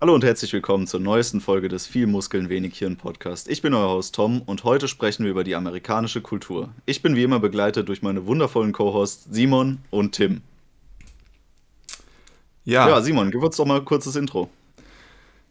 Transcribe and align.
Hallo 0.00 0.14
und 0.14 0.22
herzlich 0.22 0.52
willkommen 0.52 0.86
zur 0.86 1.00
neuesten 1.00 1.40
Folge 1.40 1.68
des 1.68 1.88
Viel 1.88 2.06
Muskeln, 2.06 2.48
wenig 2.48 2.78
Hirn 2.78 2.96
Podcast. 2.96 3.48
Ich 3.48 3.62
bin 3.62 3.74
euer 3.74 3.88
Host 3.88 4.14
Tom 4.14 4.42
und 4.42 4.62
heute 4.62 4.86
sprechen 4.86 5.24
wir 5.24 5.32
über 5.32 5.42
die 5.42 5.56
amerikanische 5.56 6.20
Kultur. 6.20 6.68
Ich 6.86 7.02
bin 7.02 7.16
wie 7.16 7.24
immer 7.24 7.40
begleitet 7.40 7.88
durch 7.88 8.00
meine 8.00 8.24
wundervollen 8.24 8.70
Co-Hosts 8.70 9.26
Simon 9.32 9.78
und 9.90 10.12
Tim. 10.12 10.42
Ja. 12.64 12.88
ja, 12.88 13.00
Simon, 13.00 13.32
gib 13.32 13.42
uns 13.42 13.56
doch 13.56 13.66
mal 13.66 13.80
ein 13.80 13.84
kurzes 13.84 14.14
Intro. 14.14 14.48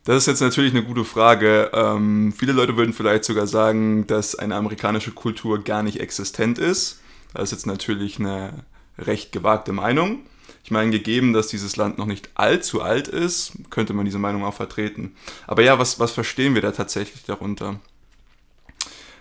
Das 0.06 0.16
ist 0.16 0.28
jetzt 0.28 0.40
natürlich 0.40 0.72
eine 0.74 0.86
gute 0.86 1.04
Frage. 1.04 1.70
Ähm, 1.74 2.32
viele 2.32 2.54
Leute 2.54 2.78
würden 2.78 2.94
vielleicht 2.94 3.26
sogar 3.26 3.48
sagen, 3.48 4.08
dass 4.08 4.34
eine 4.34 4.56
amerikanische 4.56 5.12
Kultur 5.12 5.62
gar 5.62 5.84
nicht 5.84 6.00
existent 6.00 6.58
ist. 6.58 7.02
Das 7.34 7.44
ist 7.44 7.52
jetzt 7.52 7.66
natürlich 7.68 8.18
eine 8.18 8.64
recht 8.98 9.34
gewagte 9.34 9.74
Meinung. 9.74 10.22
Ich 10.68 10.72
meine, 10.72 10.92
gegeben, 10.92 11.32
dass 11.32 11.48
dieses 11.48 11.78
Land 11.78 11.98
noch 11.98 12.08
nicht 12.08 12.30
allzu 12.36 12.82
alt 12.82 13.08
ist, 13.08 13.54
könnte 13.70 13.94
man 13.94 14.04
diese 14.04 14.20
Meinung 14.20 14.44
auch 14.44 14.54
vertreten. 14.54 15.16
Aber 15.48 15.62
ja, 15.62 15.80
was, 15.80 15.98
was 15.98 16.12
verstehen 16.12 16.56
wir 16.56 16.62
da 16.62 16.74
tatsächlich 16.74 17.24
darunter? 17.24 17.80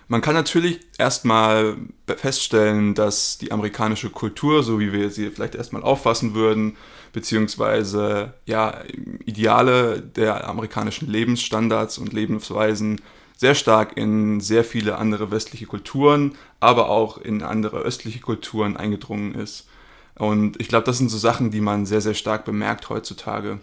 Man 0.09 0.19
kann 0.19 0.33
natürlich 0.33 0.81
erstmal 0.97 1.77
feststellen, 2.05 2.95
dass 2.95 3.37
die 3.37 3.53
amerikanische 3.53 4.09
Kultur, 4.09 4.61
so 4.61 4.81
wie 4.81 4.91
wir 4.91 5.09
sie 5.09 5.29
vielleicht 5.29 5.55
erstmal 5.55 5.83
auffassen 5.83 6.33
würden, 6.33 6.75
beziehungsweise 7.13 8.33
ja, 8.45 8.81
Ideale 9.25 10.01
der 10.01 10.49
amerikanischen 10.49 11.09
Lebensstandards 11.09 11.97
und 11.97 12.11
Lebensweisen 12.11 12.99
sehr 13.37 13.55
stark 13.55 13.95
in 13.95 14.41
sehr 14.41 14.65
viele 14.65 14.97
andere 14.97 15.31
westliche 15.31 15.65
Kulturen, 15.65 16.35
aber 16.59 16.89
auch 16.89 17.17
in 17.17 17.41
andere 17.41 17.77
östliche 17.77 18.19
Kulturen 18.19 18.75
eingedrungen 18.75 19.33
ist. 19.33 19.69
Und 20.17 20.59
ich 20.59 20.67
glaube, 20.67 20.85
das 20.85 20.97
sind 20.97 21.09
so 21.09 21.17
Sachen, 21.17 21.51
die 21.51 21.61
man 21.61 21.85
sehr, 21.85 22.01
sehr 22.01 22.13
stark 22.13 22.43
bemerkt 22.45 22.89
heutzutage. 22.89 23.59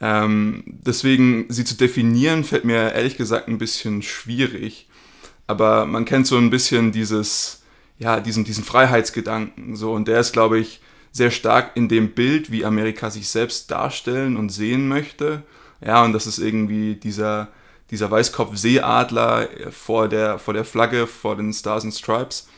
Ähm, 0.00 0.62
deswegen 0.66 1.46
sie 1.48 1.64
zu 1.64 1.76
definieren, 1.76 2.44
fällt 2.44 2.64
mir 2.64 2.92
ehrlich 2.92 3.16
gesagt 3.16 3.48
ein 3.48 3.58
bisschen 3.58 4.02
schwierig. 4.02 4.88
Aber 5.46 5.84
man 5.84 6.04
kennt 6.04 6.26
so 6.26 6.36
ein 6.36 6.50
bisschen 6.50 6.92
dieses, 6.92 7.62
ja, 7.98 8.20
diesen, 8.20 8.44
diesen 8.44 8.64
Freiheitsgedanken. 8.64 9.76
So, 9.76 9.92
und 9.92 10.06
der 10.06 10.20
ist, 10.20 10.32
glaube 10.32 10.58
ich, 10.58 10.80
sehr 11.12 11.32
stark 11.32 11.72
in 11.76 11.88
dem 11.88 12.12
Bild, 12.12 12.52
wie 12.52 12.64
Amerika 12.64 13.10
sich 13.10 13.28
selbst 13.28 13.70
darstellen 13.70 14.36
und 14.36 14.50
sehen 14.50 14.88
möchte. 14.88 15.42
Ja, 15.84 16.04
und 16.04 16.12
das 16.12 16.26
ist 16.26 16.38
irgendwie 16.38 16.94
dieser, 16.94 17.48
dieser 17.90 18.10
Weißkopf-Seeadler 18.10 19.48
vor 19.72 20.08
der, 20.08 20.38
vor 20.38 20.54
der 20.54 20.64
Flagge, 20.64 21.08
vor 21.08 21.36
den 21.36 21.52
Stars 21.52 21.84
and 21.84 21.94
Stripes. 21.94 22.48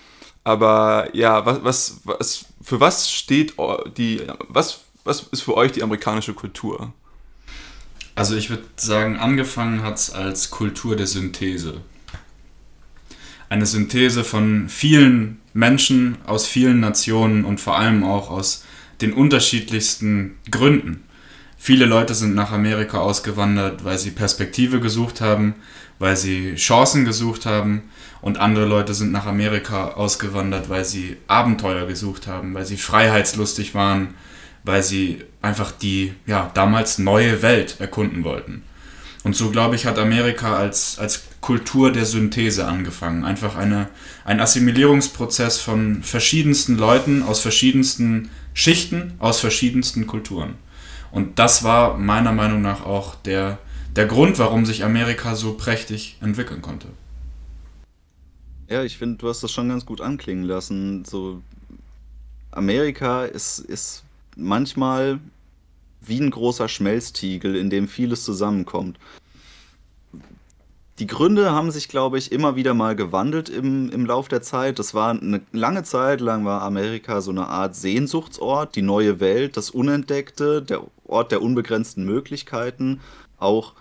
Aber 0.45 1.09
ja, 1.13 1.47
was, 1.47 1.63
was, 1.63 2.01
was, 2.05 2.45
für 2.63 2.81
was 2.81 3.11
steht 3.11 3.55
die, 3.97 4.23
was, 4.49 4.81
was 5.05 5.23
ist 5.31 5.43
für 5.43 5.57
euch 5.57 5.73
die 5.73 5.83
amerikanische 5.83 6.35
Kultur? 6.35 6.93
Also 8.15 8.37
ich 8.37 8.51
würde 8.51 8.65
sagen, 8.77 9.17
angefangen 9.17 9.83
hat 9.83 9.97
es 9.97 10.11
als 10.11 10.51
Kultur 10.51 10.97
der 10.97 11.07
Synthese. 11.07 11.81
Eine 13.49 13.67
Synthese 13.67 14.25
von 14.25 14.69
vielen 14.69 15.41
Menschen 15.55 16.19
aus 16.27 16.47
vielen 16.47 16.81
Nationen 16.81 17.45
und 17.45 17.61
vor 17.61 17.79
allem 17.79 18.05
auch 18.05 18.31
aus 18.31 18.65
den 19.01 19.13
unterschiedlichsten 19.13 20.39
Gründen. 20.51 21.05
Viele 21.59 21.87
Leute 21.87 22.15
sind 22.15 22.35
nach 22.35 22.51
Amerika 22.51 22.99
ausgewandert, 22.99 23.85
weil 23.85 23.99
sie 23.99 24.11
Perspektive 24.11 24.81
gesucht 24.81 25.21
haben, 25.21 25.55
weil 25.99 26.17
sie 26.17 26.55
Chancen 26.57 27.05
gesucht 27.05 27.47
haben, 27.47 27.83
und 28.23 28.39
andere 28.39 28.65
Leute 28.65 28.95
sind 28.95 29.13
nach 29.13 29.27
Amerika 29.27 29.89
ausgewandert, 29.89 30.71
weil 30.71 30.85
sie 30.85 31.17
Abenteuer 31.27 31.87
gesucht 31.87 32.29
haben, 32.29 32.55
weil 32.55 32.65
sie 32.65 32.77
freiheitslustig 32.77 33.75
waren, 33.75 34.15
weil 34.63 34.83
sie 34.83 35.25
einfach 35.43 35.73
die 35.73 36.15
ja, 36.27 36.51
damals 36.55 36.99
neue 36.99 37.43
Welt 37.43 37.77
erkunden 37.81 38.23
wollten. 38.23 38.63
Und 39.25 39.37
so, 39.37 39.51
glaube 39.51 39.75
ich, 39.75 39.87
hat 39.87 39.99
Amerika 39.99 40.57
als, 40.57 40.99
als 40.99 41.25
Kultur 41.41 41.93
der 41.93 42.07
Synthese 42.07 42.67
angefangen. 42.67 43.25
Einfach 43.25 43.57
eine, 43.57 43.89
ein 44.25 44.41
Assimilierungsprozess 44.41 45.61
von 45.61 46.03
verschiedensten 46.05 46.79
Leuten 46.79 47.23
aus 47.23 47.41
verschiedensten 47.41 48.31
Schichten, 48.55 49.15
aus 49.19 49.41
verschiedensten 49.41 50.07
Kulturen. 50.07 50.55
Und 51.11 51.39
das 51.39 51.65
war 51.65 51.99
meiner 51.99 52.33
Meinung 52.33 52.63
nach 52.63 52.85
auch 52.85 53.17
der, 53.17 53.59
der 53.97 54.07
Grund, 54.07 54.39
warum 54.39 54.65
sich 54.65 54.85
Amerika 54.85 55.35
so 55.35 55.55
prächtig 55.55 56.19
entwickeln 56.21 56.63
konnte. 56.63 56.89
Ja, 58.73 58.83
ich 58.83 58.97
finde, 58.97 59.19
du 59.19 59.29
hast 59.29 59.43
das 59.43 59.53
schon 59.53 59.69
ganz 59.69 59.85
gut 59.85 60.01
anklingen 60.01 60.45
lassen. 60.45 61.05
So, 61.05 61.43
Amerika 62.53 63.27
ist, 63.27 63.59
ist 63.59 64.03
manchmal 64.35 65.21
wie 66.01 66.19
ein 66.19 66.31
großer 66.31 66.71
Schmelztiegel, 66.71 67.55
in 67.55 67.69
dem 67.69 67.87
vieles 67.87 68.25
zusammenkommt. 68.25 68.99
Die 70.99 71.07
Gründe 71.07 71.53
haben 71.53 71.71
sich, 71.71 71.91
glaube 71.91 72.17
ich, 72.17 72.33
immer 72.33 72.57
wieder 72.57 72.73
mal 72.73 72.97
gewandelt 72.97 73.51
im, 73.51 73.91
im 73.91 74.07
Lauf 74.07 74.29
der 74.29 74.41
Zeit. 74.41 74.79
Das 74.79 74.95
war 74.95 75.11
eine 75.11 75.43
lange 75.53 75.83
Zeit 75.83 76.23
lang 76.23 76.47
war 76.47 76.63
Amerika 76.63 77.21
so 77.21 77.31
eine 77.31 77.49
Art 77.49 77.77
Sehnsuchtsort, 77.77 78.75
die 78.75 78.81
neue 78.81 79.21
Welt, 79.21 79.59
das 79.59 79.69
Unentdeckte, 79.69 80.63
der 80.63 80.81
Ort 81.05 81.31
der 81.31 81.43
unbegrenzten 81.43 82.07
Möglichkeiten, 82.07 83.03
auch 83.37 83.75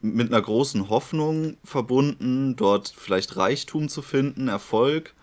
mit 0.00 0.32
einer 0.32 0.42
großen 0.42 0.88
Hoffnung 0.88 1.56
verbunden, 1.64 2.56
dort 2.56 2.92
vielleicht 2.96 3.36
Reichtum 3.36 3.88
zu 3.88 4.02
finden, 4.02 4.48
Erfolg. 4.48 5.14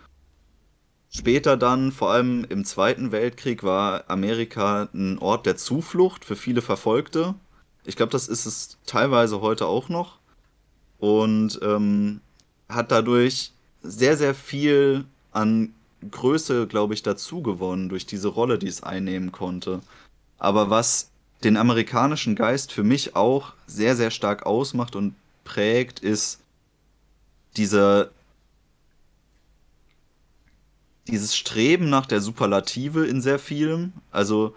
Später 1.10 1.56
dann, 1.56 1.92
vor 1.92 2.10
allem 2.10 2.44
im 2.48 2.64
Zweiten 2.64 3.10
Weltkrieg, 3.10 3.62
war 3.62 4.04
Amerika 4.10 4.88
ein 4.92 5.18
Ort 5.18 5.46
der 5.46 5.56
Zuflucht 5.56 6.24
für 6.24 6.36
viele 6.36 6.60
Verfolgte. 6.60 7.34
Ich 7.84 7.96
glaube, 7.96 8.12
das 8.12 8.28
ist 8.28 8.44
es 8.44 8.76
teilweise 8.84 9.40
heute 9.40 9.66
auch 9.66 9.88
noch. 9.88 10.18
Und 10.98 11.58
ähm, 11.62 12.20
hat 12.68 12.90
dadurch 12.90 13.52
sehr, 13.82 14.16
sehr 14.16 14.34
viel 14.34 15.04
an 15.32 15.72
Größe, 16.10 16.66
glaube 16.66 16.94
ich, 16.94 17.02
dazu 17.02 17.42
gewonnen 17.42 17.88
durch 17.88 18.06
diese 18.06 18.28
Rolle, 18.28 18.58
die 18.58 18.68
es 18.68 18.82
einnehmen 18.82 19.32
konnte. 19.32 19.80
Aber 20.38 20.68
was 20.70 21.10
den 21.44 21.56
amerikanischen 21.56 22.34
Geist 22.34 22.72
für 22.72 22.84
mich 22.84 23.14
auch 23.16 23.52
sehr, 23.66 23.96
sehr 23.96 24.10
stark 24.10 24.46
ausmacht 24.46 24.96
und 24.96 25.14
prägt, 25.44 26.00
ist 26.00 26.40
dieser 27.56 28.10
dieses 31.08 31.36
Streben 31.36 31.88
nach 31.88 32.06
der 32.06 32.20
Superlative 32.20 33.06
in 33.06 33.20
sehr 33.20 33.38
vielem. 33.38 33.92
Also 34.10 34.54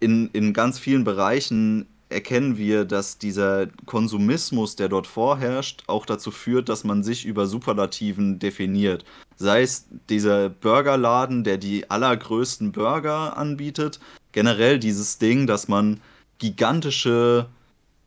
in, 0.00 0.28
in 0.32 0.52
ganz 0.52 0.78
vielen 0.78 1.04
Bereichen 1.04 1.86
erkennen 2.10 2.56
wir, 2.56 2.84
dass 2.84 3.18
dieser 3.18 3.66
Konsumismus, 3.86 4.76
der 4.76 4.88
dort 4.88 5.06
vorherrscht, 5.06 5.84
auch 5.86 6.06
dazu 6.06 6.30
führt, 6.30 6.68
dass 6.68 6.84
man 6.84 7.02
sich 7.02 7.26
über 7.26 7.46
Superlativen 7.46 8.38
definiert. 8.38 9.04
Sei 9.36 9.62
es 9.62 9.86
dieser 10.08 10.48
Burgerladen, 10.48 11.44
der 11.44 11.58
die 11.58 11.90
allergrößten 11.90 12.72
Burger 12.72 13.36
anbietet, 13.36 14.00
generell 14.38 14.78
dieses 14.78 15.18
Ding, 15.18 15.48
dass 15.48 15.66
man 15.66 16.00
gigantische 16.38 17.48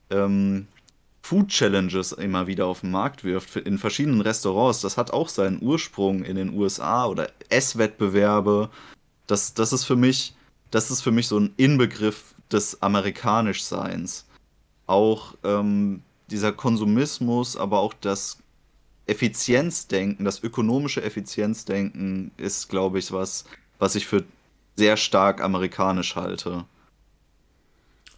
ähm, 0.08 0.66
Food 1.20 1.48
Challenges 1.48 2.12
immer 2.12 2.46
wieder 2.46 2.64
auf 2.64 2.80
den 2.80 2.90
Markt 2.90 3.22
wirft 3.22 3.56
in 3.56 3.76
verschiedenen 3.76 4.22
Restaurants. 4.22 4.80
Das 4.80 4.96
hat 4.96 5.10
auch 5.10 5.28
seinen 5.28 5.60
Ursprung 5.60 6.24
in 6.24 6.36
den 6.36 6.56
USA 6.56 7.04
oder 7.04 7.28
Esswettbewerbe. 7.50 8.70
Das, 9.26 9.52
das 9.52 9.74
ist 9.74 9.84
für 9.84 9.94
mich, 9.94 10.34
das 10.70 10.90
ist 10.90 11.02
für 11.02 11.10
mich 11.10 11.28
so 11.28 11.38
ein 11.38 11.52
Inbegriff 11.58 12.32
des 12.50 12.80
Amerikanischseins. 12.80 14.24
Auch 14.86 15.34
ähm, 15.44 16.00
dieser 16.30 16.52
Konsumismus, 16.52 17.58
aber 17.58 17.80
auch 17.80 17.92
das 18.00 18.38
Effizienzdenken, 19.04 20.24
das 20.24 20.42
ökonomische 20.42 21.02
Effizienzdenken 21.02 22.30
ist, 22.38 22.70
glaube 22.70 23.00
ich, 23.00 23.12
was, 23.12 23.44
was 23.78 23.96
ich 23.96 24.06
für 24.06 24.24
sehr 24.76 24.96
stark 24.96 25.40
amerikanisch 25.40 26.16
halte. 26.16 26.64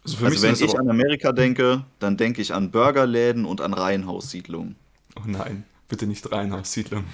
Also, 0.04 0.24
also 0.24 0.42
wenn 0.42 0.54
ich 0.54 0.78
an 0.78 0.88
Amerika 0.88 1.32
denke, 1.32 1.84
dann 1.98 2.16
denke 2.16 2.42
ich 2.42 2.52
an 2.52 2.70
Burgerläden 2.70 3.44
und 3.46 3.60
an 3.60 3.72
Reihenhaussiedlungen. 3.72 4.76
Oh 5.16 5.22
nein, 5.26 5.64
bitte 5.88 6.06
nicht 6.06 6.30
Reihenhaussiedlungen. 6.30 7.08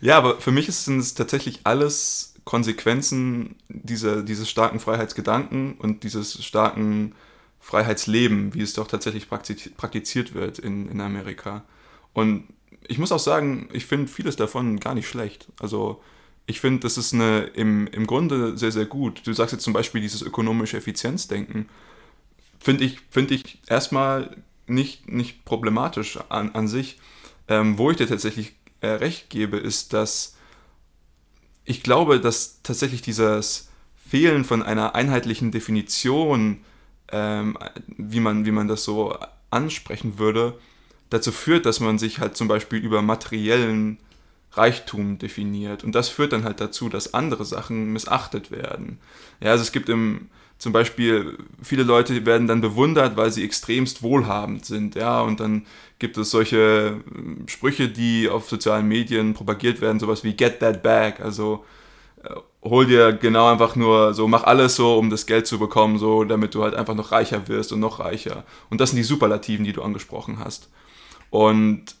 Ja, 0.00 0.16
aber 0.16 0.40
für 0.40 0.52
mich 0.52 0.72
sind 0.72 1.00
es 1.00 1.14
tatsächlich 1.14 1.60
alles 1.64 2.34
Konsequenzen 2.44 3.56
dieser, 3.68 4.22
dieses 4.22 4.48
starken 4.48 4.78
Freiheitsgedanken 4.78 5.74
und 5.74 6.04
dieses 6.04 6.44
starken 6.44 7.14
Freiheitsleben, 7.60 8.54
wie 8.54 8.62
es 8.62 8.74
doch 8.74 8.86
tatsächlich 8.86 9.28
praktiziert 9.28 10.34
wird 10.34 10.58
in, 10.58 10.88
in 10.88 11.00
Amerika. 11.00 11.64
Und 12.12 12.44
ich 12.86 12.98
muss 12.98 13.12
auch 13.12 13.18
sagen, 13.18 13.68
ich 13.72 13.86
finde 13.86 14.06
vieles 14.10 14.36
davon 14.36 14.80
gar 14.80 14.94
nicht 14.94 15.08
schlecht. 15.08 15.48
Also 15.60 16.02
ich 16.48 16.60
finde, 16.60 16.80
das 16.80 16.96
ist 16.96 17.12
eine, 17.12 17.40
im, 17.54 17.86
im 17.88 18.06
Grunde 18.06 18.56
sehr, 18.56 18.72
sehr 18.72 18.86
gut. 18.86 19.20
Du 19.26 19.32
sagst 19.34 19.52
jetzt 19.52 19.64
zum 19.64 19.74
Beispiel 19.74 20.00
dieses 20.00 20.22
ökonomische 20.22 20.78
Effizienzdenken. 20.78 21.68
Finde 22.58 22.84
ich, 22.84 23.00
find 23.10 23.30
ich 23.30 23.58
erstmal 23.68 24.34
nicht, 24.66 25.08
nicht 25.12 25.44
problematisch 25.44 26.18
an, 26.30 26.52
an 26.54 26.66
sich. 26.66 26.98
Ähm, 27.48 27.76
wo 27.76 27.90
ich 27.90 27.98
dir 27.98 28.08
tatsächlich 28.08 28.54
äh, 28.80 28.88
recht 28.88 29.28
gebe, 29.28 29.58
ist, 29.58 29.92
dass 29.92 30.36
ich 31.66 31.82
glaube, 31.82 32.18
dass 32.18 32.62
tatsächlich 32.62 33.02
dieses 33.02 33.68
Fehlen 33.94 34.42
von 34.42 34.62
einer 34.62 34.94
einheitlichen 34.94 35.50
Definition 35.50 36.64
ähm, 37.12 37.58
wie, 37.88 38.20
man, 38.20 38.46
wie 38.46 38.52
man 38.52 38.68
das 38.68 38.84
so 38.84 39.14
ansprechen 39.50 40.18
würde, 40.18 40.58
dazu 41.10 41.30
führt, 41.30 41.66
dass 41.66 41.80
man 41.80 41.98
sich 41.98 42.20
halt 42.20 42.38
zum 42.38 42.48
Beispiel 42.48 42.78
über 42.78 43.02
materiellen 43.02 43.98
Reichtum 44.58 45.18
definiert. 45.18 45.84
Und 45.84 45.94
das 45.94 46.08
führt 46.08 46.32
dann 46.32 46.44
halt 46.44 46.60
dazu, 46.60 46.88
dass 46.88 47.14
andere 47.14 47.44
Sachen 47.44 47.92
missachtet 47.92 48.50
werden. 48.50 48.98
Ja, 49.40 49.52
also 49.52 49.62
es 49.62 49.72
gibt 49.72 49.88
im, 49.88 50.28
zum 50.58 50.72
Beispiel, 50.72 51.38
viele 51.62 51.84
Leute 51.84 52.26
werden 52.26 52.48
dann 52.48 52.60
bewundert, 52.60 53.16
weil 53.16 53.30
sie 53.30 53.44
extremst 53.44 54.02
wohlhabend 54.02 54.64
sind, 54.66 54.96
ja, 54.96 55.20
und 55.20 55.38
dann 55.38 55.66
gibt 56.00 56.18
es 56.18 56.30
solche 56.30 56.96
äh, 57.06 57.48
Sprüche, 57.48 57.88
die 57.88 58.28
auf 58.28 58.48
sozialen 58.48 58.88
Medien 58.88 59.34
propagiert 59.34 59.80
werden, 59.80 60.00
sowas 60.00 60.24
wie 60.24 60.34
Get 60.34 60.58
that 60.58 60.82
bag, 60.82 61.20
also 61.20 61.64
äh, 62.24 62.34
hol 62.64 62.86
dir 62.86 63.12
genau 63.12 63.48
einfach 63.50 63.76
nur 63.76 64.14
so, 64.14 64.26
mach 64.26 64.42
alles 64.42 64.74
so, 64.74 64.98
um 64.98 65.10
das 65.10 65.26
Geld 65.26 65.46
zu 65.46 65.60
bekommen, 65.60 65.98
so, 65.98 66.24
damit 66.24 66.54
du 66.56 66.64
halt 66.64 66.74
einfach 66.74 66.94
noch 66.96 67.12
reicher 67.12 67.46
wirst 67.46 67.72
und 67.72 67.78
noch 67.78 68.00
reicher. 68.00 68.44
Und 68.68 68.80
das 68.80 68.90
sind 68.90 68.96
die 68.96 69.04
Superlativen, 69.04 69.64
die 69.64 69.72
du 69.72 69.82
angesprochen 69.82 70.40
hast. 70.40 70.68
Und 71.30 71.94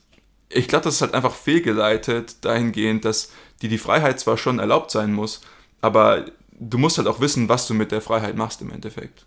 ich 0.50 0.68
glaube, 0.68 0.84
das 0.84 0.96
ist 0.96 1.02
halt 1.02 1.14
einfach 1.14 1.34
fehlgeleitet 1.34 2.44
dahingehend, 2.44 3.04
dass 3.04 3.32
dir 3.60 3.68
die 3.68 3.78
Freiheit 3.78 4.20
zwar 4.20 4.38
schon 4.38 4.58
erlaubt 4.58 4.90
sein 4.90 5.12
muss, 5.12 5.40
aber 5.80 6.26
du 6.58 6.78
musst 6.78 6.98
halt 6.98 7.08
auch 7.08 7.20
wissen, 7.20 7.48
was 7.48 7.66
du 7.66 7.74
mit 7.74 7.92
der 7.92 8.00
Freiheit 8.00 8.36
machst 8.36 8.60
im 8.62 8.70
Endeffekt. 8.70 9.26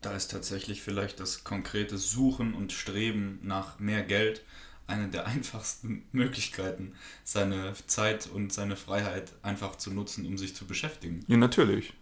Da 0.00 0.14
ist 0.14 0.30
tatsächlich 0.30 0.82
vielleicht 0.82 1.18
das 1.18 1.44
konkrete 1.44 1.96
Suchen 1.96 2.54
und 2.54 2.72
Streben 2.72 3.38
nach 3.42 3.78
mehr 3.78 4.02
Geld 4.02 4.42
eine 4.86 5.08
der 5.08 5.26
einfachsten 5.26 6.04
Möglichkeiten, 6.12 6.94
seine 7.24 7.72
Zeit 7.86 8.26
und 8.26 8.52
seine 8.52 8.76
Freiheit 8.76 9.32
einfach 9.42 9.76
zu 9.76 9.90
nutzen, 9.90 10.26
um 10.26 10.36
sich 10.36 10.54
zu 10.54 10.66
beschäftigen. 10.66 11.24
Ja, 11.26 11.38
natürlich. 11.38 11.94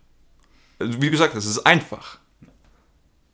Also, 0.79 1.00
wie 1.00 1.11
gesagt, 1.11 1.37
es 1.37 1.47
ist 1.47 1.61
einfach. 1.61 2.19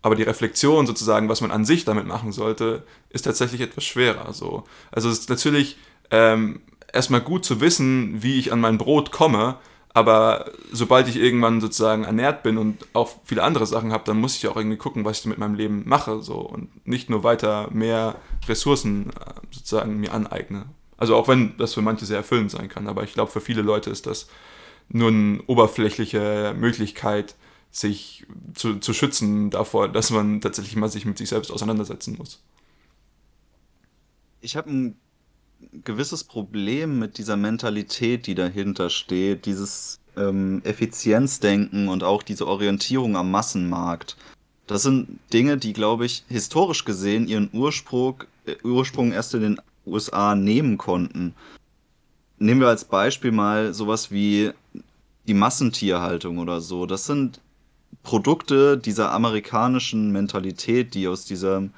Aber 0.02 0.14
die 0.14 0.22
Reflexion 0.22 0.86
sozusagen, 0.86 1.28
was 1.28 1.40
man 1.40 1.50
an 1.50 1.64
sich 1.64 1.84
damit 1.84 2.06
machen 2.06 2.32
sollte, 2.32 2.84
ist 3.10 3.22
tatsächlich 3.22 3.60
etwas 3.60 3.84
schwerer. 3.84 4.32
So. 4.32 4.64
Also 4.92 5.08
es 5.08 5.20
ist 5.20 5.30
natürlich 5.30 5.76
ähm, 6.10 6.60
erstmal 6.92 7.20
gut 7.20 7.44
zu 7.44 7.60
wissen, 7.60 8.22
wie 8.22 8.38
ich 8.38 8.52
an 8.52 8.60
mein 8.60 8.78
Brot 8.78 9.10
komme, 9.10 9.56
aber 9.94 10.52
sobald 10.70 11.08
ich 11.08 11.16
irgendwann 11.16 11.60
sozusagen 11.60 12.04
ernährt 12.04 12.44
bin 12.44 12.58
und 12.58 12.86
auch 12.92 13.10
viele 13.24 13.42
andere 13.42 13.66
Sachen 13.66 13.92
habe, 13.92 14.04
dann 14.04 14.20
muss 14.20 14.36
ich 14.36 14.46
auch 14.46 14.56
irgendwie 14.56 14.76
gucken, 14.76 15.04
was 15.04 15.20
ich 15.20 15.26
mit 15.26 15.38
meinem 15.38 15.54
Leben 15.54 15.82
mache. 15.86 16.22
So. 16.22 16.34
Und 16.34 16.86
nicht 16.86 17.10
nur 17.10 17.24
weiter 17.24 17.68
mehr 17.72 18.14
Ressourcen 18.46 19.10
äh, 19.10 19.32
sozusagen 19.50 19.98
mir 19.98 20.12
aneigne. 20.12 20.66
Also 20.96 21.16
auch 21.16 21.26
wenn 21.28 21.56
das 21.58 21.74
für 21.74 21.82
manche 21.82 22.06
sehr 22.06 22.18
erfüllend 22.18 22.50
sein 22.50 22.68
kann, 22.68 22.86
aber 22.86 23.04
ich 23.04 23.12
glaube, 23.12 23.30
für 23.30 23.40
viele 23.40 23.62
Leute 23.62 23.90
ist 23.90 24.06
das 24.06 24.28
nur 24.88 25.08
eine 25.08 25.40
oberflächliche 25.46 26.54
Möglichkeit, 26.58 27.34
sich 27.70 28.26
zu, 28.54 28.76
zu 28.76 28.92
schützen 28.92 29.50
davor, 29.50 29.88
dass 29.88 30.10
man 30.10 30.40
tatsächlich 30.40 30.76
mal 30.76 30.88
sich 30.88 31.04
mit 31.04 31.18
sich 31.18 31.28
selbst 31.28 31.50
auseinandersetzen 31.50 32.16
muss. 32.16 32.42
Ich 34.40 34.56
habe 34.56 34.70
ein 34.70 34.96
gewisses 35.84 36.24
Problem 36.24 36.98
mit 36.98 37.18
dieser 37.18 37.36
Mentalität, 37.36 38.26
die 38.26 38.34
dahinter 38.34 38.90
steht, 38.90 39.46
dieses 39.46 39.98
ähm, 40.16 40.62
Effizienzdenken 40.64 41.88
und 41.88 42.02
auch 42.02 42.22
diese 42.22 42.46
Orientierung 42.46 43.16
am 43.16 43.30
Massenmarkt. 43.30 44.16
Das 44.66 44.82
sind 44.82 45.18
Dinge, 45.32 45.56
die, 45.56 45.72
glaube 45.72 46.06
ich, 46.06 46.24
historisch 46.28 46.84
gesehen 46.84 47.26
ihren 47.26 47.50
Ursprung, 47.52 48.24
äh, 48.46 48.56
Ursprung 48.62 49.12
erst 49.12 49.34
in 49.34 49.40
den 49.40 49.60
USA 49.86 50.34
nehmen 50.34 50.78
konnten. 50.78 51.34
Nehmen 52.38 52.60
wir 52.60 52.68
als 52.68 52.84
Beispiel 52.84 53.32
mal 53.32 53.74
sowas 53.74 54.10
wie 54.10 54.52
die 55.26 55.34
Massentierhaltung 55.34 56.38
oder 56.38 56.60
so. 56.60 56.86
Das 56.86 57.06
sind 57.06 57.40
Produkte 58.08 58.78
dieser 58.78 59.12
amerikanischen 59.12 60.12
Mentalität, 60.12 60.94
die 60.94 61.08
aus 61.08 61.26
diesem 61.26 61.74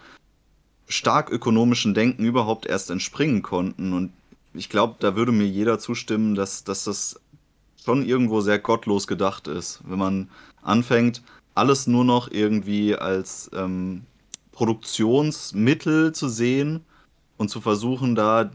stark 0.86 1.28
ökonomischen 1.28 1.92
Denken 1.92 2.24
überhaupt 2.24 2.66
erst 2.66 2.88
entspringen 2.90 3.42
konnten. 3.42 3.92
Und 3.92 4.12
ich 4.54 4.68
glaube, 4.68 4.94
da 5.00 5.16
würde 5.16 5.32
mir 5.32 5.48
jeder 5.48 5.80
zustimmen, 5.80 6.36
dass, 6.36 6.62
dass 6.62 6.84
das 6.84 7.18
schon 7.84 8.06
irgendwo 8.06 8.42
sehr 8.42 8.60
gottlos 8.60 9.08
gedacht 9.08 9.48
ist, 9.48 9.80
wenn 9.82 9.98
man 9.98 10.28
anfängt, 10.62 11.20
alles 11.56 11.88
nur 11.88 12.04
noch 12.04 12.30
irgendwie 12.30 12.94
als 12.94 13.50
ähm, 13.52 14.02
Produktionsmittel 14.52 16.12
zu 16.12 16.28
sehen 16.28 16.84
und 17.38 17.48
zu 17.48 17.60
versuchen, 17.60 18.14
da 18.14 18.52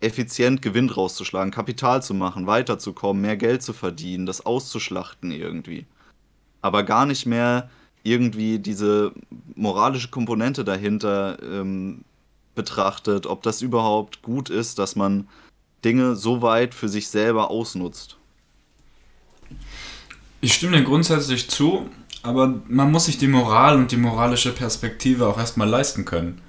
effizient 0.00 0.60
Gewinn 0.60 0.90
rauszuschlagen, 0.90 1.52
Kapital 1.52 2.02
zu 2.02 2.14
machen, 2.14 2.48
weiterzukommen, 2.48 3.22
mehr 3.22 3.36
Geld 3.36 3.62
zu 3.62 3.72
verdienen, 3.72 4.26
das 4.26 4.44
auszuschlachten 4.44 5.30
irgendwie. 5.30 5.86
Aber 6.62 6.82
gar 6.84 7.04
nicht 7.06 7.26
mehr 7.26 7.68
irgendwie 8.02 8.58
diese 8.58 9.12
moralische 9.54 10.08
Komponente 10.08 10.64
dahinter 10.64 11.38
ähm, 11.42 12.04
betrachtet, 12.54 13.26
ob 13.26 13.42
das 13.42 13.62
überhaupt 13.62 14.22
gut 14.22 14.50
ist, 14.50 14.78
dass 14.78 14.96
man 14.96 15.28
Dinge 15.84 16.16
so 16.16 16.42
weit 16.42 16.74
für 16.74 16.88
sich 16.88 17.08
selber 17.08 17.50
ausnutzt. 17.50 18.16
Ich 20.40 20.54
stimme 20.54 20.76
dir 20.76 20.84
grundsätzlich 20.84 21.48
zu, 21.50 21.88
aber 22.22 22.60
man 22.68 22.90
muss 22.90 23.06
sich 23.06 23.18
die 23.18 23.28
Moral 23.28 23.76
und 23.76 23.92
die 23.92 23.96
moralische 23.96 24.52
Perspektive 24.52 25.26
auch 25.26 25.38
erstmal 25.38 25.68
leisten 25.68 26.04
können. 26.04 26.40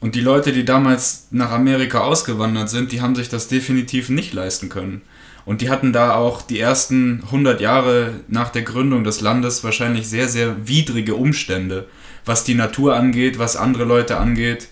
Und 0.00 0.14
die 0.14 0.20
Leute, 0.20 0.52
die 0.52 0.64
damals 0.64 1.28
nach 1.30 1.52
Amerika 1.52 2.00
ausgewandert 2.00 2.68
sind, 2.68 2.90
die 2.90 3.00
haben 3.00 3.14
sich 3.14 3.28
das 3.28 3.48
definitiv 3.48 4.08
nicht 4.08 4.32
leisten 4.32 4.68
können. 4.68 5.02
Und 5.44 5.60
die 5.60 5.70
hatten 5.70 5.92
da 5.92 6.14
auch 6.14 6.42
die 6.42 6.60
ersten 6.60 7.22
100 7.24 7.60
Jahre 7.60 8.20
nach 8.28 8.50
der 8.50 8.62
Gründung 8.62 9.04
des 9.04 9.20
Landes 9.20 9.64
wahrscheinlich 9.64 10.08
sehr, 10.08 10.28
sehr 10.28 10.68
widrige 10.68 11.16
Umstände, 11.16 11.88
was 12.24 12.44
die 12.44 12.54
Natur 12.54 12.96
angeht, 12.96 13.38
was 13.38 13.56
andere 13.56 13.84
Leute 13.84 14.18
angeht. 14.18 14.68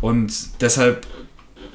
Und 0.00 0.60
deshalb, 0.60 1.06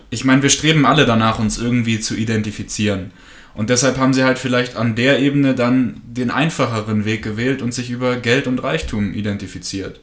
ich 0.10 0.24
meine, 0.24 0.42
wir 0.42 0.50
streben 0.50 0.86
alle 0.86 1.06
danach, 1.06 1.40
uns 1.40 1.58
irgendwie 1.58 2.00
zu 2.00 2.16
identifizieren. 2.16 3.12
Und 3.54 3.70
deshalb 3.70 3.98
haben 3.98 4.14
sie 4.14 4.24
halt 4.24 4.40
vielleicht 4.40 4.78
an 4.78 4.96
der 4.96 5.20
Ebene 5.20 5.54
dann 5.54 6.02
den 6.06 6.32
einfacheren 6.32 7.04
Weg 7.04 7.24
gewählt 7.24 7.62
und 7.62 7.74
sich 7.74 7.90
über 7.90 8.16
Geld 8.16 8.48
und 8.48 8.64
Reichtum 8.64 9.14
identifiziert. 9.14 10.00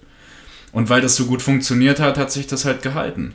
Und 0.73 0.91
weil 0.91 1.01
das 1.01 1.17
so 1.17 1.25
gut 1.25 1.41
funktioniert 1.41 2.01
hat, 2.01 2.19
hat 2.19 2.31
sich 2.31 2.47
das 2.47 2.67
halt 2.67 2.83
gehalten. 2.83 3.35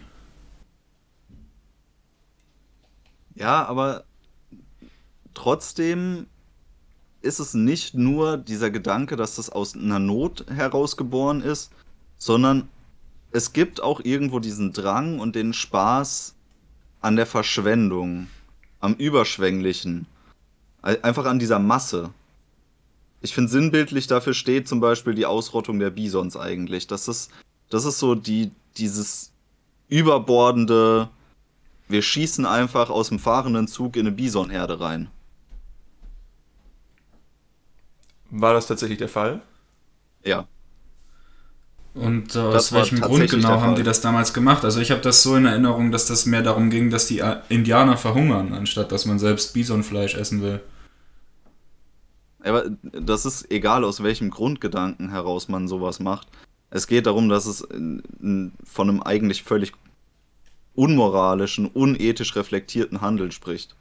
Ja, 3.33 3.65
aber 3.65 4.03
trotzdem 5.33 6.27
ist 7.21 7.39
es 7.39 7.53
nicht 7.53 7.93
nur 7.93 8.37
dieser 8.37 8.71
Gedanke, 8.71 9.15
dass 9.15 9.35
das 9.35 9.49
aus 9.49 9.75
einer 9.75 9.99
Not 9.99 10.45
herausgeboren 10.49 11.41
ist, 11.41 11.71
sondern 12.17 12.69
es 13.31 13.53
gibt 13.53 13.81
auch 13.81 14.01
irgendwo 14.03 14.39
diesen 14.39 14.73
Drang 14.73 15.19
und 15.19 15.35
den 15.35 15.53
Spaß 15.53 16.35
an 16.99 17.15
der 17.15 17.25
Verschwendung, 17.25 18.27
am 18.79 18.93
Überschwänglichen, 18.95 20.07
einfach 20.81 21.25
an 21.25 21.39
dieser 21.39 21.59
Masse. 21.59 22.11
Ich 23.21 23.33
finde 23.33 23.51
sinnbildlich 23.51 24.07
dafür 24.07 24.33
steht 24.33 24.67
zum 24.67 24.79
Beispiel 24.79 25.13
die 25.13 25.27
Ausrottung 25.27 25.79
der 25.79 25.91
Bisons 25.91 26.35
eigentlich. 26.35 26.87
Das 26.87 27.07
ist, 27.07 27.31
das 27.69 27.85
ist 27.85 27.99
so 27.99 28.15
die, 28.15 28.51
dieses 28.77 29.31
überbordende, 29.87 31.09
wir 31.87 32.01
schießen 32.01 32.45
einfach 32.45 32.89
aus 32.89 33.09
dem 33.09 33.19
fahrenden 33.19 33.67
Zug 33.67 33.95
in 33.95 34.07
eine 34.07 34.15
Bisonherde 34.15 34.79
rein. 34.79 35.09
War 38.31 38.53
das 38.53 38.67
tatsächlich 38.67 38.97
der 38.97 39.09
Fall? 39.09 39.41
Ja. 40.23 40.47
Und 41.93 42.35
äh, 42.35 42.39
aus 42.39 42.71
welchem 42.71 43.01
Grund 43.01 43.29
genau 43.29 43.59
haben 43.59 43.75
die 43.75 43.83
das 43.83 43.99
damals 43.99 44.33
gemacht? 44.33 44.63
Also 44.63 44.79
ich 44.79 44.91
habe 44.91 45.01
das 45.01 45.21
so 45.21 45.35
in 45.35 45.45
Erinnerung, 45.45 45.91
dass 45.91 46.05
das 46.05 46.25
mehr 46.25 46.41
darum 46.41 46.69
ging, 46.69 46.89
dass 46.89 47.07
die 47.07 47.19
äh, 47.19 47.41
Indianer 47.49 47.97
verhungern, 47.97 48.53
anstatt 48.53 48.93
dass 48.93 49.05
man 49.05 49.19
selbst 49.19 49.53
Bisonfleisch 49.53 50.15
essen 50.15 50.41
will. 50.41 50.61
Aber 52.43 52.63
das 52.81 53.25
ist 53.25 53.51
egal, 53.51 53.83
aus 53.83 54.01
welchem 54.01 54.29
Grundgedanken 54.29 55.09
heraus 55.09 55.49
man 55.49 55.67
sowas 55.67 55.99
macht. 55.99 56.29
Es 56.69 56.87
geht 56.87 57.05
darum, 57.05 57.27
dass 57.27 57.45
es 57.45 57.67
von 57.67 58.89
einem 58.89 59.03
eigentlich 59.03 59.43
völlig 59.43 59.73
unmoralischen, 60.73 61.67
unethisch 61.67 62.35
reflektierten 62.37 63.01
Handeln 63.01 63.31
spricht 63.31 63.75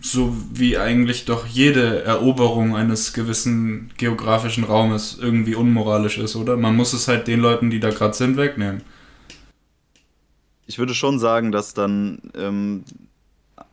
so 0.00 0.34
wie 0.52 0.78
eigentlich 0.78 1.26
doch 1.26 1.46
jede 1.46 2.04
Eroberung 2.04 2.74
eines 2.74 3.12
gewissen 3.12 3.90
geografischen 3.98 4.64
Raumes 4.64 5.18
irgendwie 5.20 5.54
unmoralisch 5.54 6.18
ist, 6.18 6.36
oder? 6.36 6.56
Man 6.56 6.74
muss 6.74 6.92
es 6.92 7.06
halt 7.06 7.26
den 7.26 7.40
Leuten, 7.40 7.70
die 7.70 7.80
da 7.80 7.90
gerade 7.90 8.14
sind, 8.14 8.36
wegnehmen. 8.36 8.82
Ich 10.66 10.78
würde 10.78 10.94
schon 10.94 11.18
sagen, 11.18 11.52
dass 11.52 11.74
dann 11.74 12.22
ähm, 12.34 12.84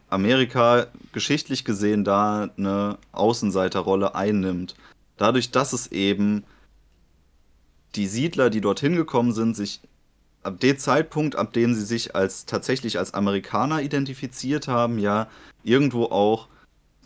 Amerika 0.10 0.88
geschichtlich 1.14 1.64
gesehen 1.64 2.04
da 2.04 2.50
eine 2.58 2.98
Außenseiterrolle 3.12 4.16
einnimmt. 4.16 4.76
Dadurch, 5.16 5.52
dass 5.52 5.74
es 5.74 5.88
eben 5.92 6.44
die 7.96 8.08
Siedler, 8.08 8.50
die 8.50 8.62
dorthin 8.62 8.96
gekommen 8.96 9.32
sind, 9.32 9.56
sich 9.56 9.82
ab 10.48 10.60
dem 10.60 10.78
Zeitpunkt, 10.78 11.36
ab 11.36 11.54
dem 11.54 11.74
sie 11.74 11.86
sich 11.86 12.16
als 12.16 12.46
tatsächlich 12.46 12.98
als 12.98 13.14
Amerikaner 13.14 13.82
identifiziert 13.82 14.68
haben, 14.68 14.98
ja 14.98 15.28
irgendwo 15.64 16.06
auch 16.06 16.48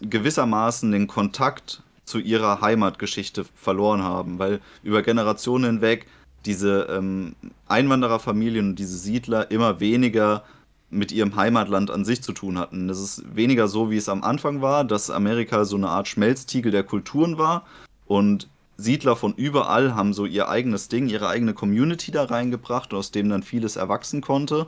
gewissermaßen 0.01 0.91
den 0.91 1.07
Kontakt 1.07 1.83
zu 2.05 2.19
ihrer 2.19 2.61
Heimatgeschichte 2.61 3.45
verloren 3.55 4.03
haben, 4.03 4.39
weil 4.39 4.61
über 4.83 5.01
Generationen 5.01 5.65
hinweg 5.65 6.07
diese 6.45 6.87
ähm, 6.89 7.35
Einwandererfamilien 7.67 8.69
und 8.69 8.75
diese 8.79 8.97
Siedler 8.97 9.51
immer 9.51 9.79
weniger 9.79 10.43
mit 10.89 11.11
ihrem 11.11 11.35
Heimatland 11.35 11.89
an 11.89 12.03
sich 12.03 12.21
zu 12.21 12.33
tun 12.33 12.57
hatten. 12.57 12.87
Das 12.87 12.99
ist 12.99 13.35
weniger 13.35 13.67
so, 13.67 13.91
wie 13.91 13.97
es 13.97 14.09
am 14.09 14.23
Anfang 14.23 14.61
war, 14.61 14.83
dass 14.83 15.09
Amerika 15.09 15.65
so 15.65 15.77
eine 15.77 15.89
Art 15.89 16.07
Schmelztiegel 16.07 16.71
der 16.71 16.83
Kulturen 16.83 17.37
war 17.37 17.65
und 18.05 18.49
Siedler 18.81 19.15
von 19.15 19.33
überall 19.33 19.95
haben 19.95 20.13
so 20.13 20.25
ihr 20.25 20.49
eigenes 20.49 20.87
Ding, 20.87 21.07
ihre 21.07 21.27
eigene 21.27 21.53
Community 21.53 22.11
da 22.11 22.25
reingebracht, 22.25 22.93
aus 22.93 23.11
dem 23.11 23.29
dann 23.29 23.43
vieles 23.43 23.75
erwachsen 23.75 24.21
konnte. 24.21 24.67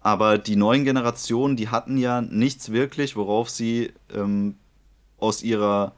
Aber 0.00 0.38
die 0.38 0.56
neuen 0.56 0.84
Generationen, 0.84 1.56
die 1.56 1.68
hatten 1.68 1.96
ja 1.96 2.20
nichts 2.20 2.72
wirklich, 2.72 3.14
worauf 3.14 3.50
sie 3.50 3.92
ähm, 4.12 4.56
aus 5.18 5.42
ihrer 5.42 5.94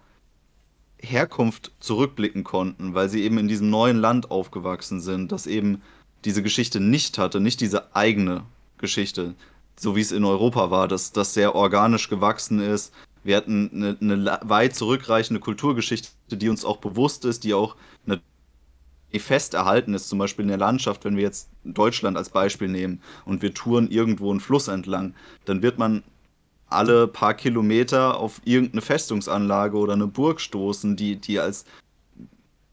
Herkunft 0.98 1.72
zurückblicken 1.80 2.44
konnten, 2.44 2.94
weil 2.94 3.08
sie 3.08 3.22
eben 3.22 3.38
in 3.38 3.48
diesem 3.48 3.70
neuen 3.70 3.96
Land 3.96 4.30
aufgewachsen 4.30 5.00
sind, 5.00 5.32
das 5.32 5.46
eben 5.46 5.82
diese 6.24 6.42
Geschichte 6.42 6.80
nicht 6.80 7.18
hatte, 7.18 7.40
nicht 7.40 7.60
diese 7.60 7.94
eigene 7.94 8.44
Geschichte, 8.78 9.34
so 9.78 9.96
wie 9.96 10.00
es 10.00 10.12
in 10.12 10.24
Europa 10.24 10.70
war, 10.70 10.88
dass 10.88 11.12
das 11.12 11.34
sehr 11.34 11.54
organisch 11.54 12.08
gewachsen 12.08 12.60
ist. 12.60 12.92
Wir 13.24 13.36
hatten 13.36 13.70
eine, 13.72 13.96
eine 14.00 14.38
weit 14.42 14.76
zurückreichende 14.76 15.40
Kulturgeschichte, 15.40 16.10
die 16.30 16.48
uns 16.48 16.64
auch 16.64 16.76
bewusst 16.76 17.24
ist, 17.24 17.42
die 17.42 17.54
auch 17.54 17.76
eine 18.06 18.20
fest 19.18 19.54
erhalten 19.54 19.94
ist, 19.94 20.08
zum 20.08 20.18
Beispiel 20.18 20.42
in 20.44 20.48
der 20.48 20.58
Landschaft, 20.58 21.04
wenn 21.04 21.16
wir 21.16 21.22
jetzt 21.22 21.48
Deutschland 21.64 22.16
als 22.16 22.30
Beispiel 22.30 22.68
nehmen 22.68 23.00
und 23.24 23.42
wir 23.42 23.54
touren 23.54 23.90
irgendwo 23.90 24.30
einen 24.30 24.40
Fluss 24.40 24.68
entlang, 24.68 25.14
dann 25.44 25.62
wird 25.62 25.78
man 25.78 26.02
alle 26.66 27.06
paar 27.06 27.34
Kilometer 27.34 28.18
auf 28.18 28.40
irgendeine 28.44 28.82
Festungsanlage 28.82 29.76
oder 29.76 29.92
eine 29.94 30.06
Burg 30.06 30.40
stoßen, 30.40 30.96
die, 30.96 31.16
die 31.16 31.38
als 31.38 31.64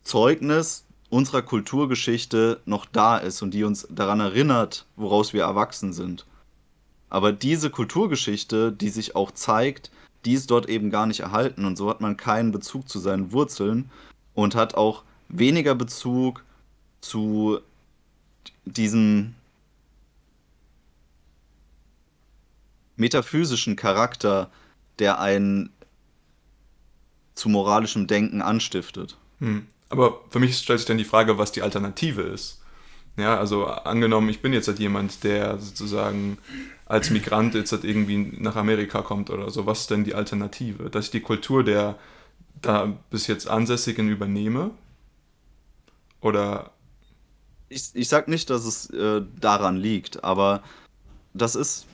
Zeugnis 0.03 0.86
unserer 1.10 1.41
Kulturgeschichte 1.41 2.62
noch 2.65 2.86
da 2.86 3.17
ist 3.17 3.41
und 3.41 3.53
die 3.53 3.63
uns 3.63 3.88
daran 3.91 4.20
erinnert, 4.20 4.88
woraus 4.96 5.34
wir 5.34 5.43
erwachsen 5.43 5.93
sind. 5.93 6.25
Aber 7.10 7.34
diese 7.34 7.70
Kulturgeschichte, 7.70 8.72
die 8.72 8.89
sich 8.89 9.15
auch 9.15 9.31
zeigt, 9.31 9.91
die 10.25 10.34
ist 10.34 10.51
dort 10.51 10.70
eben 10.70 10.90
gar 10.90 11.06
nicht 11.06 11.22
erhalten 11.22 11.66
und 11.66 11.78
so 11.78 11.90
hat 11.90 12.01
man 12.01 12.18
keinen 12.18 12.51
Bezug 12.51 12.88
zu 12.88 13.00
seinen 13.00 13.32
Wurzeln 13.32 13.90
und 14.34 14.56
hat 14.56 14.75
auch 14.75 15.04
weniger 15.30 15.75
Bezug 15.75 16.44
zu 17.01 17.60
diesem 18.66 19.36
metaphysischen 22.96 23.75
Charakter, 23.75 24.50
der 25.00 25.20
einen 25.20 25.72
zu 27.34 27.50
moralischem 27.50 28.08
Denken 28.08 28.42
anstiftet. 28.42 29.18
Hm. 29.40 29.66
Aber 29.90 30.22
für 30.30 30.40
mich 30.40 30.58
stellt 30.58 30.80
sich 30.80 30.88
dann 30.88 30.98
die 30.98 31.06
Frage, 31.06 31.38
was 31.38 31.51
die 31.51 31.63
Alternative 31.63 32.22
ist. 32.22 32.61
Ja, 33.18 33.38
also 33.38 33.65
angenommen, 33.65 34.30
ich 34.30 34.41
bin 34.41 34.53
jetzt 34.53 34.68
halt 34.68 34.80
jemand, 34.80 35.24
der 35.24 35.60
sozusagen 35.60 36.38
als 36.86 37.10
Migrant 37.10 37.53
jetzt 37.56 37.72
halt 37.72 37.84
irgendwie 37.84 38.18
nach 38.39 38.56
Amerika 38.56 39.01
kommt 39.01 39.30
oder 39.30 39.50
so. 39.50 39.65
Was 39.65 39.82
ist 39.82 39.91
denn 39.91 40.03
die 40.03 40.15
Alternative? 40.15 40.89
Dass 40.89 41.06
ich 41.06 41.12
die 41.12 41.22
Kultur 41.22 41.63
der 41.63 41.98
da 42.62 42.94
bis 43.10 43.27
jetzt 43.27 43.50
Ansässigen 43.50 44.10
übernehme? 44.10 44.72
Oder. 46.22 46.72
Ich, 47.70 47.91
ich 47.94 48.08
sag 48.08 48.27
nicht, 48.27 48.50
dass 48.50 48.65
es 48.65 48.89
äh, 48.89 49.22
daran 49.39 49.77
liegt, 49.77 50.24
aber 50.24 50.62
das 51.34 51.56
ist 51.56 51.88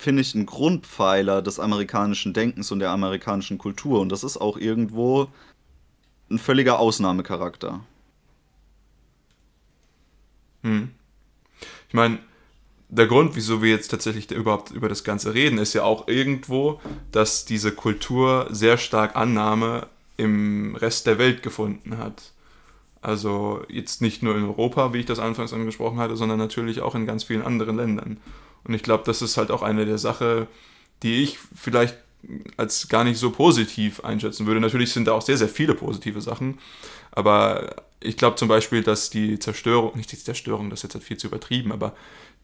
finde 0.00 0.22
ich, 0.22 0.34
ein 0.34 0.46
Grundpfeiler 0.46 1.42
des 1.42 1.60
amerikanischen 1.60 2.32
Denkens 2.32 2.72
und 2.72 2.78
der 2.78 2.90
amerikanischen 2.90 3.58
Kultur. 3.58 4.00
Und 4.00 4.10
das 4.10 4.24
ist 4.24 4.38
auch 4.38 4.56
irgendwo 4.56 5.28
ein 6.30 6.38
völliger 6.38 6.78
Ausnahmecharakter. 6.78 7.80
Hm. 10.62 10.90
Ich 11.88 11.94
meine, 11.94 12.18
der 12.88 13.06
Grund, 13.06 13.36
wieso 13.36 13.62
wir 13.62 13.70
jetzt 13.70 13.88
tatsächlich 13.88 14.30
überhaupt 14.30 14.72
über 14.72 14.88
das 14.88 15.04
Ganze 15.04 15.32
reden, 15.32 15.58
ist 15.58 15.74
ja 15.74 15.84
auch 15.84 16.08
irgendwo, 16.08 16.80
dass 17.12 17.44
diese 17.44 17.72
Kultur 17.72 18.48
sehr 18.50 18.78
stark 18.78 19.16
Annahme 19.16 19.86
im 20.16 20.74
Rest 20.76 21.06
der 21.06 21.18
Welt 21.18 21.42
gefunden 21.42 21.98
hat. 21.98 22.32
Also 23.00 23.64
jetzt 23.68 24.02
nicht 24.02 24.22
nur 24.22 24.36
in 24.36 24.44
Europa, 24.44 24.92
wie 24.92 24.98
ich 24.98 25.06
das 25.06 25.18
anfangs 25.18 25.52
angesprochen 25.52 25.98
hatte, 25.98 26.16
sondern 26.16 26.38
natürlich 26.38 26.80
auch 26.80 26.94
in 26.94 27.06
ganz 27.06 27.24
vielen 27.24 27.42
anderen 27.42 27.76
Ländern. 27.76 28.18
Und 28.64 28.74
ich 28.74 28.82
glaube, 28.82 29.04
das 29.06 29.22
ist 29.22 29.36
halt 29.36 29.50
auch 29.50 29.62
eine 29.62 29.86
der 29.86 29.98
Sachen, 29.98 30.46
die 31.02 31.22
ich 31.22 31.38
vielleicht 31.54 31.96
als 32.56 32.88
gar 32.88 33.04
nicht 33.04 33.18
so 33.18 33.30
positiv 33.30 34.04
einschätzen 34.04 34.46
würde. 34.46 34.60
Natürlich 34.60 34.92
sind 34.92 35.06
da 35.06 35.12
auch 35.12 35.22
sehr, 35.22 35.38
sehr 35.38 35.48
viele 35.48 35.74
positive 35.74 36.20
Sachen, 36.20 36.58
aber 37.12 37.76
ich 38.00 38.16
glaube 38.16 38.36
zum 38.36 38.48
Beispiel, 38.48 38.82
dass 38.82 39.10
die 39.10 39.38
Zerstörung, 39.38 39.96
nicht 39.96 40.12
die 40.12 40.18
Zerstörung, 40.18 40.70
das 40.70 40.80
ist 40.80 40.84
jetzt 40.84 40.94
halt 40.94 41.04
viel 41.04 41.16
zu 41.16 41.26
übertrieben, 41.26 41.72
aber 41.72 41.94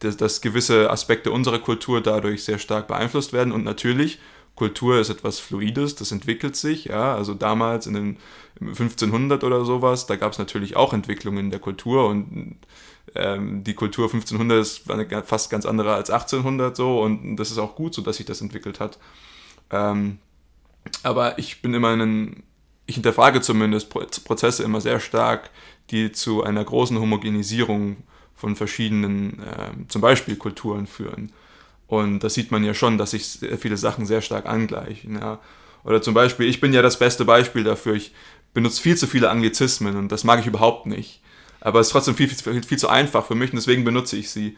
dass, 0.00 0.16
dass 0.16 0.40
gewisse 0.40 0.90
Aspekte 0.90 1.30
unserer 1.30 1.58
Kultur 1.58 2.02
dadurch 2.02 2.44
sehr 2.44 2.58
stark 2.58 2.88
beeinflusst 2.88 3.32
werden 3.32 3.52
und 3.52 3.64
natürlich 3.64 4.18
Kultur 4.54 4.98
ist 4.98 5.10
etwas 5.10 5.38
Fluides, 5.38 5.96
das 5.96 6.12
entwickelt 6.12 6.56
sich, 6.56 6.86
ja, 6.86 7.14
also 7.14 7.34
damals 7.34 7.86
in 7.86 7.94
den 7.94 8.16
1500 8.60 9.44
oder 9.44 9.66
sowas, 9.66 10.06
da 10.06 10.16
gab 10.16 10.32
es 10.32 10.38
natürlich 10.38 10.76
auch 10.76 10.94
Entwicklungen 10.94 11.38
in 11.38 11.50
der 11.50 11.60
Kultur 11.60 12.08
und 12.08 12.56
ähm, 13.14 13.64
die 13.64 13.74
Kultur 13.74 14.06
1500 14.06 14.58
ist 14.58 14.84
fast 15.26 15.50
ganz 15.50 15.66
andere 15.66 15.94
als 15.94 16.10
1800 16.10 16.74
so 16.74 17.02
und 17.02 17.36
das 17.36 17.50
ist 17.50 17.58
auch 17.58 17.76
gut 17.76 17.94
so, 17.94 18.00
dass 18.00 18.16
sich 18.16 18.26
das 18.26 18.40
entwickelt 18.40 18.80
hat. 18.80 18.98
Ähm, 19.70 20.18
aber 21.02 21.38
ich 21.38 21.62
bin 21.62 21.74
immer 21.74 21.96
ein, 21.96 22.42
ich 22.86 22.94
hinterfrage 22.94 23.40
zumindest 23.40 23.90
Prozesse 23.90 24.62
immer 24.62 24.80
sehr 24.80 25.00
stark, 25.00 25.50
die 25.90 26.12
zu 26.12 26.42
einer 26.42 26.64
großen 26.64 26.98
Homogenisierung 26.98 27.96
von 28.34 28.56
verschiedenen, 28.56 29.40
äh, 29.40 29.88
zum 29.88 30.00
Beispiel 30.02 30.36
Kulturen 30.36 30.86
führen. 30.86 31.32
Und 31.86 32.20
das 32.20 32.34
sieht 32.34 32.50
man 32.50 32.64
ja 32.64 32.74
schon, 32.74 32.98
dass 32.98 33.12
sich 33.12 33.38
viele 33.58 33.76
Sachen 33.76 34.06
sehr 34.06 34.20
stark 34.20 34.46
angleichen. 34.46 35.14
Ja. 35.14 35.38
Oder 35.84 36.02
zum 36.02 36.14
Beispiel, 36.14 36.48
ich 36.48 36.60
bin 36.60 36.72
ja 36.72 36.82
das 36.82 36.98
beste 36.98 37.24
Beispiel 37.24 37.64
dafür, 37.64 37.94
ich 37.94 38.12
benutze 38.52 38.82
viel 38.82 38.96
zu 38.96 39.06
viele 39.06 39.30
Anglizismen 39.30 39.96
und 39.96 40.10
das 40.10 40.24
mag 40.24 40.40
ich 40.40 40.46
überhaupt 40.46 40.86
nicht. 40.86 41.20
Aber 41.60 41.80
es 41.80 41.88
ist 41.88 41.92
trotzdem 41.92 42.14
viel, 42.14 42.28
viel, 42.28 42.62
viel 42.62 42.78
zu 42.78 42.88
einfach 42.88 43.24
für 43.24 43.34
mich 43.34 43.50
und 43.50 43.56
deswegen 43.56 43.84
benutze 43.84 44.16
ich 44.16 44.30
sie. 44.30 44.56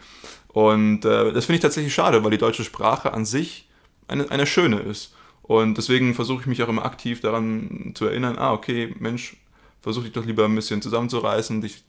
Und 0.49 1.05
äh, 1.05 1.33
das 1.33 1.45
finde 1.45 1.57
ich 1.57 1.62
tatsächlich 1.62 1.95
schade, 1.95 2.25
weil 2.25 2.31
die 2.31 2.38
deutsche 2.38 2.65
Sprache 2.65 3.12
an 3.12 3.25
sich 3.25 3.67
eine, 4.09 4.31
eine 4.31 4.47
schöne 4.47 4.81
ist. 4.81 5.15
Und 5.43 5.79
deswegen 5.79 6.15
versuche 6.15 6.43
ich 6.43 6.47
mich 6.47 6.62
auch 6.62 6.69
immer 6.69 6.85
aktiv 6.85 7.21
daran 7.21 7.93
zu 7.95 8.05
erinnern, 8.05 8.37
ah, 8.38 8.53
okay, 8.53 8.95
Mensch, 8.99 9.37
versuche 9.81 10.05
dich 10.05 10.12
doch 10.12 10.27
lieber 10.27 10.45
ein 10.45 10.55
bisschen 10.55 10.83
zusammenzureißen, 10.83 11.61
dich 11.61 11.85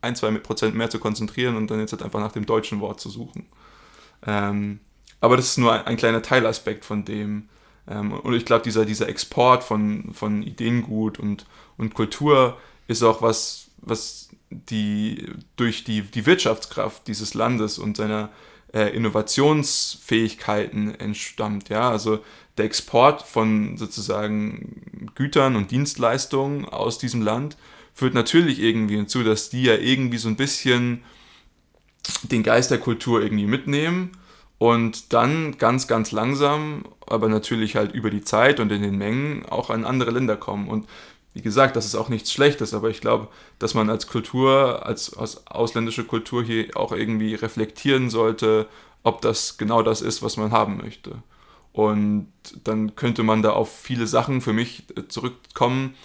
ein, 0.00 0.16
zwei 0.16 0.30
Prozent 0.38 0.74
mehr 0.74 0.90
zu 0.90 0.98
konzentrieren 0.98 1.56
und 1.56 1.70
dann 1.70 1.80
jetzt 1.80 1.92
halt 1.92 2.02
einfach 2.02 2.20
nach 2.20 2.32
dem 2.32 2.46
deutschen 2.46 2.80
Wort 2.80 3.00
zu 3.00 3.10
suchen. 3.10 3.46
Ähm, 4.26 4.80
aber 5.20 5.36
das 5.36 5.46
ist 5.46 5.58
nur 5.58 5.72
ein, 5.72 5.86
ein 5.86 5.96
kleiner 5.96 6.22
Teilaspekt 6.22 6.84
von 6.84 7.04
dem. 7.04 7.48
Ähm, 7.88 8.12
und 8.12 8.34
ich 8.34 8.44
glaube, 8.44 8.64
dieser, 8.64 8.84
dieser 8.84 9.08
Export 9.08 9.64
von, 9.64 10.12
von 10.14 10.42
Ideengut 10.42 11.18
und, 11.18 11.46
und 11.76 11.94
Kultur 11.94 12.58
ist 12.86 13.02
auch 13.02 13.22
was, 13.22 13.66
was 13.78 14.30
die 14.50 15.26
durch 15.56 15.84
die, 15.84 16.02
die 16.02 16.26
Wirtschaftskraft 16.26 17.06
dieses 17.08 17.34
Landes 17.34 17.78
und 17.78 17.96
seiner 17.96 18.30
äh, 18.74 18.94
Innovationsfähigkeiten 18.94 20.98
entstammt. 20.98 21.68
Ja? 21.68 21.90
Also 21.90 22.20
der 22.58 22.66
Export 22.66 23.22
von 23.22 23.76
sozusagen 23.76 25.10
Gütern 25.14 25.56
und 25.56 25.70
Dienstleistungen 25.70 26.64
aus 26.64 26.98
diesem 26.98 27.22
Land 27.22 27.56
führt 27.94 28.14
natürlich 28.14 28.60
irgendwie 28.60 28.96
hinzu, 28.96 29.22
dass 29.22 29.50
die 29.50 29.62
ja 29.62 29.76
irgendwie 29.76 30.18
so 30.18 30.28
ein 30.28 30.36
bisschen 30.36 31.04
den 32.22 32.42
Geist 32.42 32.70
der 32.70 32.78
Kultur 32.78 33.22
irgendwie 33.22 33.46
mitnehmen 33.46 34.12
und 34.58 35.12
dann 35.12 35.56
ganz, 35.58 35.86
ganz 35.86 36.12
langsam, 36.12 36.84
aber 37.06 37.28
natürlich 37.28 37.76
halt 37.76 37.92
über 37.92 38.10
die 38.10 38.22
Zeit 38.22 38.60
und 38.60 38.72
in 38.72 38.82
den 38.82 38.98
Mengen 38.98 39.46
auch 39.46 39.70
an 39.70 39.84
andere 39.84 40.10
Länder 40.10 40.36
kommen. 40.36 40.68
Und 40.68 40.86
wie 41.34 41.42
gesagt, 41.42 41.74
das 41.76 41.84
ist 41.84 41.96
auch 41.96 42.08
nichts 42.08 42.32
Schlechtes, 42.32 42.74
aber 42.74 42.88
ich 42.90 43.00
glaube, 43.00 43.28
dass 43.58 43.74
man 43.74 43.90
als 43.90 44.06
Kultur, 44.06 44.86
als, 44.86 45.16
als 45.16 45.46
ausländische 45.48 46.04
Kultur 46.04 46.44
hier 46.44 46.76
auch 46.76 46.92
irgendwie 46.92 47.34
reflektieren 47.34 48.08
sollte, 48.08 48.66
ob 49.02 49.20
das 49.20 49.58
genau 49.58 49.82
das 49.82 50.00
ist, 50.00 50.22
was 50.22 50.36
man 50.36 50.52
haben 50.52 50.78
möchte. 50.78 51.22
Und 51.72 52.28
dann 52.62 52.94
könnte 52.94 53.24
man 53.24 53.42
da 53.42 53.50
auf 53.50 53.76
viele 53.76 54.06
Sachen 54.06 54.40
für 54.40 54.52
mich 54.52 54.84
äh, 54.96 55.08
zurückkommen, 55.08 55.96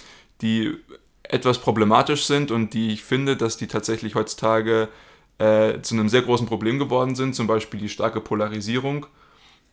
die 0.41 0.75
etwas 1.21 1.59
problematisch 1.59 2.25
sind 2.25 2.49
und 2.49 2.73
die 2.73 2.91
ich 2.91 3.03
finde, 3.03 3.37
dass 3.37 3.55
die 3.55 3.67
tatsächlich 3.67 4.15
heutzutage 4.15 4.89
äh, 5.37 5.79
zu 5.81 5.93
einem 5.93 6.09
sehr 6.09 6.23
großen 6.23 6.47
Problem 6.47 6.79
geworden 6.79 7.13
sind. 7.13 7.35
Zum 7.35 7.45
Beispiel 7.45 7.79
die 7.79 7.89
starke 7.89 8.19
Polarisierung, 8.19 9.05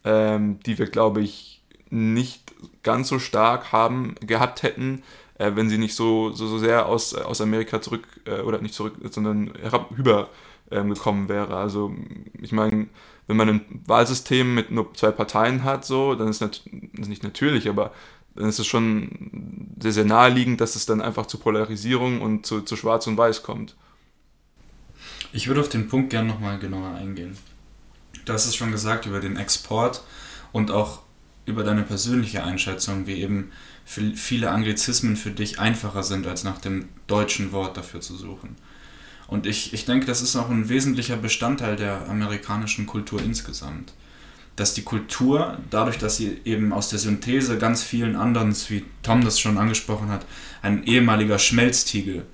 ähm, 0.05 0.61
die 0.67 0.79
wir, 0.79 0.87
glaube 0.87 1.23
ich, 1.23 1.63
nicht 1.89 2.53
ganz 2.83 3.09
so 3.09 3.19
stark 3.19 3.73
haben 3.73 4.17
gehabt 4.21 4.63
hätten, 4.63 5.03
äh, 5.39 5.53
wenn 5.55 5.69
sie 5.69 5.79
nicht 5.79 5.95
so, 5.95 6.33
so, 6.33 6.47
so 6.47 6.59
sehr 6.59 6.87
aus, 6.87 7.15
aus 7.15 7.41
Amerika 7.41 7.81
zurück, 7.81 8.07
äh, 8.25 8.41
oder 8.41 8.61
nicht 8.61 8.75
zurück, 8.75 8.95
sondern 9.11 9.53
herab, 9.61 9.91
rüber 9.97 10.31
ähm, 10.71 10.95
wäre. 11.29 11.57
Also 11.57 11.95
ich 12.41 12.53
meine, 12.53 12.89
wenn 13.27 13.37
man 13.37 13.49
ein 13.49 13.83
Wahlsystem 13.87 14.55
mit 14.55 14.71
nur 14.71 14.93
zwei 14.95 15.11
Parteien 15.11 15.65
hat, 15.65 15.85
so, 15.85 16.15
dann 16.15 16.29
ist 16.29 16.41
das 16.41 16.63
nicht 16.65 17.23
natürlich, 17.23 17.69
aber 17.69 17.93
dann 18.35 18.49
ist 18.49 18.59
es 18.59 18.67
schon 18.67 19.75
sehr, 19.81 19.93
sehr 19.93 20.05
naheliegend, 20.05 20.61
dass 20.61 20.77
es 20.77 20.87
dann 20.87 21.01
einfach 21.01 21.27
zu 21.27 21.39
Polarisierung 21.39 22.21
und 22.21 22.47
zu, 22.47 22.61
zu 22.61 22.77
Schwarz 22.77 23.07
und 23.07 23.17
Weiß 23.17 23.43
kommt. 23.43 23.75
Ich 25.33 25.49
würde 25.49 25.61
auf 25.61 25.69
den 25.69 25.89
Punkt 25.89 26.11
gerne 26.11 26.29
nochmal 26.29 26.59
genauer 26.59 26.95
eingehen. 26.95 27.37
Du 28.25 28.33
hast 28.33 28.47
es 28.47 28.57
schon 28.57 28.73
gesagt 28.73 29.07
über 29.07 29.21
den 29.21 29.37
Export 29.37 30.03
und 30.53 30.71
auch 30.71 31.03
über 31.47 31.63
deine 31.63 31.83
persönliche 31.83 32.43
Einschätzung, 32.43 33.07
wie 33.07 33.21
eben 33.23 33.53
viele 33.87 34.51
Anglizismen 34.51 35.17
für 35.17 35.31
dich 35.31 35.61
einfacher 35.61 36.03
sind, 36.03 36.27
als 36.27 36.45
nach 36.45 36.59
dem 36.59 36.89
deutschen 37.07 37.53
Wort 37.53 37.77
dafür 37.77 38.01
zu 38.01 38.17
suchen. 38.17 38.57
Und 39.29 39.47
ich, 39.47 39.73
ich 39.73 39.85
denke, 39.85 40.07
das 40.07 40.23
ist 40.23 40.37
auch 40.37 40.51
ein 40.51 40.69
wesentlicher 40.69 41.17
Bestandteil 41.17 41.77
der 41.77 42.09
amerikanischen 42.09 42.87
Kultur 42.87 43.23
insgesamt. 43.23 43.93
Dass 44.57 44.75
die 44.75 44.83
Kultur, 44.83 45.59
dadurch, 45.71 45.99
dass 45.99 46.17
sie 46.17 46.41
eben 46.45 46.73
aus 46.73 46.89
der 46.89 46.99
Synthese 46.99 47.59
ganz 47.59 47.83
vielen 47.83 48.17
anderen, 48.17 48.55
wie 48.69 48.85
Tom 49.03 49.23
das 49.23 49.39
schon 49.39 49.59
angesprochen 49.59 50.09
hat, 50.09 50.27
ein 50.63 50.85
ehemaliger 50.85 51.39
Schmelztiegel, 51.39 52.27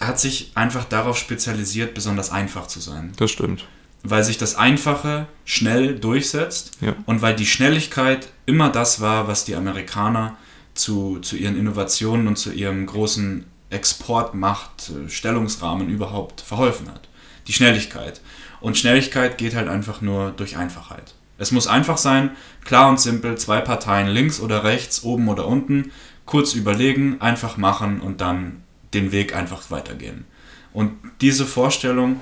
hat 0.00 0.20
sich 0.20 0.52
einfach 0.54 0.84
darauf 0.84 1.16
spezialisiert, 1.16 1.94
besonders 1.94 2.30
einfach 2.30 2.66
zu 2.66 2.80
sein. 2.80 3.12
Das 3.16 3.30
stimmt 3.30 3.66
weil 4.04 4.24
sich 4.24 4.38
das 4.38 4.56
Einfache 4.56 5.26
schnell 5.44 5.98
durchsetzt 5.98 6.72
ja. 6.80 6.94
und 7.06 7.22
weil 7.22 7.36
die 7.36 7.46
Schnelligkeit 7.46 8.28
immer 8.46 8.68
das 8.68 9.00
war, 9.00 9.28
was 9.28 9.44
die 9.44 9.54
Amerikaner 9.54 10.36
zu, 10.74 11.20
zu 11.20 11.36
ihren 11.36 11.58
Innovationen 11.58 12.26
und 12.26 12.36
zu 12.36 12.52
ihrem 12.52 12.86
großen 12.86 13.44
Exportmacht-Stellungsrahmen 13.70 15.88
überhaupt 15.88 16.40
verholfen 16.40 16.88
hat. 16.88 17.08
Die 17.46 17.52
Schnelligkeit. 17.52 18.20
Und 18.60 18.78
Schnelligkeit 18.78 19.38
geht 19.38 19.54
halt 19.54 19.68
einfach 19.68 20.00
nur 20.00 20.30
durch 20.30 20.56
Einfachheit. 20.56 21.14
Es 21.38 21.50
muss 21.50 21.66
einfach 21.66 21.98
sein, 21.98 22.30
klar 22.64 22.88
und 22.88 23.00
simpel, 23.00 23.36
zwei 23.36 23.60
Parteien 23.60 24.06
links 24.06 24.38
oder 24.38 24.62
rechts, 24.62 25.02
oben 25.02 25.28
oder 25.28 25.48
unten, 25.48 25.90
kurz 26.24 26.54
überlegen, 26.54 27.20
einfach 27.20 27.56
machen 27.56 28.00
und 28.00 28.20
dann 28.20 28.62
den 28.94 29.10
Weg 29.10 29.34
einfach 29.34 29.70
weitergehen. 29.70 30.24
Und 30.72 30.92
diese 31.20 31.46
Vorstellung, 31.46 32.20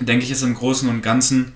denke 0.00 0.24
ich, 0.24 0.30
ist 0.30 0.42
im 0.42 0.54
Großen 0.54 0.88
und 0.88 1.02
Ganzen 1.02 1.52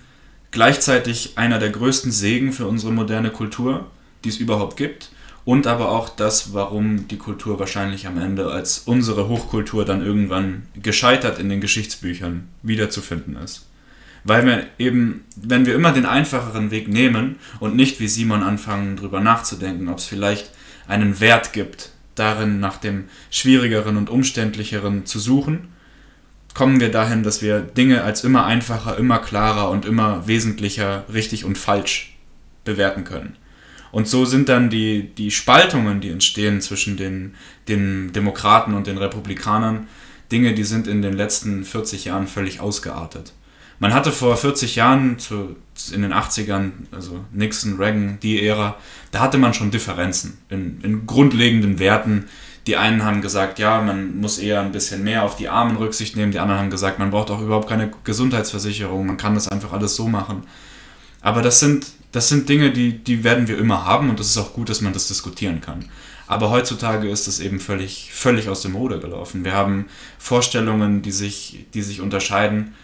gleichzeitig 0.50 1.36
einer 1.36 1.58
der 1.58 1.70
größten 1.70 2.12
Segen 2.12 2.52
für 2.52 2.66
unsere 2.66 2.92
moderne 2.92 3.30
Kultur, 3.30 3.90
die 4.24 4.28
es 4.28 4.38
überhaupt 4.38 4.76
gibt. 4.76 5.10
Und 5.44 5.66
aber 5.66 5.90
auch 5.90 6.08
das, 6.08 6.52
warum 6.52 7.08
die 7.08 7.16
Kultur 7.16 7.58
wahrscheinlich 7.58 8.06
am 8.06 8.18
Ende 8.18 8.50
als 8.50 8.80
unsere 8.80 9.28
Hochkultur 9.28 9.84
dann 9.84 10.04
irgendwann 10.04 10.66
gescheitert 10.80 11.38
in 11.38 11.48
den 11.48 11.60
Geschichtsbüchern 11.60 12.48
wiederzufinden 12.62 13.36
ist. 13.36 13.66
Weil 14.22 14.44
wir 14.44 14.66
eben, 14.78 15.24
wenn 15.36 15.64
wir 15.64 15.74
immer 15.74 15.92
den 15.92 16.04
einfacheren 16.04 16.70
Weg 16.70 16.88
nehmen 16.88 17.36
und 17.58 17.74
nicht 17.74 18.00
wie 18.00 18.08
Simon 18.08 18.42
anfangen, 18.42 18.96
darüber 18.96 19.20
nachzudenken, 19.20 19.88
ob 19.88 19.98
es 19.98 20.04
vielleicht 20.04 20.50
einen 20.86 21.20
Wert 21.20 21.54
gibt, 21.54 21.90
darin 22.14 22.60
nach 22.60 22.76
dem 22.76 23.04
schwierigeren 23.30 23.96
und 23.96 24.10
umständlicheren 24.10 25.06
zu 25.06 25.18
suchen, 25.18 25.68
kommen 26.52 26.80
wir 26.80 26.90
dahin, 26.90 27.22
dass 27.22 27.40
wir 27.40 27.60
Dinge 27.60 28.02
als 28.02 28.24
immer 28.24 28.44
einfacher, 28.44 28.98
immer 28.98 29.20
klarer 29.20 29.70
und 29.70 29.86
immer 29.86 30.26
wesentlicher 30.26 31.04
richtig 31.12 31.44
und 31.44 31.56
falsch 31.56 32.16
bewerten 32.64 33.04
können. 33.04 33.36
Und 33.92 34.08
so 34.08 34.24
sind 34.24 34.48
dann 34.48 34.70
die, 34.70 35.10
die 35.14 35.30
Spaltungen, 35.30 36.00
die 36.00 36.10
entstehen 36.10 36.60
zwischen 36.60 36.96
den, 36.96 37.34
den 37.68 38.12
Demokraten 38.12 38.74
und 38.74 38.86
den 38.86 38.98
Republikanern, 38.98 39.88
Dinge, 40.30 40.54
die 40.54 40.64
sind 40.64 40.86
in 40.86 41.02
den 41.02 41.14
letzten 41.14 41.64
40 41.64 42.04
Jahren 42.04 42.26
völlig 42.26 42.60
ausgeartet. 42.60 43.32
Man 43.80 43.94
hatte 43.94 44.12
vor 44.12 44.36
40 44.36 44.76
Jahren, 44.76 45.18
zu, 45.18 45.56
in 45.92 46.02
den 46.02 46.12
80ern, 46.12 46.70
also 46.92 47.24
Nixon, 47.32 47.78
Reagan, 47.78 48.18
die 48.22 48.46
Ära, 48.46 48.76
da 49.10 49.20
hatte 49.20 49.38
man 49.38 49.54
schon 49.54 49.70
Differenzen 49.70 50.38
in, 50.50 50.80
in 50.82 51.06
grundlegenden 51.06 51.78
Werten, 51.78 52.26
die 52.66 52.76
einen 52.76 53.04
haben 53.04 53.22
gesagt, 53.22 53.58
ja, 53.58 53.80
man 53.80 54.20
muss 54.20 54.38
eher 54.38 54.60
ein 54.60 54.72
bisschen 54.72 55.02
mehr 55.02 55.24
auf 55.24 55.34
die 55.34 55.48
Armen 55.48 55.76
Rücksicht 55.76 56.14
nehmen. 56.14 56.30
Die 56.30 56.38
anderen 56.38 56.60
haben 56.60 56.70
gesagt, 56.70 56.98
man 56.98 57.10
braucht 57.10 57.30
auch 57.30 57.40
überhaupt 57.40 57.68
keine 57.68 57.90
Gesundheitsversicherung. 58.04 59.06
Man 59.06 59.16
kann 59.16 59.34
das 59.34 59.48
einfach 59.48 59.72
alles 59.72 59.96
so 59.96 60.06
machen. 60.06 60.42
Aber 61.22 61.40
das 61.40 61.58
sind, 61.58 61.86
das 62.12 62.28
sind 62.28 62.48
Dinge, 62.48 62.72
die, 62.72 62.98
die 62.98 63.24
werden 63.24 63.48
wir 63.48 63.58
immer 63.58 63.84
haben 63.84 64.10
und 64.10 64.18
es 64.20 64.30
ist 64.30 64.38
auch 64.38 64.52
gut, 64.52 64.68
dass 64.68 64.80
man 64.80 64.92
das 64.92 65.08
diskutieren 65.08 65.60
kann. 65.60 65.84
Aber 66.26 66.50
heutzutage 66.50 67.08
ist 67.08 67.26
es 67.26 67.40
eben 67.40 67.58
völlig, 67.58 68.10
völlig 68.12 68.48
aus 68.48 68.62
dem 68.62 68.76
Ruder 68.76 68.98
gelaufen. 68.98 69.44
Wir 69.44 69.52
haben 69.52 69.86
Vorstellungen, 70.18 71.02
die 71.02 71.12
sich, 71.12 71.66
die 71.74 71.82
sich 71.82 72.00
unterscheiden 72.00 72.74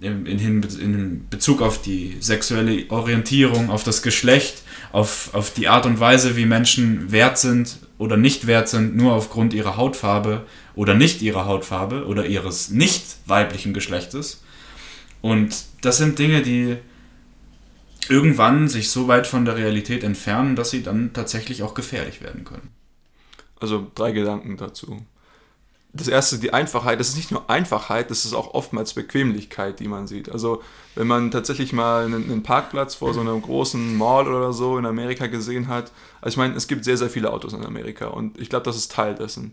in, 0.00 0.26
in, 0.26 0.62
in 0.62 1.28
Bezug 1.28 1.60
auf 1.60 1.82
die 1.82 2.16
sexuelle 2.20 2.88
Orientierung, 2.88 3.70
auf 3.70 3.82
das 3.82 4.02
Geschlecht, 4.02 4.62
auf, 4.92 5.30
auf 5.32 5.52
die 5.52 5.68
Art 5.68 5.86
und 5.86 6.00
Weise, 6.00 6.36
wie 6.36 6.46
Menschen 6.46 7.10
wert 7.10 7.38
sind 7.38 7.78
oder 7.98 8.16
nicht 8.16 8.46
wert 8.46 8.68
sind, 8.68 8.96
nur 8.96 9.12
aufgrund 9.12 9.54
ihrer 9.54 9.76
Hautfarbe 9.76 10.46
oder 10.74 10.94
nicht 10.94 11.22
ihrer 11.22 11.46
Hautfarbe 11.46 12.06
oder 12.06 12.26
ihres 12.26 12.70
nicht 12.70 13.04
weiblichen 13.26 13.74
Geschlechtes. 13.74 14.42
Und 15.20 15.54
das 15.80 15.98
sind 15.98 16.18
Dinge, 16.18 16.42
die 16.42 16.76
irgendwann 18.10 18.68
sich 18.68 18.90
so 18.90 19.08
weit 19.08 19.26
von 19.26 19.44
der 19.44 19.56
Realität 19.56 20.04
entfernen, 20.04 20.56
dass 20.56 20.70
sie 20.70 20.82
dann 20.82 21.12
tatsächlich 21.12 21.62
auch 21.62 21.74
gefährlich 21.74 22.22
werden 22.22 22.44
können. 22.44 22.70
Also 23.60 23.86
drei 23.94 24.12
Gedanken 24.12 24.56
dazu 24.56 25.02
das 25.92 26.08
erste, 26.08 26.38
die 26.38 26.52
Einfachheit, 26.52 27.00
das 27.00 27.08
ist 27.08 27.16
nicht 27.16 27.30
nur 27.30 27.48
Einfachheit, 27.48 28.10
das 28.10 28.24
ist 28.24 28.34
auch 28.34 28.52
oftmals 28.54 28.94
Bequemlichkeit, 28.94 29.80
die 29.80 29.88
man 29.88 30.06
sieht. 30.06 30.30
Also 30.30 30.62
wenn 30.94 31.06
man 31.06 31.30
tatsächlich 31.30 31.72
mal 31.72 32.04
einen, 32.04 32.42
Parkplatz 32.42 32.94
vor 32.94 33.14
so 33.14 33.20
einem 33.20 33.40
großen 33.40 33.96
Mall 33.96 34.28
oder 34.28 34.52
so 34.52 34.78
in 34.78 34.84
Amerika 34.84 35.26
gesehen 35.26 35.68
hat, 35.68 35.92
also 36.20 36.34
ich 36.34 36.36
meine, 36.36 36.54
es 36.54 36.68
gibt 36.68 36.84
sehr, 36.84 36.96
sehr 36.96 37.08
viele 37.08 37.32
Autos 37.32 37.54
in 37.54 37.64
Amerika 37.64 38.08
und 38.08 38.38
ich 38.38 38.50
glaube, 38.50 38.64
das 38.64 38.76
ist 38.76 38.92
Teil 38.92 39.14
dessen. 39.14 39.52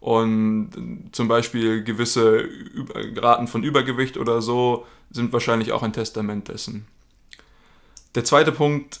Und 0.00 1.10
zum 1.12 1.28
Beispiel 1.28 1.84
gewisse 1.84 2.48
Raten 3.16 3.46
von 3.46 3.62
Übergewicht 3.62 4.16
oder 4.16 4.42
so 4.42 4.84
sind 5.10 5.32
wahrscheinlich 5.32 5.72
auch 5.72 5.82
ein 5.82 5.92
Testament 5.92 6.48
dessen. 6.48 6.86
Der 8.14 8.24
zweite 8.24 8.52
Punkt 8.52 9.00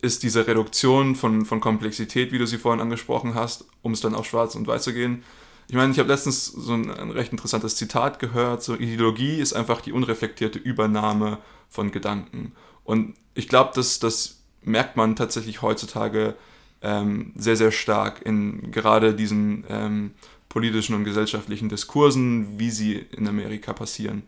ist 0.00 0.22
diese 0.22 0.46
Reduktion 0.46 1.16
von, 1.16 1.44
von 1.44 1.60
Komplexität, 1.60 2.32
wie 2.32 2.38
du 2.38 2.46
sie 2.46 2.58
vorhin 2.58 2.80
angesprochen 2.80 3.34
hast, 3.34 3.64
um 3.82 3.92
es 3.92 4.00
dann 4.00 4.14
auf 4.14 4.26
schwarz 4.26 4.54
und 4.54 4.66
weiß 4.66 4.84
zu 4.84 4.92
gehen 4.92 5.24
ich 5.68 5.74
meine, 5.74 5.92
ich 5.92 5.98
habe 5.98 6.08
letztens 6.08 6.46
so 6.46 6.72
ein, 6.72 6.90
ein, 6.90 7.10
recht 7.10 7.30
interessantes 7.30 7.76
Zitat 7.76 8.18
gehört, 8.18 8.62
so 8.62 8.74
Ideologie 8.74 9.38
ist 9.38 9.52
einfach 9.52 9.82
die 9.82 9.92
unreflektierte 9.92 10.58
Übernahme 10.58 11.38
von 11.68 11.90
Gedanken. 11.90 12.52
Und 12.84 13.14
ich 13.34 13.48
glaube, 13.48 13.72
dass 13.74 13.98
das 13.98 14.40
merkt 14.62 14.96
man 14.96 15.14
tatsächlich 15.14 15.60
heutzutage 15.60 16.34
ähm, 16.80 17.32
sehr, 17.36 17.56
sehr 17.56 17.70
stark 17.70 18.22
in 18.24 18.70
gerade 18.70 19.14
diesen 19.14 19.64
ähm, 19.68 20.12
politischen 20.48 20.94
und 20.94 21.04
gesellschaftlichen 21.04 21.68
Diskursen, 21.68 22.58
wie 22.58 22.70
sie 22.70 22.94
in 22.94 23.28
Amerika 23.28 23.74
passieren. 23.74 24.22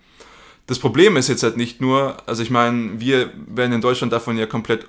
Das 0.70 0.78
Problem 0.78 1.16
ist 1.16 1.26
jetzt 1.26 1.42
halt 1.42 1.56
nicht 1.56 1.80
nur, 1.80 2.16
also 2.28 2.44
ich 2.44 2.50
meine, 2.50 3.00
wir 3.00 3.32
werden 3.48 3.72
in 3.72 3.80
Deutschland 3.80 4.12
davon 4.12 4.38
ja 4.38 4.46
komplett 4.46 4.86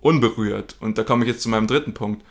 unberührt. 0.00 0.76
Und 0.78 0.96
da 0.96 1.02
komme 1.02 1.24
ich 1.24 1.28
jetzt 1.28 1.42
zu 1.42 1.48
meinem 1.48 1.66
dritten 1.66 1.92
Punkt. 1.92 2.24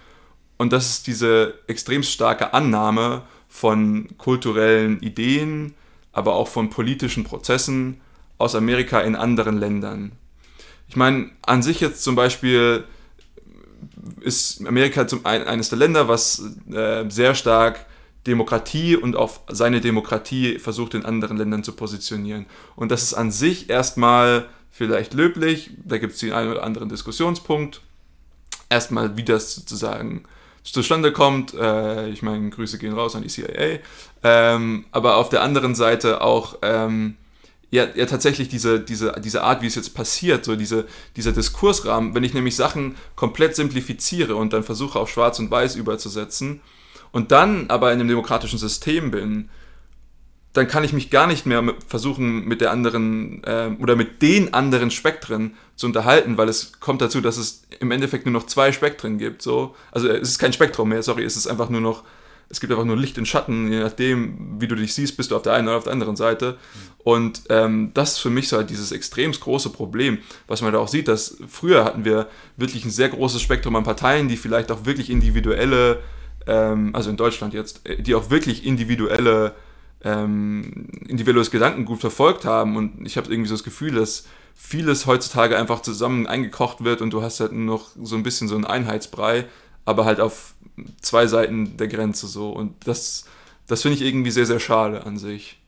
Und 0.58 0.72
das 0.72 0.90
ist 0.92 1.08
diese 1.08 1.56
extrem 1.68 2.02
starke 2.02 2.54
Annahme 2.54 3.24
von 3.50 4.08
kulturellen 4.18 5.02
Ideen, 5.02 5.74
aber 6.14 6.36
auch 6.36 6.48
von 6.48 6.70
politischen 6.70 7.26
Prozessen 7.26 8.00
aus 8.38 8.56
Amerika 8.56 9.02
in 9.02 9.18
anderen 9.18 9.58
Ländern. 9.58 10.14
Ich 10.88 10.96
meine, 10.96 11.32
an 11.42 11.64
sich 11.64 11.82
jetzt 11.82 12.06
zum 12.06 12.16
Beispiel 12.16 12.86
ist 14.22 14.66
Amerika 14.66 15.06
zum, 15.10 15.26
ein, 15.26 15.44
eines 15.46 15.68
der 15.68 15.78
Länder, 15.78 16.08
was 16.08 16.42
äh, 16.72 17.04
sehr 17.10 17.36
stark 17.36 17.86
Demokratie 18.28 18.96
und 18.96 19.16
auf 19.16 19.42
seine 19.50 19.82
Demokratie 19.82 20.60
versucht 20.60 20.94
in 20.94 21.06
anderen 21.06 21.38
Ländern 21.38 21.64
zu 21.64 21.72
positionieren. 21.72 22.46
Und 22.76 22.92
das 22.92 23.04
ist 23.04 23.14
an 23.14 23.32
sich 23.32 23.70
erstmal 23.70 24.48
vielleicht 24.70 25.14
löblich, 25.14 25.72
da 25.84 25.98
gibt 25.98 26.14
es 26.14 26.20
den 26.20 26.34
einen 26.34 26.52
oder 26.52 26.64
anderen 26.64 26.90
Diskussionspunkt. 26.90 27.82
Erstmal, 28.70 29.18
wie 29.18 29.24
das 29.24 29.56
sozusagen 29.56 30.26
zustande 30.64 31.12
kommt. 31.12 31.54
Äh, 31.54 32.10
ich 32.10 32.22
meine, 32.22 32.50
Grüße 32.50 32.78
gehen 32.78 32.94
raus 32.94 33.16
an 33.16 33.24
die 33.24 33.30
CIA. 33.30 33.80
Ähm, 34.24 34.86
aber 34.92 35.16
auf 35.16 35.30
der 35.30 35.42
anderen 35.42 35.74
Seite 35.74 36.22
auch 36.22 36.58
ähm, 36.62 37.16
ja, 37.72 37.88
ja 37.96 38.06
tatsächlich 38.06 38.50
diese, 38.50 38.80
diese, 38.80 39.14
diese 39.24 39.44
Art, 39.44 39.62
wie 39.62 39.68
es 39.68 39.76
jetzt 39.76 39.94
passiert, 39.94 40.46
so 40.46 40.56
diese, 40.56 40.86
dieser 41.16 41.32
Diskursrahmen, 41.32 42.14
wenn 42.14 42.24
ich 42.24 42.34
nämlich 42.34 42.56
Sachen 42.56 42.96
komplett 43.16 43.56
simplifiziere 43.56 44.36
und 44.36 44.54
dann 44.54 44.64
versuche 44.64 45.00
auf 45.00 45.10
Schwarz 45.10 45.40
und 45.40 45.50
Weiß 45.50 45.76
überzusetzen 45.76 46.62
und 47.12 47.32
dann 47.32 47.70
aber 47.70 47.92
in 47.92 48.00
einem 48.00 48.10
demokratischen 48.10 48.60
System 48.60 49.12
bin, 49.12 49.50
dann 50.54 50.68
kann 50.68 50.84
ich 50.84 50.94
mich 50.94 51.12
gar 51.12 51.28
nicht 51.28 51.46
mehr 51.46 51.64
versuchen, 51.88 52.46
mit 52.46 52.62
der 52.62 52.72
anderen 52.72 53.44
äh, 53.44 53.70
oder 53.80 53.96
mit 53.96 54.22
den 54.22 54.54
anderen 54.54 54.90
Spektren 54.90 55.56
zu 55.76 55.86
unterhalten, 55.86 56.38
weil 56.38 56.50
es 56.50 56.80
kommt 56.80 57.02
dazu, 57.02 57.22
dass 57.22 57.38
es 57.38 57.64
im 57.80 57.92
Endeffekt 57.92 58.26
nur 58.26 58.34
noch 58.34 58.48
zwei 58.48 58.72
Spektren 58.72 59.20
gibt. 59.20 59.42
So. 59.44 59.76
Also 59.92 60.08
es 60.08 60.30
ist 60.30 60.40
kein 60.40 60.54
Spektrum 60.54 60.90
mehr, 60.90 61.04
sorry, 61.04 61.24
es 61.24 61.38
ist 61.38 61.48
einfach 61.48 61.70
nur 61.70 61.82
noch 61.82 62.04
es 62.50 62.60
gibt 62.60 62.72
einfach 62.72 62.86
nur 62.86 62.98
Licht 62.98 63.18
und 63.18 63.28
Schatten, 63.28 63.72
je 63.72 63.80
nachdem, 63.80 64.60
wie 64.60 64.68
du 64.68 64.76
dich 64.76 64.94
siehst, 64.94 65.18
bist 65.18 65.32
du 65.32 65.36
auf 65.36 65.42
der 65.42 65.54
einen 65.54 65.68
oder 65.68 65.78
auf 65.78 65.84
der 65.84 65.94
anderen 65.94 66.16
Seite. 66.16 66.58
Und 67.00 67.42
ähm, 67.50 67.92
das 67.94 68.14
ist 68.14 68.20
für 68.20 68.30
mich 68.30 68.48
so 68.48 68.58
halt 68.58 68.70
dieses 68.70 68.92
extrem 68.92 69.32
große 69.32 69.70
Problem, 69.70 70.20
was 70.48 70.62
man 70.62 70.72
da 70.72 70.80
auch 70.80 70.88
sieht, 70.88 71.08
dass 71.08 71.38
früher 71.50 71.84
hatten 71.84 72.06
wir 72.06 72.28
wirklich 72.56 72.86
ein 72.86 72.92
sehr 72.92 73.10
großes 73.10 73.42
Spektrum 73.42 73.76
an 73.76 73.84
Parteien, 73.84 74.30
die 74.30 74.38
vielleicht 74.38 74.72
auch 74.72 74.86
wirklich 74.86 75.10
individuelle, 75.10 76.00
ähm, 76.48 76.96
also 76.96 77.10
in 77.10 77.18
Deutschland 77.18 77.54
jetzt, 77.54 77.88
äh, 77.88 78.02
die 78.02 78.16
auch 78.16 78.30
wirklich 78.30 78.66
individuelle, 78.66 79.56
ähm, 80.04 80.88
individuelles 81.08 81.52
Gedankengut 81.52 82.00
verfolgt 82.00 82.46
haben. 82.46 82.76
Und 82.76 83.06
ich 83.06 83.18
habe 83.18 83.30
irgendwie 83.30 83.50
so 83.50 83.56
das 83.56 83.64
Gefühl, 83.64 83.94
dass 83.94 84.26
vieles 84.56 85.06
heutzutage 85.06 85.58
einfach 85.58 85.82
zusammen 85.82 86.26
eingekocht 86.26 86.84
wird 86.84 87.02
und 87.02 87.12
du 87.12 87.22
hast 87.22 87.40
halt 87.40 87.52
noch 87.52 87.90
so 88.02 88.16
ein 88.16 88.24
bisschen 88.24 88.48
so 88.48 88.56
einen 88.56 88.66
Einheitsbrei, 88.66 89.46
aber 89.86 90.06
halt 90.06 90.20
auf 90.20 90.56
zwei 91.02 91.28
Seiten 91.28 91.78
der 91.78 91.88
Grenze 91.88 92.28
so. 92.28 92.50
Und 92.50 92.88
das, 92.88 93.26
das 93.68 93.84
finde 93.84 93.98
ich 93.98 94.02
irgendwie 94.02 94.32
sehr, 94.32 94.46
sehr 94.46 94.60
schade 94.60 95.06
an 95.06 95.18
sich. 95.18 95.60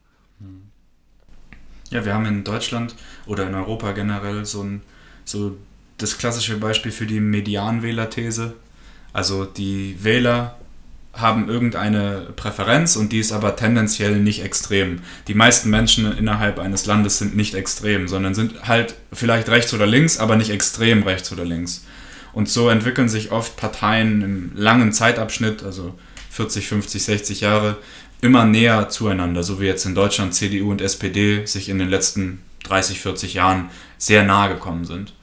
Ja, 1.91 2.05
wir 2.05 2.13
haben 2.13 2.25
in 2.25 2.43
Deutschland 2.43 2.95
oder 3.25 3.47
in 3.47 3.55
Europa 3.55 3.91
generell 3.91 4.45
so 4.45 4.63
ein 4.63 4.81
so 5.25 5.57
das 5.97 6.17
klassische 6.17 6.57
Beispiel 6.57 6.91
für 6.91 7.05
die 7.05 7.19
Medianwähler-These. 7.19 8.55
Also 9.13 9.45
die 9.45 10.03
Wähler 10.03 10.58
haben 11.21 11.49
irgendeine 11.49 12.27
Präferenz 12.35 12.95
und 12.95 13.11
die 13.11 13.19
ist 13.19 13.31
aber 13.31 13.55
tendenziell 13.55 14.19
nicht 14.19 14.43
extrem. 14.43 15.01
Die 15.27 15.33
meisten 15.33 15.69
Menschen 15.69 16.11
innerhalb 16.17 16.59
eines 16.59 16.85
Landes 16.85 17.17
sind 17.17 17.35
nicht 17.35 17.53
extrem, 17.53 18.07
sondern 18.07 18.33
sind 18.33 18.67
halt 18.67 18.95
vielleicht 19.13 19.49
rechts 19.49 19.73
oder 19.73 19.85
links, 19.85 20.17
aber 20.17 20.35
nicht 20.35 20.49
extrem 20.49 21.03
rechts 21.03 21.31
oder 21.31 21.45
links. 21.45 21.85
Und 22.33 22.49
so 22.49 22.69
entwickeln 22.69 23.09
sich 23.09 23.31
oft 23.31 23.57
Parteien 23.57 24.21
im 24.21 24.51
langen 24.55 24.93
Zeitabschnitt, 24.93 25.63
also 25.63 25.95
40, 26.31 26.67
50, 26.67 27.03
60 27.03 27.41
Jahre, 27.41 27.77
immer 28.21 28.45
näher 28.45 28.89
zueinander, 28.89 29.43
so 29.43 29.59
wie 29.59 29.65
jetzt 29.65 29.85
in 29.85 29.95
Deutschland 29.95 30.33
CDU 30.33 30.71
und 30.71 30.81
SPD 30.81 31.45
sich 31.45 31.69
in 31.69 31.79
den 31.79 31.89
letzten 31.89 32.41
30, 32.63 32.99
40 32.99 33.33
Jahren 33.33 33.69
sehr 33.97 34.23
nahe 34.23 34.49
gekommen 34.53 34.85
sind. 34.85 35.13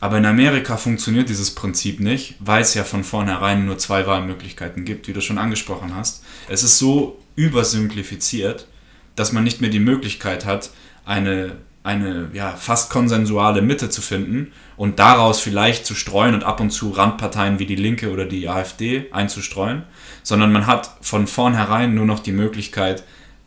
Aber 0.00 0.18
in 0.18 0.26
Amerika 0.26 0.76
funktioniert 0.76 1.28
dieses 1.28 1.54
Prinzip 1.54 1.98
nicht, 1.98 2.36
weil 2.38 2.62
es 2.62 2.74
ja 2.74 2.84
von 2.84 3.02
vornherein 3.02 3.66
nur 3.66 3.78
zwei 3.78 4.06
Wahlmöglichkeiten 4.06 4.84
gibt, 4.84 5.08
wie 5.08 5.12
du 5.12 5.20
schon 5.20 5.38
angesprochen 5.38 5.94
hast. 5.96 6.24
Es 6.48 6.62
ist 6.62 6.78
so 6.78 7.18
übersimplifiziert, 7.34 8.68
dass 9.16 9.32
man 9.32 9.42
nicht 9.42 9.60
mehr 9.60 9.70
die 9.70 9.80
Möglichkeit 9.80 10.44
hat, 10.44 10.70
eine, 11.04 11.56
eine 11.82 12.30
ja, 12.32 12.54
fast 12.54 12.90
konsensuale 12.90 13.60
Mitte 13.60 13.90
zu 13.90 14.00
finden 14.00 14.52
und 14.76 15.00
daraus 15.00 15.40
vielleicht 15.40 15.84
zu 15.84 15.96
streuen 15.96 16.34
und 16.34 16.44
ab 16.44 16.60
und 16.60 16.70
zu 16.70 16.90
Randparteien 16.90 17.58
wie 17.58 17.66
die 17.66 17.74
Linke 17.74 18.12
oder 18.12 18.26
die 18.26 18.48
AfD 18.48 19.06
einzustreuen, 19.10 19.82
sondern 20.22 20.52
man 20.52 20.66
hat 20.66 20.90
von 21.00 21.26
vornherein 21.26 21.94
nur 21.94 22.06
noch 22.06 22.20
die 22.20 22.32
Möglichkeit, 22.32 23.02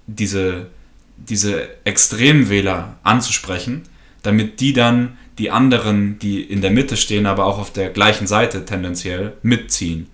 diese, 0.08 0.68
diese 1.16 1.70
Extremwähler 1.86 2.98
anzusprechen, 3.04 3.84
damit 4.24 4.60
die 4.60 4.74
dann 4.74 5.18
die 5.42 5.50
anderen, 5.50 6.20
die 6.20 6.44
in 6.44 6.62
der 6.62 6.70
Mitte 6.70 6.96
stehen, 6.96 7.26
aber 7.26 7.46
auch 7.46 7.58
auf 7.58 7.74
der 7.74 7.90
gleichen 7.90 8.28
Seite 8.28 8.64
tendenziell 8.64 9.34
mitziehen. 9.42 10.08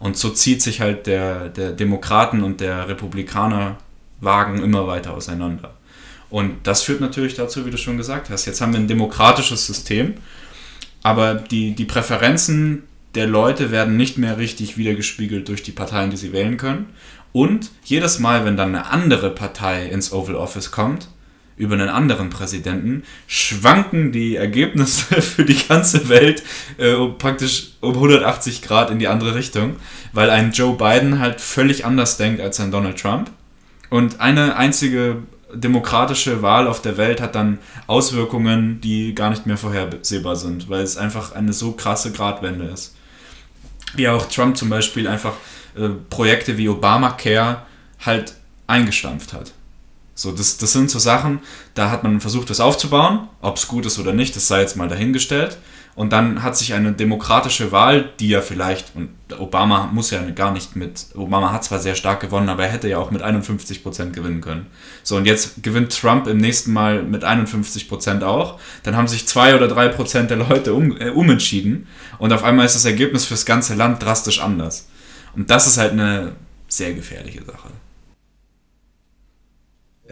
Und 0.00 0.16
so 0.16 0.30
zieht 0.30 0.60
sich 0.60 0.80
halt 0.80 1.06
der, 1.06 1.50
der 1.50 1.70
Demokraten 1.70 2.42
und 2.42 2.60
der 2.60 2.88
Republikaner 2.88 3.76
Wagen 4.20 4.60
immer 4.60 4.88
weiter 4.88 5.14
auseinander. 5.14 5.74
Und 6.30 6.66
das 6.66 6.82
führt 6.82 7.00
natürlich 7.00 7.34
dazu, 7.34 7.64
wie 7.64 7.70
du 7.70 7.78
schon 7.78 7.96
gesagt 7.96 8.28
hast, 8.28 8.44
jetzt 8.46 8.60
haben 8.60 8.72
wir 8.72 8.80
ein 8.80 8.88
demokratisches 8.88 9.64
System, 9.64 10.14
aber 11.04 11.36
die, 11.36 11.76
die 11.76 11.84
Präferenzen 11.84 12.82
der 13.14 13.28
Leute 13.28 13.70
werden 13.70 13.96
nicht 13.96 14.18
mehr 14.18 14.36
richtig 14.36 14.76
wiedergespiegelt 14.76 15.46
durch 15.46 15.62
die 15.62 15.70
Parteien, 15.70 16.10
die 16.10 16.16
sie 16.16 16.32
wählen 16.32 16.56
können. 16.56 16.86
Und 17.30 17.70
jedes 17.84 18.18
Mal, 18.18 18.44
wenn 18.44 18.56
dann 18.56 18.74
eine 18.74 18.86
andere 18.86 19.30
Partei 19.30 19.86
ins 19.86 20.12
Oval 20.12 20.34
Office 20.34 20.72
kommt, 20.72 21.08
über 21.56 21.74
einen 21.74 21.88
anderen 21.88 22.30
Präsidenten, 22.30 23.04
schwanken 23.26 24.12
die 24.12 24.36
Ergebnisse 24.36 25.20
für 25.22 25.44
die 25.44 25.58
ganze 25.68 26.08
Welt 26.08 26.42
äh, 26.78 26.94
praktisch 27.18 27.72
um 27.80 27.94
180 27.94 28.62
Grad 28.62 28.90
in 28.90 28.98
die 28.98 29.08
andere 29.08 29.34
Richtung, 29.34 29.76
weil 30.12 30.30
ein 30.30 30.52
Joe 30.52 30.76
Biden 30.76 31.18
halt 31.18 31.40
völlig 31.40 31.84
anders 31.84 32.16
denkt 32.16 32.40
als 32.40 32.60
ein 32.60 32.70
Donald 32.70 32.98
Trump. 32.98 33.30
Und 33.90 34.20
eine 34.20 34.56
einzige 34.56 35.18
demokratische 35.54 36.42
Wahl 36.42 36.66
auf 36.66 36.80
der 36.80 36.96
Welt 36.96 37.20
hat 37.20 37.34
dann 37.34 37.58
Auswirkungen, 37.86 38.80
die 38.80 39.14
gar 39.14 39.30
nicht 39.30 39.46
mehr 39.46 39.58
vorhersehbar 39.58 40.36
sind, 40.36 40.70
weil 40.70 40.82
es 40.82 40.96
einfach 40.96 41.32
eine 41.32 41.52
so 41.52 41.72
krasse 41.72 42.12
Gradwende 42.12 42.66
ist. 42.66 42.96
Wie 43.94 44.08
auch 44.08 44.26
Trump 44.26 44.56
zum 44.56 44.70
Beispiel 44.70 45.06
einfach 45.06 45.34
äh, 45.76 45.88
Projekte 46.08 46.56
wie 46.56 46.68
Obamacare 46.68 47.62
halt 48.00 48.34
eingestampft 48.66 49.32
hat. 49.32 49.52
So, 50.14 50.30
das, 50.32 50.58
das 50.58 50.72
sind 50.72 50.90
so 50.90 50.98
Sachen, 50.98 51.40
da 51.74 51.90
hat 51.90 52.02
man 52.02 52.20
versucht, 52.20 52.50
das 52.50 52.60
aufzubauen. 52.60 53.28
Ob 53.40 53.56
es 53.56 53.66
gut 53.66 53.86
ist 53.86 53.98
oder 53.98 54.12
nicht, 54.12 54.36
das 54.36 54.48
sei 54.48 54.60
jetzt 54.60 54.76
mal 54.76 54.88
dahingestellt. 54.88 55.58
Und 55.94 56.12
dann 56.12 56.42
hat 56.42 56.56
sich 56.56 56.72
eine 56.72 56.92
demokratische 56.92 57.70
Wahl, 57.70 58.10
die 58.18 58.30
ja 58.30 58.40
vielleicht, 58.40 58.96
und 58.96 59.10
Obama 59.38 59.90
muss 59.92 60.10
ja 60.10 60.22
gar 60.30 60.50
nicht 60.50 60.74
mit, 60.74 61.08
Obama 61.14 61.52
hat 61.52 61.64
zwar 61.64 61.80
sehr 61.80 61.94
stark 61.94 62.20
gewonnen, 62.20 62.48
aber 62.48 62.64
er 62.64 62.72
hätte 62.72 62.88
ja 62.88 62.96
auch 62.96 63.10
mit 63.10 63.22
51% 63.22 64.12
gewinnen 64.12 64.40
können. 64.40 64.68
So, 65.02 65.16
und 65.16 65.26
jetzt 65.26 65.62
gewinnt 65.62 65.98
Trump 65.98 66.26
im 66.28 66.38
nächsten 66.38 66.72
Mal 66.72 67.02
mit 67.02 67.24
51% 67.24 68.22
auch. 68.22 68.58
Dann 68.84 68.96
haben 68.96 69.06
sich 69.06 69.28
2 69.28 69.54
oder 69.54 69.66
3% 69.66 70.22
der 70.28 70.38
Leute 70.38 70.72
um, 70.72 70.98
äh, 70.98 71.10
umentschieden. 71.10 71.86
Und 72.18 72.32
auf 72.32 72.42
einmal 72.42 72.64
ist 72.64 72.74
das 72.74 72.86
Ergebnis 72.86 73.26
fürs 73.26 73.44
ganze 73.44 73.74
Land 73.74 74.02
drastisch 74.02 74.40
anders. 74.40 74.88
Und 75.36 75.50
das 75.50 75.66
ist 75.66 75.76
halt 75.76 75.92
eine 75.92 76.32
sehr 76.68 76.94
gefährliche 76.94 77.44
Sache. 77.44 77.68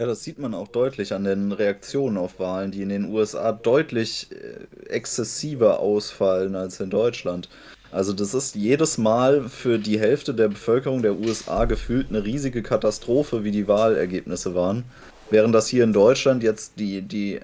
Ja, 0.01 0.07
das 0.07 0.23
sieht 0.23 0.39
man 0.39 0.55
auch 0.55 0.67
deutlich 0.67 1.13
an 1.13 1.25
den 1.25 1.51
Reaktionen 1.51 2.17
auf 2.17 2.39
Wahlen, 2.39 2.71
die 2.71 2.81
in 2.81 2.89
den 2.89 3.13
USA 3.13 3.51
deutlich 3.51 4.29
äh, 4.31 4.89
exzessiver 4.89 5.79
ausfallen 5.79 6.55
als 6.55 6.79
in 6.79 6.89
Deutschland. 6.89 7.49
Also 7.91 8.11
das 8.11 8.33
ist 8.33 8.55
jedes 8.55 8.97
Mal 8.97 9.47
für 9.47 9.77
die 9.77 9.99
Hälfte 9.99 10.33
der 10.33 10.47
Bevölkerung 10.47 11.03
der 11.03 11.19
USA 11.19 11.65
gefühlt 11.65 12.09
eine 12.09 12.25
riesige 12.25 12.63
Katastrophe, 12.63 13.43
wie 13.43 13.51
die 13.51 13.67
Wahlergebnisse 13.67 14.55
waren. 14.55 14.85
Während 15.29 15.53
das 15.53 15.67
hier 15.67 15.83
in 15.83 15.93
Deutschland 15.93 16.41
jetzt 16.41 16.79
die, 16.79 17.03
die, 17.03 17.39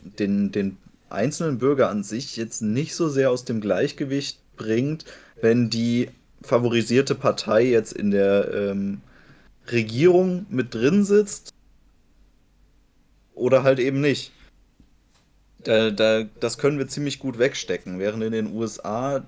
den, 0.00 0.52
den 0.52 0.76
einzelnen 1.10 1.58
Bürger 1.58 1.90
an 1.90 2.04
sich 2.04 2.36
jetzt 2.36 2.62
nicht 2.62 2.94
so 2.94 3.08
sehr 3.08 3.32
aus 3.32 3.44
dem 3.44 3.60
Gleichgewicht 3.60 4.38
bringt, 4.56 5.06
wenn 5.40 5.70
die 5.70 6.10
favorisierte 6.40 7.16
Partei 7.16 7.64
jetzt 7.64 7.94
in 7.94 8.12
der 8.12 8.54
ähm, 8.54 9.00
Regierung 9.72 10.46
mit 10.50 10.72
drin 10.72 11.04
sitzt 11.04 11.55
oder 13.36 13.62
halt 13.62 13.78
eben 13.78 14.00
nicht. 14.00 14.32
Da, 15.62 15.90
da, 15.90 16.24
das 16.40 16.58
können 16.58 16.78
wir 16.78 16.88
ziemlich 16.88 17.18
gut 17.18 17.38
wegstecken, 17.38 17.98
während 17.98 18.22
in 18.22 18.32
den 18.32 18.52
USA 18.54 19.24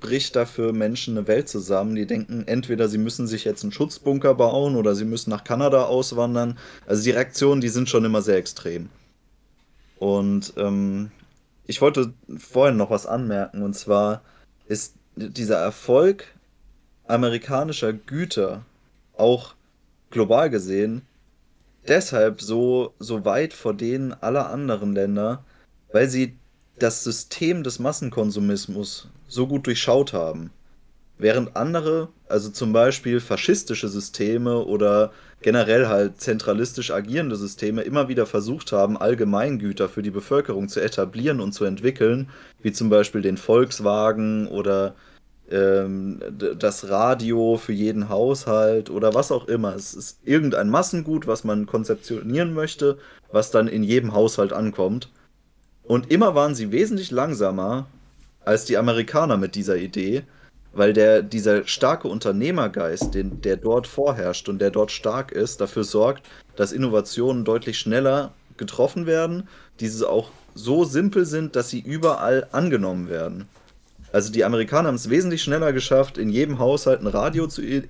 bricht 0.00 0.36
dafür 0.36 0.72
Menschen 0.72 1.16
eine 1.16 1.26
Welt 1.26 1.48
zusammen, 1.48 1.94
die 1.94 2.06
denken, 2.06 2.44
entweder 2.46 2.88
sie 2.88 2.98
müssen 2.98 3.26
sich 3.26 3.44
jetzt 3.44 3.62
einen 3.62 3.72
Schutzbunker 3.72 4.34
bauen 4.34 4.76
oder 4.76 4.94
sie 4.94 5.04
müssen 5.04 5.30
nach 5.30 5.42
Kanada 5.42 5.84
auswandern. 5.84 6.58
Also 6.86 7.02
die 7.02 7.10
Reaktionen, 7.10 7.60
die 7.60 7.68
sind 7.68 7.88
schon 7.88 8.04
immer 8.04 8.22
sehr 8.22 8.36
extrem. 8.36 8.88
Und 9.98 10.52
ähm, 10.56 11.10
ich 11.66 11.80
wollte 11.80 12.12
vorhin 12.36 12.76
noch 12.76 12.90
was 12.90 13.06
anmerken, 13.06 13.62
und 13.62 13.74
zwar 13.74 14.22
ist 14.66 14.94
dieser 15.16 15.58
Erfolg 15.58 16.24
amerikanischer 17.06 17.92
Güter 17.92 18.64
auch 19.16 19.54
global 20.10 20.50
gesehen 20.50 21.02
deshalb 21.88 22.40
so, 22.40 22.94
so 22.98 23.24
weit 23.24 23.52
vor 23.52 23.74
denen 23.74 24.12
aller 24.12 24.50
anderen 24.50 24.94
Länder, 24.94 25.44
weil 25.92 26.08
sie 26.08 26.36
das 26.78 27.04
System 27.04 27.62
des 27.62 27.78
Massenkonsumismus 27.78 29.08
so 29.28 29.46
gut 29.46 29.66
durchschaut 29.66 30.12
haben. 30.12 30.50
Während 31.18 31.56
andere, 31.56 32.08
also 32.28 32.50
zum 32.50 32.74
Beispiel 32.74 33.20
faschistische 33.20 33.88
Systeme 33.88 34.58
oder 34.58 35.12
generell 35.40 35.88
halt 35.88 36.20
zentralistisch 36.20 36.90
agierende 36.90 37.36
Systeme, 37.36 37.82
immer 37.82 38.08
wieder 38.08 38.26
versucht 38.26 38.72
haben, 38.72 38.98
Allgemeingüter 38.98 39.88
für 39.88 40.02
die 40.02 40.10
Bevölkerung 40.10 40.68
zu 40.68 40.80
etablieren 40.80 41.40
und 41.40 41.52
zu 41.52 41.64
entwickeln, 41.64 42.28
wie 42.60 42.72
zum 42.72 42.90
Beispiel 42.90 43.22
den 43.22 43.38
Volkswagen 43.38 44.46
oder 44.48 44.94
ähm, 45.50 46.20
das 46.58 46.88
Radio 46.88 47.56
für 47.56 47.72
jeden 47.72 48.08
Haushalt 48.08 48.90
oder 48.90 49.14
was 49.14 49.30
auch 49.30 49.48
immer. 49.48 49.74
Es 49.74 49.94
ist 49.94 50.18
irgendein 50.24 50.68
Massengut, 50.68 51.26
was 51.26 51.44
man 51.44 51.66
konzeptionieren 51.66 52.52
möchte, 52.54 52.98
was 53.30 53.50
dann 53.50 53.68
in 53.68 53.82
jedem 53.82 54.12
Haushalt 54.12 54.52
ankommt. 54.52 55.10
Und 55.84 56.10
immer 56.10 56.34
waren 56.34 56.54
sie 56.54 56.72
wesentlich 56.72 57.10
langsamer 57.10 57.86
als 58.44 58.64
die 58.64 58.76
Amerikaner 58.76 59.36
mit 59.36 59.54
dieser 59.54 59.76
Idee, 59.76 60.24
weil 60.72 60.92
der, 60.92 61.22
dieser 61.22 61.66
starke 61.66 62.08
Unternehmergeist, 62.08 63.14
den, 63.14 63.40
der 63.40 63.56
dort 63.56 63.86
vorherrscht 63.86 64.48
und 64.48 64.60
der 64.60 64.70
dort 64.70 64.90
stark 64.90 65.32
ist, 65.32 65.60
dafür 65.60 65.84
sorgt, 65.84 66.26
dass 66.54 66.72
Innovationen 66.72 67.44
deutlich 67.44 67.78
schneller 67.78 68.32
getroffen 68.56 69.06
werden, 69.06 69.48
diese 69.80 70.08
auch 70.08 70.30
so 70.54 70.84
simpel 70.84 71.26
sind, 71.26 71.56
dass 71.56 71.70
sie 71.70 71.80
überall 71.80 72.46
angenommen 72.52 73.08
werden. 73.08 73.48
Also 74.12 74.32
die 74.32 74.44
Amerikaner 74.44 74.88
haben 74.88 74.94
es 74.94 75.10
wesentlich 75.10 75.42
schneller 75.42 75.72
geschafft, 75.72 76.18
in 76.18 76.30
jedem 76.30 76.58
Haushalt 76.58 77.00
ein 77.00 77.06
Radio 77.06 77.46
zu 77.46 77.62
e 77.62 77.80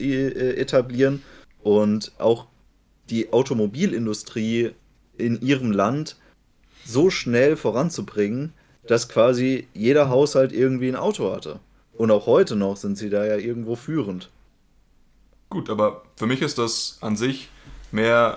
etablieren 0.54 1.22
und 1.62 2.12
auch 2.18 2.46
die 3.10 3.32
Automobilindustrie 3.32 4.72
in 5.16 5.40
ihrem 5.40 5.72
Land 5.72 6.16
so 6.84 7.10
schnell 7.10 7.56
voranzubringen, 7.56 8.52
dass 8.86 9.08
quasi 9.08 9.66
jeder 9.74 10.08
Haushalt 10.08 10.52
irgendwie 10.52 10.88
ein 10.88 10.96
Auto 10.96 11.32
hatte. 11.32 11.60
Und 11.94 12.10
auch 12.10 12.26
heute 12.26 12.56
noch 12.56 12.76
sind 12.76 12.96
sie 12.96 13.10
da 13.10 13.24
ja 13.24 13.36
irgendwo 13.36 13.74
führend. 13.74 14.30
Gut, 15.48 15.70
aber 15.70 16.02
für 16.16 16.26
mich 16.26 16.42
ist 16.42 16.58
das 16.58 16.98
an 17.00 17.16
sich 17.16 17.48
mehr, 17.90 18.34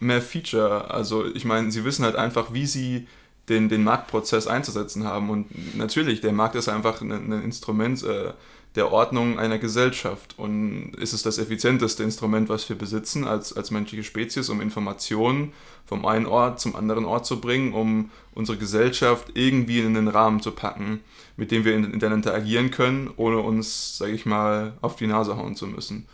mehr 0.00 0.20
Feature. 0.20 0.90
Also 0.90 1.26
ich 1.26 1.44
meine, 1.44 1.70
sie 1.70 1.84
wissen 1.84 2.04
halt 2.04 2.16
einfach, 2.16 2.52
wie 2.52 2.66
sie 2.66 3.06
den, 3.48 3.68
den 3.68 3.84
Marktprozess 3.84 4.46
einzusetzen 4.46 5.04
haben. 5.04 5.30
Und 5.30 5.76
natürlich, 5.76 6.20
der 6.20 6.32
Markt 6.32 6.54
ist 6.54 6.68
einfach 6.68 7.00
ein, 7.00 7.12
ein 7.12 7.42
Instrument 7.42 8.02
äh, 8.02 8.32
der 8.74 8.90
Ordnung 8.90 9.38
einer 9.38 9.58
Gesellschaft. 9.58 10.34
Und 10.38 10.92
ist 10.96 11.12
es 11.12 11.22
das 11.22 11.38
effizienteste 11.38 12.02
Instrument, 12.02 12.48
was 12.48 12.68
wir 12.68 12.76
besitzen 12.76 13.24
als, 13.26 13.56
als 13.56 13.70
menschliche 13.70 14.04
Spezies, 14.04 14.48
um 14.48 14.60
Informationen 14.60 15.52
vom 15.86 16.06
einen 16.06 16.26
Ort 16.26 16.60
zum 16.60 16.74
anderen 16.74 17.04
Ort 17.04 17.26
zu 17.26 17.40
bringen, 17.40 17.72
um 17.72 18.10
unsere 18.34 18.58
Gesellschaft 18.58 19.28
irgendwie 19.34 19.80
in 19.80 19.96
einen 19.96 20.08
Rahmen 20.08 20.40
zu 20.40 20.50
packen, 20.50 21.00
mit 21.36 21.50
dem 21.50 21.64
wir 21.64 21.78
miteinander 21.78 22.16
interagieren 22.16 22.70
können, 22.70 23.10
ohne 23.16 23.38
uns, 23.38 23.98
sage 23.98 24.12
ich 24.12 24.26
mal, 24.26 24.74
auf 24.80 24.96
die 24.96 25.06
Nase 25.06 25.36
hauen 25.36 25.56
zu 25.56 25.66
müssen. 25.66 26.06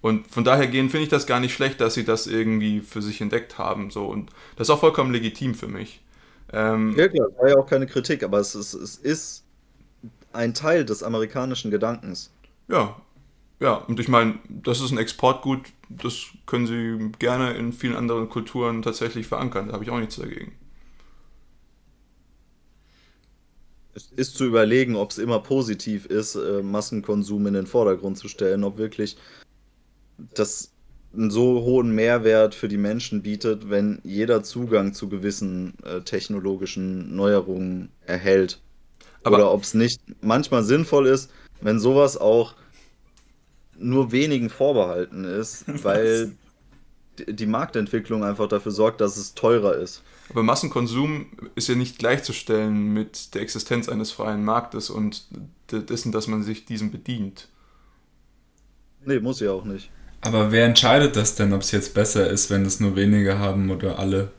Und 0.00 0.26
von 0.28 0.44
daher 0.44 0.68
gehen 0.68 0.88
finde 0.88 1.04
ich 1.04 1.08
das 1.08 1.26
gar 1.26 1.40
nicht 1.40 1.54
schlecht, 1.54 1.80
dass 1.80 1.94
sie 1.94 2.04
das 2.04 2.26
irgendwie 2.26 2.80
für 2.80 3.02
sich 3.02 3.20
entdeckt 3.20 3.58
haben. 3.58 3.90
So. 3.90 4.06
Und 4.06 4.30
das 4.54 4.68
ist 4.68 4.70
auch 4.70 4.80
vollkommen 4.80 5.12
legitim 5.12 5.54
für 5.54 5.66
mich. 5.66 6.00
Ähm, 6.52 6.94
ja 6.96 7.08
klar, 7.08 7.28
das 7.28 7.38
war 7.38 7.48
ja 7.48 7.56
auch 7.56 7.66
keine 7.66 7.86
Kritik, 7.86 8.22
aber 8.22 8.38
es 8.38 8.54
ist, 8.54 8.74
es 8.74 8.96
ist 8.96 9.44
ein 10.32 10.54
Teil 10.54 10.84
des 10.84 11.02
amerikanischen 11.02 11.70
Gedankens. 11.70 12.30
Ja, 12.68 12.96
ja, 13.58 13.74
und 13.74 13.98
ich 14.00 14.08
meine, 14.08 14.38
das 14.48 14.80
ist 14.80 14.90
ein 14.90 14.98
Exportgut, 14.98 15.72
das 15.88 16.26
können 16.44 16.66
sie 16.66 17.10
gerne 17.18 17.54
in 17.54 17.72
vielen 17.72 17.96
anderen 17.96 18.28
Kulturen 18.28 18.82
tatsächlich 18.82 19.26
verankern, 19.26 19.68
da 19.68 19.72
habe 19.74 19.84
ich 19.84 19.90
auch 19.90 19.98
nichts 19.98 20.16
dagegen. 20.16 20.52
Es 23.94 24.12
ist 24.12 24.36
zu 24.36 24.44
überlegen, 24.44 24.94
ob 24.94 25.10
es 25.10 25.16
immer 25.16 25.40
positiv 25.40 26.04
ist, 26.04 26.34
äh, 26.34 26.62
Massenkonsum 26.62 27.46
in 27.46 27.54
den 27.54 27.66
Vordergrund 27.66 28.18
zu 28.18 28.28
stellen, 28.28 28.62
ob 28.62 28.76
wirklich 28.76 29.16
das 30.34 30.75
einen 31.14 31.30
so 31.30 31.62
hohen 31.62 31.94
Mehrwert 31.94 32.54
für 32.54 32.68
die 32.68 32.76
Menschen 32.76 33.22
bietet, 33.22 33.70
wenn 33.70 34.00
jeder 34.04 34.42
Zugang 34.42 34.92
zu 34.92 35.08
gewissen 35.08 35.74
äh, 35.84 36.00
technologischen 36.00 37.14
Neuerungen 37.14 37.90
erhält. 38.04 38.60
Aber 39.22 39.36
Oder 39.36 39.52
ob 39.52 39.62
es 39.62 39.74
nicht 39.74 40.00
manchmal 40.20 40.62
sinnvoll 40.62 41.06
ist, 41.06 41.30
wenn 41.60 41.80
sowas 41.80 42.16
auch 42.16 42.54
nur 43.78 44.12
wenigen 44.12 44.50
vorbehalten 44.50 45.24
ist, 45.24 45.64
weil 45.84 46.32
die 47.18 47.46
Marktentwicklung 47.46 48.24
einfach 48.24 48.48
dafür 48.48 48.72
sorgt, 48.72 49.00
dass 49.00 49.16
es 49.16 49.34
teurer 49.34 49.76
ist. 49.76 50.02
Aber 50.28 50.42
Massenkonsum 50.42 51.26
ist 51.54 51.68
ja 51.68 51.74
nicht 51.74 51.98
gleichzustellen 51.98 52.92
mit 52.92 53.34
der 53.34 53.42
Existenz 53.42 53.88
eines 53.88 54.10
freien 54.10 54.44
Marktes 54.44 54.90
und 54.90 55.28
dessen, 55.70 56.12
dass 56.12 56.26
man 56.26 56.42
sich 56.42 56.64
diesem 56.64 56.90
bedient. 56.90 57.48
Nee, 59.04 59.20
muss 59.20 59.40
ja 59.40 59.52
auch 59.52 59.64
nicht. 59.64 59.90
Aber 60.20 60.50
wer 60.50 60.66
entscheidet 60.66 61.16
das 61.16 61.34
denn, 61.34 61.52
ob 61.52 61.62
es 61.62 61.70
jetzt 61.70 61.94
besser 61.94 62.28
ist, 62.28 62.50
wenn 62.50 62.64
es 62.64 62.80
nur 62.80 62.96
wenige 62.96 63.38
haben 63.38 63.70
oder 63.70 63.98
alle? 63.98 64.30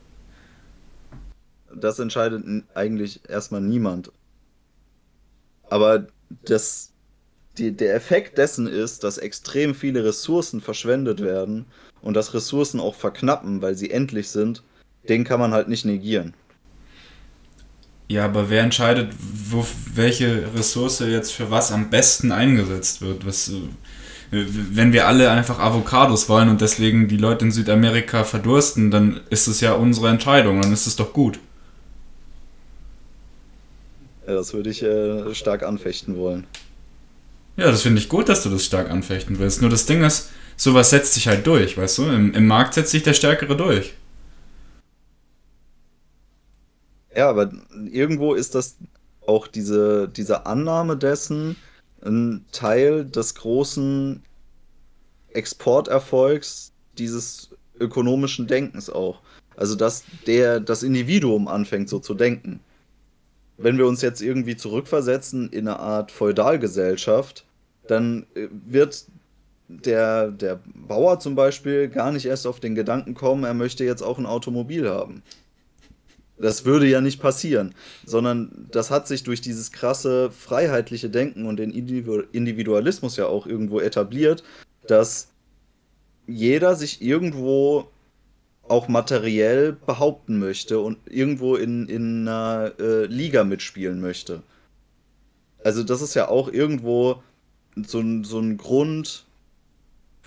Das 1.74 1.98
entscheidet 1.98 2.44
eigentlich 2.74 3.28
erstmal 3.28 3.60
niemand. 3.60 4.12
Aber 5.70 6.06
das, 6.44 6.92
die, 7.56 7.72
der 7.72 7.94
Effekt 7.94 8.38
dessen 8.38 8.66
ist, 8.66 9.04
dass 9.04 9.18
extrem 9.18 9.74
viele 9.74 10.04
Ressourcen 10.04 10.60
verschwendet 10.60 11.20
werden 11.20 11.66
und 12.02 12.14
dass 12.14 12.34
Ressourcen 12.34 12.80
auch 12.80 12.94
verknappen, 12.94 13.62
weil 13.62 13.74
sie 13.74 13.90
endlich 13.90 14.28
sind, 14.28 14.62
den 15.08 15.24
kann 15.24 15.40
man 15.40 15.52
halt 15.52 15.68
nicht 15.68 15.84
negieren. 15.84 16.34
Ja, 18.08 18.24
aber 18.24 18.48
wer 18.48 18.62
entscheidet, 18.62 19.14
wo, 19.18 19.66
welche 19.94 20.54
Ressource 20.54 21.00
jetzt 21.00 21.32
für 21.32 21.50
was 21.50 21.72
am 21.72 21.90
besten 21.90 22.32
eingesetzt 22.32 23.02
wird? 23.02 23.26
Was, 23.26 23.52
wenn 24.30 24.92
wir 24.92 25.06
alle 25.06 25.30
einfach 25.30 25.58
Avocados 25.58 26.28
wollen 26.28 26.48
und 26.48 26.60
deswegen 26.60 27.08
die 27.08 27.16
Leute 27.16 27.46
in 27.46 27.50
Südamerika 27.50 28.24
verdursten, 28.24 28.90
dann 28.90 29.20
ist 29.30 29.46
es 29.46 29.60
ja 29.60 29.72
unsere 29.72 30.08
Entscheidung, 30.08 30.60
dann 30.60 30.72
ist 30.72 30.86
es 30.86 30.96
doch 30.96 31.12
gut. 31.12 31.38
Ja, 34.26 34.34
das 34.34 34.52
würde 34.52 34.68
ich 34.68 34.82
äh, 34.82 35.34
stark 35.34 35.62
anfechten 35.62 36.16
wollen. 36.18 36.46
Ja, 37.56 37.70
das 37.70 37.82
finde 37.82 38.00
ich 38.00 38.08
gut, 38.08 38.28
dass 38.28 38.42
du 38.42 38.50
das 38.50 38.64
stark 38.64 38.90
anfechten 38.90 39.38
willst. 39.38 39.62
Nur 39.62 39.70
das 39.70 39.86
Ding 39.86 40.04
ist, 40.04 40.30
sowas 40.56 40.90
setzt 40.90 41.14
sich 41.14 41.26
halt 41.26 41.46
durch, 41.46 41.78
weißt 41.78 41.98
du? 41.98 42.04
Im, 42.04 42.34
im 42.34 42.46
Markt 42.46 42.74
setzt 42.74 42.90
sich 42.90 43.02
der 43.02 43.14
Stärkere 43.14 43.56
durch. 43.56 43.94
Ja, 47.16 47.30
aber 47.30 47.50
irgendwo 47.90 48.34
ist 48.34 48.54
das 48.54 48.76
auch 49.26 49.48
diese, 49.48 50.08
diese 50.08 50.46
Annahme 50.46 50.96
dessen, 50.96 51.56
ein 52.04 52.44
Teil 52.52 53.04
des 53.04 53.34
großen 53.34 54.22
Exporterfolgs 55.32 56.72
dieses 56.96 57.50
ökonomischen 57.78 58.46
Denkens 58.46 58.90
auch. 58.90 59.20
Also 59.56 59.74
dass 59.74 60.04
der 60.26 60.60
das 60.60 60.82
Individuum 60.82 61.48
anfängt 61.48 61.88
so 61.88 61.98
zu 61.98 62.14
denken. 62.14 62.60
Wenn 63.56 63.76
wir 63.76 63.86
uns 63.86 64.02
jetzt 64.02 64.22
irgendwie 64.22 64.56
zurückversetzen 64.56 65.50
in 65.50 65.66
eine 65.66 65.80
Art 65.80 66.12
Feudalgesellschaft, 66.12 67.44
dann 67.88 68.26
äh, 68.34 68.48
wird 68.50 69.06
der, 69.68 70.30
der 70.30 70.60
Bauer 70.74 71.20
zum 71.20 71.34
Beispiel 71.34 71.88
gar 71.88 72.12
nicht 72.12 72.24
erst 72.24 72.46
auf 72.46 72.60
den 72.60 72.74
Gedanken 72.74 73.14
kommen, 73.14 73.44
er 73.44 73.54
möchte 73.54 73.84
jetzt 73.84 74.02
auch 74.02 74.18
ein 74.18 74.26
Automobil 74.26 74.88
haben. 74.88 75.22
Das 76.40 76.64
würde 76.64 76.86
ja 76.86 77.00
nicht 77.00 77.20
passieren, 77.20 77.74
sondern 78.06 78.68
das 78.70 78.90
hat 78.90 79.08
sich 79.08 79.24
durch 79.24 79.40
dieses 79.40 79.72
krasse 79.72 80.30
freiheitliche 80.30 81.10
Denken 81.10 81.46
und 81.46 81.56
den 81.56 81.72
Individualismus 81.72 83.16
ja 83.16 83.26
auch 83.26 83.46
irgendwo 83.46 83.80
etabliert, 83.80 84.44
dass 84.86 85.28
jeder 86.26 86.76
sich 86.76 87.02
irgendwo 87.02 87.88
auch 88.68 88.86
materiell 88.88 89.72
behaupten 89.72 90.38
möchte 90.38 90.78
und 90.78 90.98
irgendwo 91.06 91.56
in, 91.56 91.88
in 91.88 92.28
einer 92.28 92.72
äh, 92.78 93.06
Liga 93.06 93.44
mitspielen 93.44 94.00
möchte. 94.00 94.42
Also 95.64 95.82
das 95.82 96.02
ist 96.02 96.14
ja 96.14 96.28
auch 96.28 96.52
irgendwo 96.52 97.22
so, 97.76 98.02
so 98.22 98.38
ein 98.38 98.56
Grund, 98.58 99.24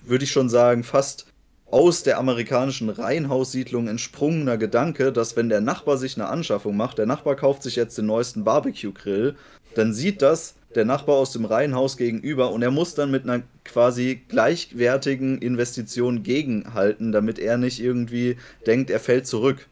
würde 0.04 0.24
ich 0.24 0.32
schon 0.32 0.50
sagen, 0.50 0.84
fast 0.84 1.31
aus 1.72 2.04
der 2.04 2.20
amerikanischen 2.20 2.90
Reihenhaussiedlung 2.90 3.88
entsprungener 3.88 4.58
Gedanke, 4.58 5.12
dass 5.12 5.36
wenn 5.36 5.50
der 5.50 5.62
Nachbar 5.62 5.98
sich 5.98 6.16
eine 6.18 6.28
Anschaffung 6.28 6.76
macht, 6.78 6.98
der 6.98 7.06
Nachbar 7.06 7.36
kauft 7.36 7.64
sich 7.64 7.76
jetzt 7.78 7.98
den 7.98 8.06
neuesten 8.06 8.44
Barbecue-Grill, 8.44 9.36
dann 9.76 9.94
sieht 9.94 10.22
das 10.22 10.56
der 10.76 10.86
Nachbar 10.86 11.16
aus 11.16 11.34
dem 11.34 11.46
Reihenhaus 11.46 11.98
gegenüber 11.98 12.52
und 12.52 12.62
er 12.62 12.72
muss 12.72 12.96
dann 12.96 13.12
mit 13.12 13.24
einer 13.24 13.44
quasi 13.64 14.22
gleichwertigen 14.28 15.42
Investition 15.42 16.24
gegenhalten, 16.24 17.12
damit 17.12 17.40
er 17.40 17.58
nicht 17.58 17.82
irgendwie 17.82 18.38
denkt, 18.66 18.90
er 18.90 19.00
fällt 19.00 19.28
zurück. 19.28 19.68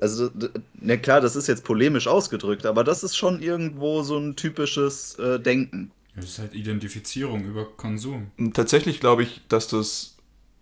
Also, 0.00 0.30
na 0.80 0.96
klar, 0.96 1.20
das 1.20 1.36
ist 1.36 1.46
jetzt 1.46 1.64
polemisch 1.64 2.06
ausgedrückt, 2.06 2.64
aber 2.64 2.84
das 2.84 3.02
ist 3.02 3.16
schon 3.16 3.42
irgendwo 3.42 4.02
so 4.02 4.16
ein 4.16 4.36
typisches 4.36 5.18
äh, 5.18 5.38
Denken. 5.38 5.90
Das 6.16 6.24
ist 6.24 6.38
halt 6.38 6.54
Identifizierung 6.54 7.44
über 7.44 7.66
Konsum. 7.76 8.30
Tatsächlich 8.54 9.00
glaube 9.00 9.22
ich, 9.22 9.42
dass 9.48 9.68
das 9.68 10.16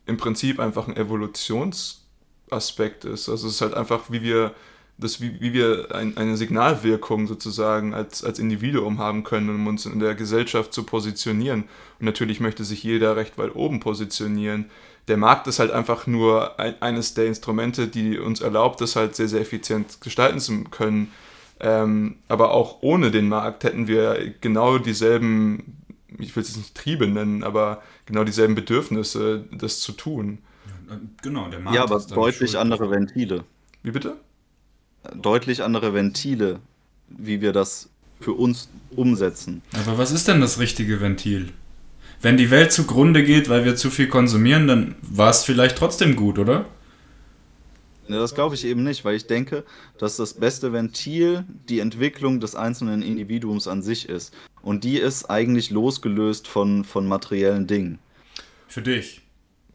im 0.08 0.16
Prinzip 0.16 0.58
einfach 0.58 0.88
ein 0.88 0.96
Evolutionsaspekt 0.96 3.04
ist. 3.04 3.28
Also 3.28 3.46
es 3.46 3.54
ist 3.54 3.60
halt 3.60 3.74
einfach, 3.74 4.10
wie 4.10 4.22
wir 4.22 4.54
das, 4.98 5.20
wie, 5.20 5.40
wie 5.40 5.52
wir 5.52 5.94
ein, 5.94 6.16
eine 6.16 6.36
Signalwirkung 6.36 7.28
sozusagen 7.28 7.94
als, 7.94 8.24
als 8.24 8.40
Individuum 8.40 8.98
haben 8.98 9.22
können, 9.22 9.48
um 9.48 9.66
uns 9.68 9.86
in 9.86 10.00
der 10.00 10.16
Gesellschaft 10.16 10.72
zu 10.72 10.82
positionieren. 10.82 11.64
Und 12.00 12.06
natürlich 12.06 12.40
möchte 12.40 12.64
sich 12.64 12.82
jeder 12.82 13.14
recht 13.14 13.38
weit 13.38 13.54
oben 13.54 13.78
positionieren. 13.78 14.70
Der 15.06 15.16
Markt 15.16 15.46
ist 15.46 15.60
halt 15.60 15.70
einfach 15.70 16.06
nur 16.06 16.58
ein, 16.58 16.82
eines 16.82 17.14
der 17.14 17.26
Instrumente, 17.26 17.86
die 17.86 18.18
uns 18.18 18.40
erlaubt, 18.40 18.80
das 18.80 18.96
halt 18.96 19.14
sehr, 19.14 19.28
sehr 19.28 19.40
effizient 19.40 20.00
gestalten 20.00 20.40
zu 20.40 20.64
können. 20.64 21.12
Ähm, 21.60 22.16
aber 22.28 22.50
auch 22.50 22.82
ohne 22.82 23.10
den 23.10 23.28
Markt 23.28 23.64
hätten 23.64 23.86
wir 23.86 24.34
genau 24.40 24.78
dieselben, 24.78 25.77
ich 26.18 26.34
will 26.34 26.42
es 26.42 26.56
nicht 26.56 26.74
Triebe 26.74 27.06
nennen, 27.06 27.42
aber 27.42 27.82
genau 28.06 28.24
dieselben 28.24 28.54
Bedürfnisse, 28.54 29.44
das 29.52 29.80
zu 29.80 29.92
tun. 29.92 30.38
Genau, 31.22 31.48
der 31.48 31.60
Markt 31.60 31.76
Ja, 31.76 31.82
aber 31.82 32.00
deutlich 32.00 32.56
andere 32.56 32.90
Ventile. 32.90 33.44
Wie 33.82 33.90
bitte? 33.90 34.16
Deutlich 35.14 35.62
andere 35.62 35.94
Ventile, 35.94 36.60
wie 37.08 37.40
wir 37.40 37.52
das 37.52 37.90
für 38.20 38.32
uns 38.32 38.68
umsetzen. 38.90 39.62
Aber 39.74 39.98
was 39.98 40.10
ist 40.10 40.28
denn 40.28 40.40
das 40.40 40.58
richtige 40.58 41.00
Ventil? 41.00 41.52
Wenn 42.20 42.36
die 42.36 42.50
Welt 42.50 42.72
zugrunde 42.72 43.22
geht, 43.22 43.48
weil 43.48 43.64
wir 43.64 43.76
zu 43.76 43.90
viel 43.90 44.08
konsumieren, 44.08 44.66
dann 44.66 44.96
war 45.02 45.30
es 45.30 45.44
vielleicht 45.44 45.78
trotzdem 45.78 46.16
gut, 46.16 46.38
oder? 46.38 46.66
Ja, 48.08 48.18
das 48.18 48.34
glaube 48.34 48.54
ich 48.54 48.64
eben 48.64 48.84
nicht, 48.84 49.04
weil 49.04 49.16
ich 49.16 49.26
denke, 49.26 49.64
dass 49.98 50.16
das 50.16 50.34
beste 50.34 50.72
Ventil 50.72 51.44
die 51.68 51.80
Entwicklung 51.80 52.40
des 52.40 52.54
einzelnen 52.54 53.02
Individuums 53.02 53.68
an 53.68 53.82
sich 53.82 54.08
ist. 54.08 54.34
Und 54.62 54.84
die 54.84 54.98
ist 54.98 55.30
eigentlich 55.30 55.70
losgelöst 55.70 56.48
von, 56.48 56.84
von 56.84 57.06
materiellen 57.06 57.66
Dingen. 57.66 57.98
Für 58.66 58.82
dich. 58.82 59.22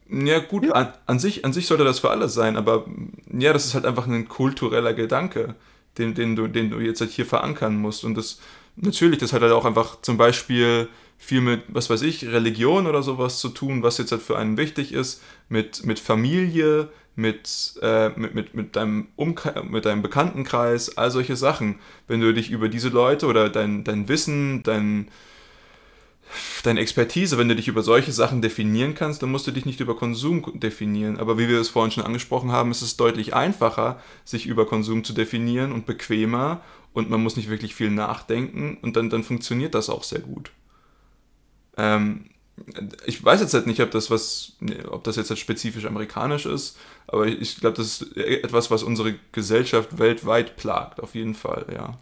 Ja, 0.10 0.39
gut, 0.39 0.65
ja. 0.65 0.72
An, 0.72 0.93
an, 1.06 1.19
sich, 1.19 1.46
an 1.46 1.54
sich 1.54 1.67
sollte 1.67 1.84
das 1.84 2.00
für 2.00 2.10
alle 2.10 2.30
sein, 2.30 2.58
aber 2.58 2.86
ja, 3.32 3.54
das 3.54 3.65
ist 3.65 3.74
halt 3.74 3.86
einfach 3.86 4.08
ein 4.08 4.28
kultureller 4.28 4.93
Gedanke, 4.93 5.56
den, 5.98 6.13
den, 6.13 6.36
du, 6.36 6.48
den 6.48 6.69
du 6.69 6.80
jetzt 6.80 7.02
halt 7.02 7.12
hier 7.12 7.26
verankern 7.26 7.76
musst. 7.78 8.04
Und 8.04 8.15
das, 8.15 8.39
natürlich, 8.76 9.19
das 9.19 9.34
hat 9.34 9.41
halt 9.41 9.54
auch 9.54 9.65
einfach 9.65 10.02
zum 10.02 10.17
Beispiel 10.17 10.89
viel 11.17 11.41
mit, 11.41 11.62
was 11.69 11.89
weiß 11.89 12.02
ich, 12.02 12.26
Religion 12.28 12.86
oder 12.86 13.02
sowas 13.02 13.39
zu 13.39 13.50
tun, 13.50 13.82
was 13.82 13.98
jetzt 13.98 14.12
halt 14.12 14.22
für 14.22 14.38
einen 14.38 14.58
wichtig 14.58 14.91
ist, 14.91 15.22
mit, 15.48 15.86
mit 15.86 16.00
Familie, 16.00 16.89
mit, 17.15 17.76
äh, 17.82 18.10
mit, 18.10 18.34
mit, 18.34 18.54
mit, 18.54 18.76
deinem 18.76 19.08
Umkreis, 19.15 19.63
mit 19.63 19.86
deinem 19.86 20.02
Bekanntenkreis, 20.02 20.97
all 20.97 21.12
solche 21.12 21.36
Sachen. 21.36 21.80
Wenn 22.08 22.21
du 22.21 22.34
dich 22.34 22.49
über 22.49 22.69
diese 22.69 22.89
Leute 22.89 23.28
oder 23.28 23.49
dein, 23.49 23.84
dein 23.84 24.08
Wissen, 24.08 24.63
dein, 24.63 25.10
deine 26.63 26.80
Expertise, 26.80 27.38
wenn 27.38 27.49
du 27.49 27.56
dich 27.56 27.67
über 27.67 27.84
solche 27.84 28.12
Sachen 28.12 28.41
definieren 28.41 28.95
kannst, 28.95 29.21
dann 29.21 29.32
musst 29.32 29.45
du 29.45 29.52
dich 29.52 29.65
nicht 29.65 29.80
über 29.80 29.95
Konsum 29.95 30.60
definieren. 30.60 31.19
Aber 31.19 31.38
wie 31.38 31.47
wir 31.47 31.60
es 31.60 31.69
vorhin 31.69 31.91
schon 31.91 32.06
angesprochen 32.06 32.52
haben, 32.52 32.71
ist 32.71 32.82
es 32.82 32.97
deutlich 32.97 33.36
einfacher, 33.36 34.02
sich 34.26 34.47
über 34.47 34.65
Konsum 34.65 35.04
zu 35.04 35.13
definieren 35.13 35.71
und 35.71 35.86
bequemer 35.86 36.62
und 36.93 37.10
man 37.10 37.21
muss 37.21 37.36
nicht 37.36 37.49
wirklich 37.49 37.76
viel 37.76 37.91
nachdenken 37.91 38.78
und 38.82 38.95
dann, 38.95 39.10
dann 39.10 39.23
funktioniert 39.23 39.76
das 39.76 39.89
auch 39.89 40.04
sehr 40.04 40.19
gut. 40.19 40.52
Ähm, 41.78 42.26
ich 43.06 43.24
weiß 43.24 43.42
jetzt 43.42 43.54
halt 43.54 43.68
nicht, 43.68 43.82
ob 43.82 43.92
das 43.92 44.12
was, 44.12 44.54
ob 44.89 45.04
das 45.04 45.16
jetzt 45.16 45.30
halt 45.30 45.39
spezifisch 45.39 45.86
amerikanisch 45.86 46.46
ist, 46.46 46.78
aber 47.08 47.28
ich 47.28 47.60
glaube, 47.60 47.78
das 47.78 48.02
ist 48.02 48.18
etwas, 48.18 48.72
was 48.72 48.84
unsere 48.84 49.16
Gesellschaft 49.32 49.98
weltweit 49.98 50.56
plagt, 50.56 51.02
auf 51.02 51.16
jeden 51.16 51.36
Fall, 51.36 51.66
ja. 51.74 51.98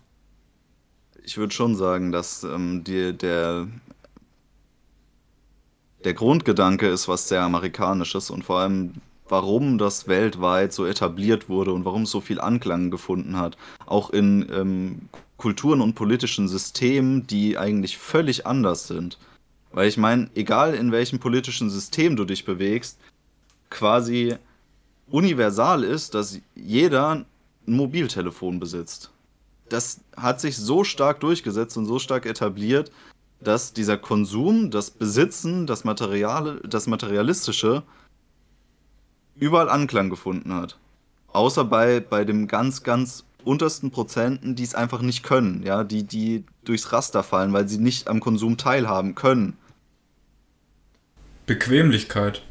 Ich 1.23 1.37
würde 1.37 1.53
schon 1.53 1.75
sagen, 1.75 2.11
dass 2.11 2.43
ähm, 2.43 2.83
die, 2.83 3.13
der, 3.15 3.67
der 6.03 6.13
Grundgedanke 6.13 6.87
ist 6.87 7.07
was 7.07 7.27
sehr 7.27 7.43
Amerikanisches 7.43 8.29
und 8.29 8.43
vor 8.43 8.59
allem, 8.59 8.95
warum 9.29 9.77
das 9.77 10.07
weltweit 10.07 10.73
so 10.73 10.85
etabliert 10.85 11.47
wurde 11.47 11.71
und 11.71 11.85
warum 11.85 12.03
es 12.03 12.11
so 12.11 12.21
viel 12.21 12.41
Anklang 12.41 12.91
gefunden 12.91 13.37
hat, 13.37 13.55
auch 13.85 14.09
in 14.09 14.49
ähm, 14.51 15.09
Kulturen 15.37 15.79
und 15.81 15.95
politischen 15.95 16.47
Systemen, 16.47 17.25
die 17.27 17.57
eigentlich 17.57 17.97
völlig 17.97 18.45
anders 18.45 18.87
sind. 18.87 19.17
Weil 19.73 19.87
ich 19.87 19.97
meine, 19.97 20.29
egal 20.35 20.73
in 20.73 20.91
welchem 20.91 21.19
politischen 21.19 21.69
System 21.69 22.15
du 22.15 22.25
dich 22.25 22.45
bewegst, 22.45 22.99
quasi 23.69 24.35
universal 25.09 25.83
ist, 25.83 26.13
dass 26.13 26.39
jeder 26.55 27.11
ein 27.11 27.25
Mobiltelefon 27.65 28.59
besitzt. 28.59 29.11
Das 29.69 30.01
hat 30.17 30.41
sich 30.41 30.57
so 30.57 30.83
stark 30.83 31.19
durchgesetzt 31.21 31.77
und 31.77 31.85
so 31.85 31.99
stark 31.99 32.25
etabliert, 32.25 32.91
dass 33.39 33.73
dieser 33.73 33.97
Konsum, 33.97 34.69
das 34.69 34.91
Besitzen, 34.91 35.65
das, 35.65 35.83
Material, 35.83 36.61
das 36.67 36.87
Materialistische 36.87 37.83
überall 39.35 39.69
Anklang 39.69 40.09
gefunden 40.09 40.53
hat. 40.53 40.77
Außer 41.33 41.63
bei, 41.63 41.99
bei 42.01 42.25
dem 42.25 42.47
ganz, 42.47 42.83
ganz 42.83 43.23
untersten 43.43 43.89
Prozenten, 43.91 44.55
die 44.55 44.63
es 44.63 44.75
einfach 44.75 45.01
nicht 45.01 45.23
können, 45.23 45.63
ja, 45.63 45.83
die, 45.83 46.03
die 46.03 46.43
durchs 46.63 46.91
Raster 46.91 47.23
fallen, 47.23 47.53
weil 47.53 47.67
sie 47.67 47.79
nicht 47.79 48.07
am 48.07 48.19
Konsum 48.19 48.57
teilhaben 48.57 49.15
können. 49.15 49.57
Bequemlichkeit. 51.45 52.43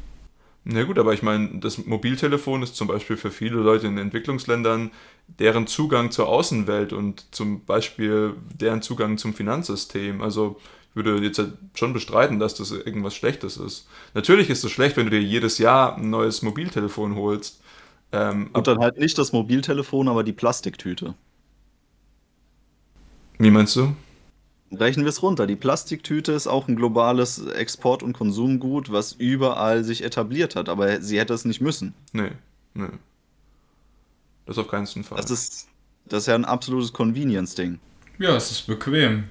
Na 0.63 0.83
gut, 0.83 0.99
aber 0.99 1.13
ich 1.13 1.23
meine, 1.23 1.59
das 1.59 1.85
Mobiltelefon 1.85 2.61
ist 2.61 2.75
zum 2.75 2.87
Beispiel 2.87 3.17
für 3.17 3.31
viele 3.31 3.55
Leute 3.57 3.87
in 3.87 3.97
Entwicklungsländern 3.97 4.91
deren 5.27 5.65
Zugang 5.65 6.11
zur 6.11 6.27
Außenwelt 6.27 6.93
und 6.93 7.25
zum 7.33 7.65
Beispiel 7.65 8.35
deren 8.53 8.81
Zugang 8.81 9.17
zum 9.17 9.33
Finanzsystem. 9.33 10.21
Also 10.21 10.59
ich 10.89 10.95
würde 10.95 11.17
jetzt 11.23 11.39
halt 11.39 11.53
schon 11.73 11.93
bestreiten, 11.93 12.37
dass 12.37 12.53
das 12.53 12.71
irgendwas 12.71 13.15
Schlechtes 13.15 13.57
ist. 13.57 13.87
Natürlich 14.13 14.49
ist 14.49 14.63
es 14.63 14.71
schlecht, 14.71 14.97
wenn 14.97 15.05
du 15.05 15.11
dir 15.11 15.21
jedes 15.21 15.57
Jahr 15.57 15.95
ein 15.95 16.09
neues 16.09 16.41
Mobiltelefon 16.41 17.15
holst. 17.15 17.61
Ähm, 18.11 18.49
und 18.53 18.67
dann 18.67 18.79
halt 18.79 18.97
nicht 18.97 19.17
das 19.17 19.31
Mobiltelefon, 19.31 20.09
aber 20.09 20.23
die 20.23 20.33
Plastiktüte. 20.33 21.15
Wie 23.39 23.49
meinst 23.49 23.75
du? 23.77 23.95
Rechnen 24.71 25.05
wir 25.05 25.09
es 25.09 25.21
runter. 25.21 25.47
Die 25.47 25.55
Plastiktüte 25.55 26.31
ist 26.31 26.47
auch 26.47 26.67
ein 26.67 26.75
globales 26.75 27.45
Export- 27.45 28.03
und 28.03 28.13
Konsumgut, 28.13 28.91
was 28.91 29.13
überall 29.13 29.83
sich 29.83 30.03
etabliert 30.03 30.55
hat, 30.55 30.69
aber 30.69 31.01
sie 31.01 31.19
hätte 31.19 31.33
es 31.33 31.43
nicht 31.43 31.59
müssen. 31.59 31.93
Nee, 32.13 32.31
nee. 32.73 32.87
Das 34.45 34.57
auf 34.57 34.67
keinen 34.67 34.85
Fall. 34.87 35.17
Das 35.21 35.29
ist, 35.29 35.67
das 36.05 36.23
ist 36.23 36.27
ja 36.27 36.35
ein 36.35 36.45
absolutes 36.45 36.93
Convenience-Ding. 36.93 37.79
Ja, 38.17 38.35
es 38.35 38.51
ist 38.51 38.67
bequem. 38.67 39.25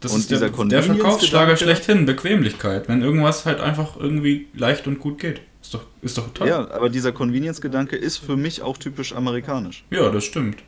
Das 0.00 0.12
und 0.12 0.20
ist 0.20 0.30
der, 0.30 0.48
der 0.48 0.82
Verkaufsschlager 0.82 1.56
schlechthin, 1.56 2.06
Bequemlichkeit. 2.06 2.88
Wenn 2.88 3.02
irgendwas 3.02 3.44
halt 3.44 3.60
einfach 3.60 3.96
irgendwie 3.96 4.48
leicht 4.54 4.86
und 4.86 4.98
gut 4.98 5.18
geht. 5.18 5.42
Ist 5.62 5.74
doch, 5.74 5.84
ist 6.00 6.16
doch 6.16 6.32
toll. 6.32 6.48
Ja, 6.48 6.70
aber 6.70 6.88
dieser 6.88 7.12
Convenience-Gedanke 7.12 7.96
ist 7.96 8.16
für 8.16 8.36
mich 8.36 8.62
auch 8.62 8.78
typisch 8.78 9.12
amerikanisch. 9.12 9.84
Ja, 9.90 10.10
das 10.10 10.24
stimmt. 10.24 10.62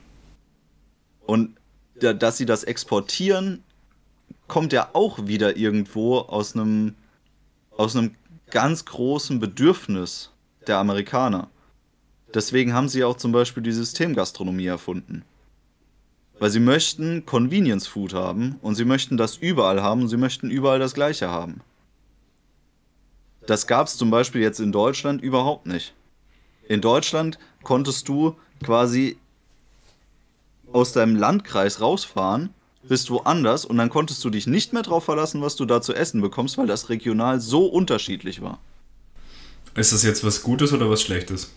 Und 1.24 1.56
dass 1.94 2.36
sie 2.36 2.46
das 2.46 2.64
exportieren, 2.64 3.62
kommt 4.48 4.72
ja 4.72 4.90
auch 4.92 5.26
wieder 5.26 5.56
irgendwo 5.56 6.18
aus 6.18 6.54
einem, 6.54 6.94
aus 7.70 7.96
einem 7.96 8.14
ganz 8.50 8.84
großen 8.84 9.40
Bedürfnis 9.40 10.30
der 10.66 10.78
Amerikaner. 10.78 11.48
Deswegen 12.34 12.72
haben 12.72 12.88
sie 12.88 13.04
auch 13.04 13.16
zum 13.16 13.32
Beispiel 13.32 13.62
die 13.62 13.72
Systemgastronomie 13.72 14.66
erfunden. 14.66 15.24
Weil 16.38 16.50
sie 16.50 16.60
möchten 16.60 17.26
Convenience 17.26 17.86
Food 17.86 18.14
haben 18.14 18.58
und 18.62 18.74
sie 18.74 18.84
möchten 18.84 19.16
das 19.16 19.36
überall 19.36 19.82
haben 19.82 20.02
und 20.02 20.08
sie 20.08 20.16
möchten 20.16 20.50
überall 20.50 20.78
das 20.78 20.94
Gleiche 20.94 21.28
haben. 21.28 21.60
Das 23.46 23.66
gab 23.66 23.86
es 23.86 23.96
zum 23.96 24.10
Beispiel 24.10 24.40
jetzt 24.40 24.60
in 24.60 24.72
Deutschland 24.72 25.22
überhaupt 25.22 25.66
nicht. 25.66 25.94
In 26.68 26.80
Deutschland 26.80 27.38
konntest 27.62 28.08
du 28.08 28.36
quasi 28.62 29.18
aus 30.72 30.92
deinem 30.92 31.16
Landkreis 31.16 31.80
rausfahren, 31.80 32.50
bist 32.82 33.10
woanders 33.10 33.64
und 33.64 33.78
dann 33.78 33.90
konntest 33.90 34.24
du 34.24 34.30
dich 34.30 34.46
nicht 34.46 34.72
mehr 34.72 34.82
darauf 34.82 35.04
verlassen, 35.04 35.40
was 35.40 35.56
du 35.56 35.64
da 35.64 35.80
zu 35.80 35.94
essen 35.94 36.20
bekommst, 36.20 36.58
weil 36.58 36.66
das 36.66 36.88
regional 36.88 37.40
so 37.40 37.66
unterschiedlich 37.66 38.42
war. 38.42 38.58
Ist 39.74 39.92
das 39.92 40.02
jetzt 40.02 40.24
was 40.24 40.42
Gutes 40.42 40.72
oder 40.72 40.90
was 40.90 41.02
Schlechtes? 41.02 41.52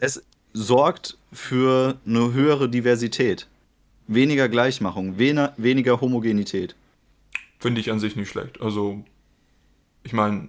Es 0.00 0.22
sorgt 0.52 1.16
für 1.32 1.98
eine 2.06 2.32
höhere 2.32 2.68
Diversität. 2.68 3.48
Weniger 4.06 4.48
Gleichmachung, 4.48 5.18
weniger 5.18 6.00
Homogenität. 6.00 6.76
Finde 7.58 7.80
ich 7.80 7.90
an 7.90 7.98
sich 7.98 8.14
nicht 8.14 8.28
schlecht. 8.28 8.60
Also, 8.60 9.02
ich 10.02 10.12
meine, 10.12 10.48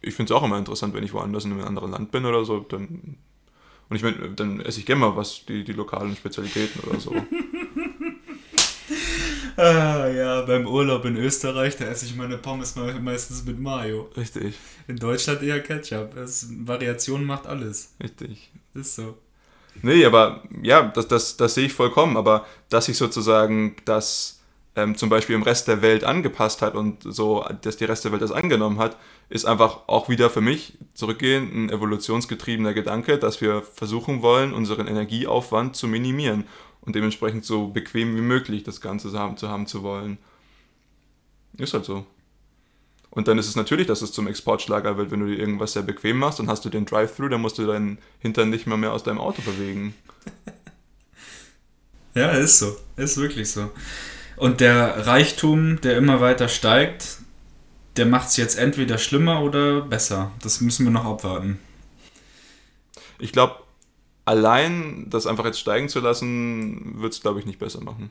ich 0.00 0.14
finde 0.14 0.32
es 0.32 0.36
auch 0.36 0.42
immer 0.42 0.56
interessant, 0.58 0.94
wenn 0.94 1.04
ich 1.04 1.12
woanders 1.12 1.44
in 1.44 1.52
einem 1.52 1.64
anderen 1.64 1.90
Land 1.90 2.10
bin 2.10 2.24
oder 2.24 2.44
so, 2.46 2.60
dann 2.60 3.18
und 3.88 3.96
ich 3.96 4.02
meine, 4.02 4.30
dann 4.30 4.60
esse 4.60 4.80
ich 4.80 4.86
gerne 4.86 5.00
mal 5.00 5.16
was, 5.16 5.44
die, 5.46 5.64
die 5.64 5.72
lokalen 5.72 6.16
Spezialitäten 6.16 6.80
oder 6.88 6.98
so. 6.98 7.14
ah, 9.56 10.08
ja, 10.08 10.42
beim 10.42 10.66
Urlaub 10.66 11.04
in 11.04 11.16
Österreich, 11.16 11.76
da 11.76 11.84
esse 11.84 12.06
ich 12.06 12.16
meine 12.16 12.38
Pommes 12.38 12.74
meistens 13.00 13.44
mit 13.44 13.60
Mayo. 13.60 14.10
Richtig. 14.16 14.56
In 14.88 14.96
Deutschland 14.96 15.42
eher 15.42 15.60
Ketchup. 15.60 16.14
Das, 16.14 16.48
Variation 16.50 17.24
macht 17.24 17.46
alles. 17.46 17.94
Richtig. 18.02 18.50
Ist 18.74 18.96
so. 18.96 19.16
Nee, 19.82 20.04
aber 20.04 20.42
ja, 20.62 20.82
das, 20.82 21.06
das, 21.06 21.36
das 21.36 21.54
sehe 21.54 21.66
ich 21.66 21.72
vollkommen. 21.72 22.16
Aber 22.16 22.46
dass 22.68 22.88
ich 22.88 22.96
sozusagen 22.96 23.76
das 23.84 24.40
ähm, 24.74 24.96
zum 24.96 25.08
Beispiel 25.08 25.34
im 25.34 25.42
Rest 25.42 25.68
der 25.68 25.82
Welt 25.82 26.04
angepasst 26.04 26.62
hat 26.62 26.74
und 26.74 27.02
so, 27.02 27.44
dass 27.62 27.76
die 27.76 27.84
Rest 27.84 28.04
der 28.04 28.12
Welt 28.12 28.22
das 28.22 28.32
angenommen 28.32 28.78
hat, 28.78 28.96
ist 29.28 29.44
einfach 29.44 29.88
auch 29.88 30.08
wieder 30.08 30.30
für 30.30 30.40
mich 30.40 30.78
zurückgehend 30.94 31.52
ein 31.54 31.70
evolutionsgetriebener 31.70 32.74
Gedanke, 32.74 33.18
dass 33.18 33.40
wir 33.40 33.62
versuchen 33.62 34.22
wollen, 34.22 34.52
unseren 34.52 34.86
Energieaufwand 34.86 35.74
zu 35.74 35.88
minimieren 35.88 36.44
und 36.80 36.94
dementsprechend 36.94 37.44
so 37.44 37.68
bequem 37.68 38.16
wie 38.16 38.20
möglich 38.20 38.62
das 38.62 38.80
Ganze 38.80 39.12
haben, 39.18 39.36
zu 39.36 39.48
haben 39.48 39.66
zu 39.66 39.82
wollen. 39.82 40.18
Ist 41.58 41.74
halt 41.74 41.84
so. 41.84 42.06
Und 43.10 43.28
dann 43.28 43.38
ist 43.38 43.48
es 43.48 43.56
natürlich, 43.56 43.86
dass 43.86 44.02
es 44.02 44.12
zum 44.12 44.28
Exportschlager 44.28 44.98
wird, 44.98 45.10
wenn 45.10 45.20
du 45.20 45.26
dir 45.26 45.38
irgendwas 45.38 45.72
sehr 45.72 45.82
bequem 45.82 46.18
machst 46.18 46.38
und 46.38 46.48
hast 46.48 46.64
du 46.64 46.68
den 46.68 46.84
Drive-Thru, 46.84 47.28
dann 47.28 47.40
musst 47.40 47.58
du 47.58 47.66
deinen 47.66 47.98
Hintern 48.18 48.50
nicht 48.50 48.66
mehr, 48.66 48.76
mehr 48.76 48.92
aus 48.92 49.04
deinem 49.04 49.18
Auto 49.18 49.42
bewegen. 49.42 49.94
ja, 52.14 52.30
ist 52.32 52.58
so. 52.58 52.76
Ist 52.96 53.16
wirklich 53.16 53.50
so. 53.50 53.70
Und 54.36 54.60
der 54.60 55.06
Reichtum, 55.06 55.80
der 55.80 55.96
immer 55.96 56.20
weiter 56.20 56.48
steigt, 56.48 57.15
der 57.96 58.06
macht 58.06 58.28
es 58.28 58.36
jetzt 58.36 58.58
entweder 58.58 58.98
schlimmer 58.98 59.42
oder 59.42 59.80
besser. 59.82 60.30
Das 60.42 60.60
müssen 60.60 60.84
wir 60.84 60.92
noch 60.92 61.04
abwarten. 61.04 61.58
Ich 63.18 63.32
glaube, 63.32 63.56
allein 64.24 65.06
das 65.08 65.26
einfach 65.26 65.44
jetzt 65.46 65.60
steigen 65.60 65.88
zu 65.88 66.00
lassen, 66.00 67.00
wird 67.00 67.14
es, 67.14 67.20
glaube 67.20 67.40
ich, 67.40 67.46
nicht 67.46 67.58
besser 67.58 67.82
machen. 67.82 68.10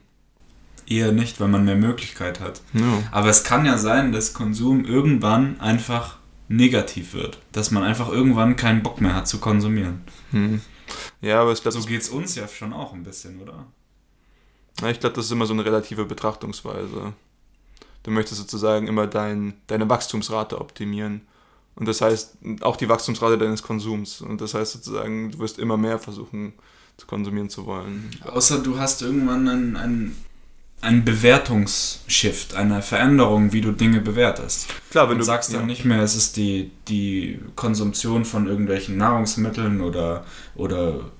Eher 0.88 1.12
nicht, 1.12 1.40
weil 1.40 1.48
man 1.48 1.64
mehr 1.64 1.76
Möglichkeit 1.76 2.40
hat. 2.40 2.60
Ja. 2.72 3.02
Aber 3.10 3.28
es 3.28 3.44
kann 3.44 3.66
ja 3.66 3.76
sein, 3.76 4.12
dass 4.12 4.34
Konsum 4.34 4.84
irgendwann 4.84 5.60
einfach 5.60 6.18
negativ 6.48 7.12
wird. 7.12 7.38
Dass 7.52 7.70
man 7.70 7.82
einfach 7.82 8.08
irgendwann 8.08 8.56
keinen 8.56 8.82
Bock 8.82 9.00
mehr 9.00 9.14
hat 9.14 9.28
zu 9.28 9.38
konsumieren. 9.38 10.02
Hm. 10.30 10.60
Ja, 11.20 11.42
aber 11.42 11.52
ich 11.52 11.62
glaube, 11.62 11.78
So 11.78 11.86
geht 11.86 12.02
es 12.02 12.08
uns 12.08 12.36
ja 12.36 12.46
schon 12.46 12.72
auch 12.72 12.92
ein 12.92 13.02
bisschen, 13.02 13.40
oder? 13.40 13.66
Ja, 14.80 14.90
ich 14.90 15.00
glaube, 15.00 15.16
das 15.16 15.26
ist 15.26 15.32
immer 15.32 15.46
so 15.46 15.54
eine 15.54 15.64
relative 15.64 16.04
Betrachtungsweise. 16.04 17.14
Du 18.06 18.12
möchtest 18.12 18.40
sozusagen 18.40 18.86
immer 18.86 19.08
dein, 19.08 19.54
deine 19.66 19.88
Wachstumsrate 19.88 20.60
optimieren. 20.60 21.22
Und 21.74 21.88
das 21.88 22.00
heißt 22.00 22.38
auch 22.60 22.76
die 22.76 22.88
Wachstumsrate 22.88 23.36
deines 23.36 23.64
Konsums. 23.64 24.20
Und 24.20 24.40
das 24.40 24.54
heißt 24.54 24.74
sozusagen, 24.74 25.32
du 25.32 25.40
wirst 25.40 25.58
immer 25.58 25.76
mehr 25.76 25.98
versuchen 25.98 26.52
zu 26.96 27.08
konsumieren 27.08 27.50
zu 27.50 27.66
wollen. 27.66 28.12
Außer 28.22 28.60
du 28.60 28.78
hast 28.78 29.02
irgendwann 29.02 29.48
einen, 29.48 29.76
einen, 29.76 30.16
einen 30.82 31.04
Bewertungsshift, 31.04 32.54
eine 32.54 32.80
Veränderung, 32.80 33.52
wie 33.52 33.60
du 33.60 33.72
Dinge 33.72 34.00
bewertest. 34.00 34.68
Klar, 34.92 35.06
wenn 35.06 35.14
Und 35.14 35.18
du 35.18 35.24
sagst 35.24 35.52
dann 35.52 35.62
ja. 35.62 35.66
nicht 35.66 35.84
mehr, 35.84 36.00
es 36.00 36.14
ist 36.14 36.36
die, 36.36 36.70
die 36.86 37.40
Konsumption 37.56 38.24
von 38.24 38.46
irgendwelchen 38.46 38.98
Nahrungsmitteln 38.98 39.80
oder, 39.80 40.24
oder 40.54 41.10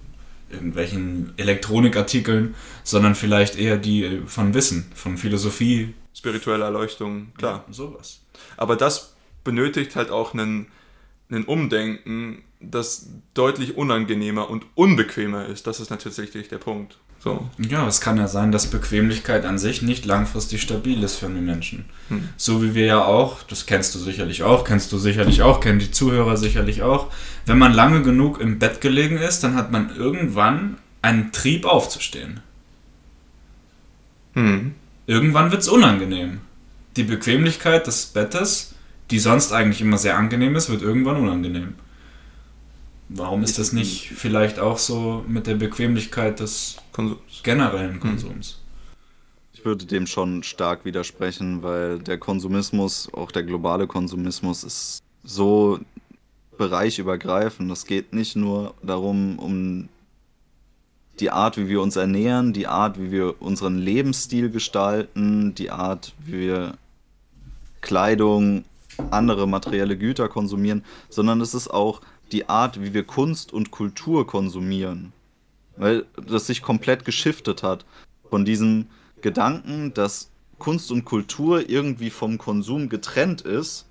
irgendwelchen 0.51 1.32
Elektronikartikeln, 1.37 2.55
sondern 2.84 3.16
vielleicht 3.16 3.59
eher 3.59 3.76
die 3.76 4.22
von 4.26 4.55
Wissen, 4.55 4.87
von 4.95 5.18
Philosophie. 5.18 5.95
Spirituelle 6.16 6.64
Erleuchtung, 6.64 7.32
klar. 7.36 7.64
Ja, 7.66 7.72
sowas. 7.72 8.20
Aber 8.56 8.76
das 8.76 9.14
benötigt 9.44 9.96
halt 9.96 10.10
auch 10.10 10.32
einen, 10.32 10.66
einen 11.30 11.44
Umdenken, 11.44 12.42
das 12.60 13.10
deutlich 13.34 13.76
unangenehmer 13.76 14.48
und 14.48 14.66
unbequemer 14.74 15.46
ist. 15.46 15.66
Das 15.66 15.78
ist 15.78 15.90
natürlich 15.90 16.48
der 16.48 16.58
Punkt. 16.58 16.98
So. 17.18 17.48
Ja, 17.58 17.86
es 17.86 18.00
kann 18.00 18.18
ja 18.18 18.28
sein, 18.28 18.52
dass 18.52 18.68
Bequemlichkeit 18.68 19.44
an 19.44 19.58
sich 19.58 19.82
nicht 19.82 20.04
langfristig 20.04 20.62
stabil 20.62 21.02
ist 21.02 21.16
für 21.16 21.26
einen 21.26 21.44
Menschen. 21.44 21.86
Hm. 22.08 22.28
So 22.36 22.62
wie 22.62 22.74
wir 22.74 22.86
ja 22.86 23.04
auch, 23.04 23.42
das 23.42 23.66
kennst 23.66 23.94
du 23.94 23.98
sicherlich 23.98 24.42
auch, 24.42 24.64
kennst 24.64 24.92
du 24.92 24.98
sicherlich 24.98 25.42
auch, 25.42 25.60
kennen 25.60 25.78
die 25.78 25.90
Zuhörer 25.90 26.36
sicherlich 26.36 26.82
auch. 26.82 27.10
Wenn 27.44 27.58
man 27.58 27.72
lange 27.72 28.02
genug 28.02 28.40
im 28.40 28.58
Bett 28.58 28.80
gelegen 28.80 29.16
ist, 29.16 29.40
dann 29.40 29.54
hat 29.54 29.72
man 29.72 29.96
irgendwann 29.96 30.78
einen 31.02 31.32
Trieb 31.32 31.64
aufzustehen. 31.64 32.40
Hm. 34.34 34.74
Irgendwann 35.07 35.50
wird 35.50 35.62
es 35.62 35.68
unangenehm. 35.68 36.40
Die 36.96 37.04
Bequemlichkeit 37.04 37.86
des 37.86 38.07
Bettes, 38.07 38.74
die 39.11 39.18
sonst 39.18 39.52
eigentlich 39.52 39.80
immer 39.80 39.98
sehr 39.98 40.16
angenehm 40.16 40.57
ist, 40.57 40.68
wird 40.68 40.82
irgendwann 40.82 41.16
unangenehm. 41.16 41.74
Warum 43.09 43.44
ist 43.44 43.59
das 43.59 43.72
nicht 43.72 44.09
vielleicht 44.09 44.59
auch 44.59 44.78
so 44.78 45.24
mit 45.28 45.46
der 45.46 45.54
Bequemlichkeit 45.54 46.40
des 46.40 46.76
Konsums. 46.92 47.20
generellen 47.44 48.00
Konsums? 48.00 48.61
Ich 49.52 49.64
würde 49.64 49.84
dem 49.84 50.09
schon 50.09 50.42
stark 50.42 50.84
widersprechen, 50.84 51.62
weil 51.62 52.00
der 52.00 52.18
Konsumismus, 52.18 53.09
auch 53.12 53.30
der 53.30 53.44
globale 53.44 53.86
Konsumismus, 53.86 54.64
ist 54.64 55.02
so 55.22 55.78
bereichübergreifend. 56.59 57.70
Es 57.70 57.86
geht 57.86 58.12
nicht 58.12 58.34
nur 58.34 58.74
darum, 58.82 59.38
um 59.38 59.88
die 61.20 61.30
Art, 61.30 61.56
wie 61.56 61.68
wir 61.68 61.80
uns 61.80 61.96
ernähren, 61.96 62.52
die 62.52 62.66
Art, 62.66 62.98
wie 63.00 63.10
wir 63.10 63.40
unseren 63.40 63.78
Lebensstil 63.78 64.50
gestalten, 64.50 65.54
die 65.54 65.70
Art, 65.70 66.12
wie 66.18 66.40
wir 66.40 66.74
Kleidung, 67.80 68.64
andere 69.10 69.46
materielle 69.46 69.96
Güter 69.96 70.28
konsumieren, 70.28 70.84
sondern 71.08 71.40
es 71.40 71.54
ist 71.54 71.68
auch 71.68 72.00
die 72.32 72.48
Art, 72.48 72.82
wie 72.82 72.92
wir 72.94 73.04
Kunst 73.04 73.52
und 73.52 73.70
Kultur 73.70 74.26
konsumieren. 74.26 75.12
Weil 75.76 76.06
das 76.26 76.46
sich 76.46 76.62
komplett 76.62 77.04
geschiftet 77.04 77.62
hat 77.62 77.84
von 78.28 78.44
diesem 78.44 78.86
Gedanken, 79.20 79.94
dass 79.94 80.30
Kunst 80.58 80.90
und 80.90 81.04
Kultur 81.04 81.68
irgendwie 81.68 82.10
vom 82.10 82.38
Konsum 82.38 82.88
getrennt 82.88 83.42
ist, 83.42 83.86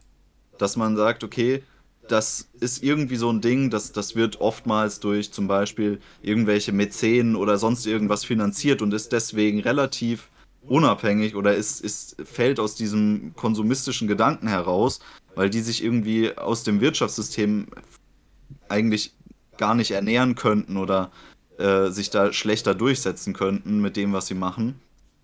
dass 0.57 0.77
man 0.77 0.95
sagt, 0.95 1.23
okay, 1.23 1.63
das 2.07 2.49
ist 2.59 2.83
irgendwie 2.83 3.15
so 3.15 3.29
ein 3.31 3.41
Ding, 3.41 3.69
das, 3.69 3.91
das 3.91 4.15
wird 4.15 4.41
oftmals 4.41 4.99
durch 4.99 5.31
zum 5.31 5.47
Beispiel 5.47 5.99
irgendwelche 6.21 6.71
Mäzenen 6.71 7.35
oder 7.35 7.57
sonst 7.57 7.85
irgendwas 7.85 8.23
finanziert 8.23 8.81
und 8.81 8.93
ist 8.93 9.11
deswegen 9.11 9.59
relativ 9.59 10.29
unabhängig 10.67 11.35
oder 11.35 11.55
ist, 11.55 11.81
ist, 11.81 12.15
fällt 12.23 12.59
aus 12.59 12.75
diesem 12.75 13.33
konsumistischen 13.35 14.07
Gedanken 14.07 14.47
heraus, 14.47 14.99
weil 15.35 15.49
die 15.49 15.61
sich 15.61 15.83
irgendwie 15.83 16.37
aus 16.37 16.63
dem 16.63 16.81
Wirtschaftssystem 16.81 17.67
eigentlich 18.69 19.13
gar 19.57 19.75
nicht 19.75 19.91
ernähren 19.91 20.35
könnten 20.35 20.77
oder 20.77 21.11
äh, 21.57 21.89
sich 21.89 22.09
da 22.09 22.33
schlechter 22.33 22.75
durchsetzen 22.75 23.33
könnten 23.33 23.79
mit 23.81 23.95
dem, 23.95 24.13
was 24.13 24.27
sie 24.27 24.35
machen, 24.35 24.79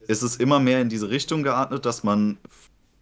ist 0.07 0.21
es 0.21 0.37
immer 0.37 0.59
mehr 0.59 0.81
in 0.81 0.89
diese 0.89 1.09
Richtung 1.09 1.43
geatmet, 1.43 1.85
dass 1.85 2.03
man 2.03 2.37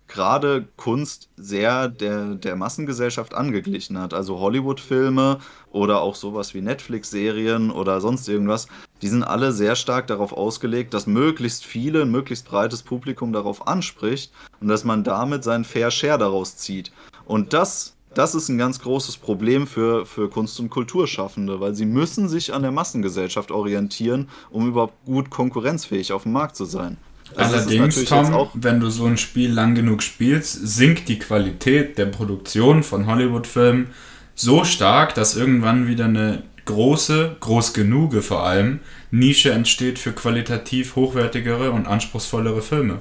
gerade 0.10 0.68
Kunst 0.76 1.30
sehr 1.38 1.88
der, 1.88 2.36
der 2.36 2.56
Massengesellschaft 2.56 3.34
angeglichen 3.34 3.98
hat. 3.98 4.14
Also 4.14 4.40
Hollywood-Filme 4.40 5.38
oder 5.72 6.02
auch 6.02 6.16
sowas 6.16 6.54
wie 6.54 6.62
Netflix-Serien 6.62 7.72
oder 7.72 8.02
sonst 8.02 8.28
irgendwas, 8.28 8.68
die 9.02 9.08
sind 9.08 9.24
alle 9.24 9.54
sehr 9.54 9.76
stark 9.76 10.08
darauf 10.08 10.34
ausgelegt, 10.34 10.94
dass 10.94 11.08
möglichst 11.08 11.64
viele, 11.64 12.02
ein 12.02 12.12
möglichst 12.12 12.48
breites 12.48 12.84
Publikum 12.84 13.32
darauf 13.32 13.68
anspricht 13.68 14.34
und 14.60 14.68
dass 14.68 14.84
man 14.84 15.04
damit 15.04 15.44
seinen 15.44 15.64
Fair 15.64 15.92
Share 15.92 16.18
daraus 16.18 16.58
zieht. 16.58 16.92
Und 17.26 17.54
das, 17.54 17.96
das 18.16 18.34
ist 18.34 18.50
ein 18.50 18.58
ganz 18.58 18.80
großes 18.80 19.18
Problem 19.18 19.68
für, 19.68 20.08
für 20.08 20.30
Kunst- 20.30 20.60
und 20.60 20.72
Kulturschaffende, 20.72 21.60
weil 21.60 21.76
sie 21.76 21.86
müssen 21.86 22.28
sich 22.28 22.52
an 22.52 22.64
der 22.64 22.72
Massengesellschaft 22.72 23.52
orientieren, 23.52 24.28
um 24.50 24.68
überhaupt 24.68 25.06
gut 25.06 25.30
konkurrenzfähig 25.30 26.12
auf 26.12 26.24
dem 26.24 26.32
Markt 26.32 26.56
zu 26.56 26.66
sein. 26.66 26.98
Also 27.36 27.56
Allerdings, 27.56 28.04
Tom, 28.06 28.50
wenn 28.56 28.80
du 28.80 28.90
so 28.90 29.06
ein 29.06 29.18
Spiel 29.18 29.52
lang 29.52 29.76
genug 29.76 30.02
spielst, 30.02 30.68
sinkt 30.68 31.08
die 31.10 31.20
Qualität 31.20 31.98
der 31.98 32.08
Produktion 32.08 32.84
von 32.84 33.06
Hollywood-Filmen 33.06 33.88
so 34.36 34.64
stark, 34.64 35.14
dass 35.16 35.36
irgendwann 35.36 35.88
wieder 35.88 36.06
eine 36.06 36.44
große, 36.66 37.38
groß 37.40 37.74
genuge 37.74 38.22
vor 38.22 38.44
allem, 38.44 38.80
Nische 39.12 39.52
entsteht 39.52 40.00
für 40.00 40.14
qualitativ 40.14 40.96
hochwertigere 40.96 41.72
und 41.72 41.88
anspruchsvollere 41.88 42.62
Filme. 42.62 43.00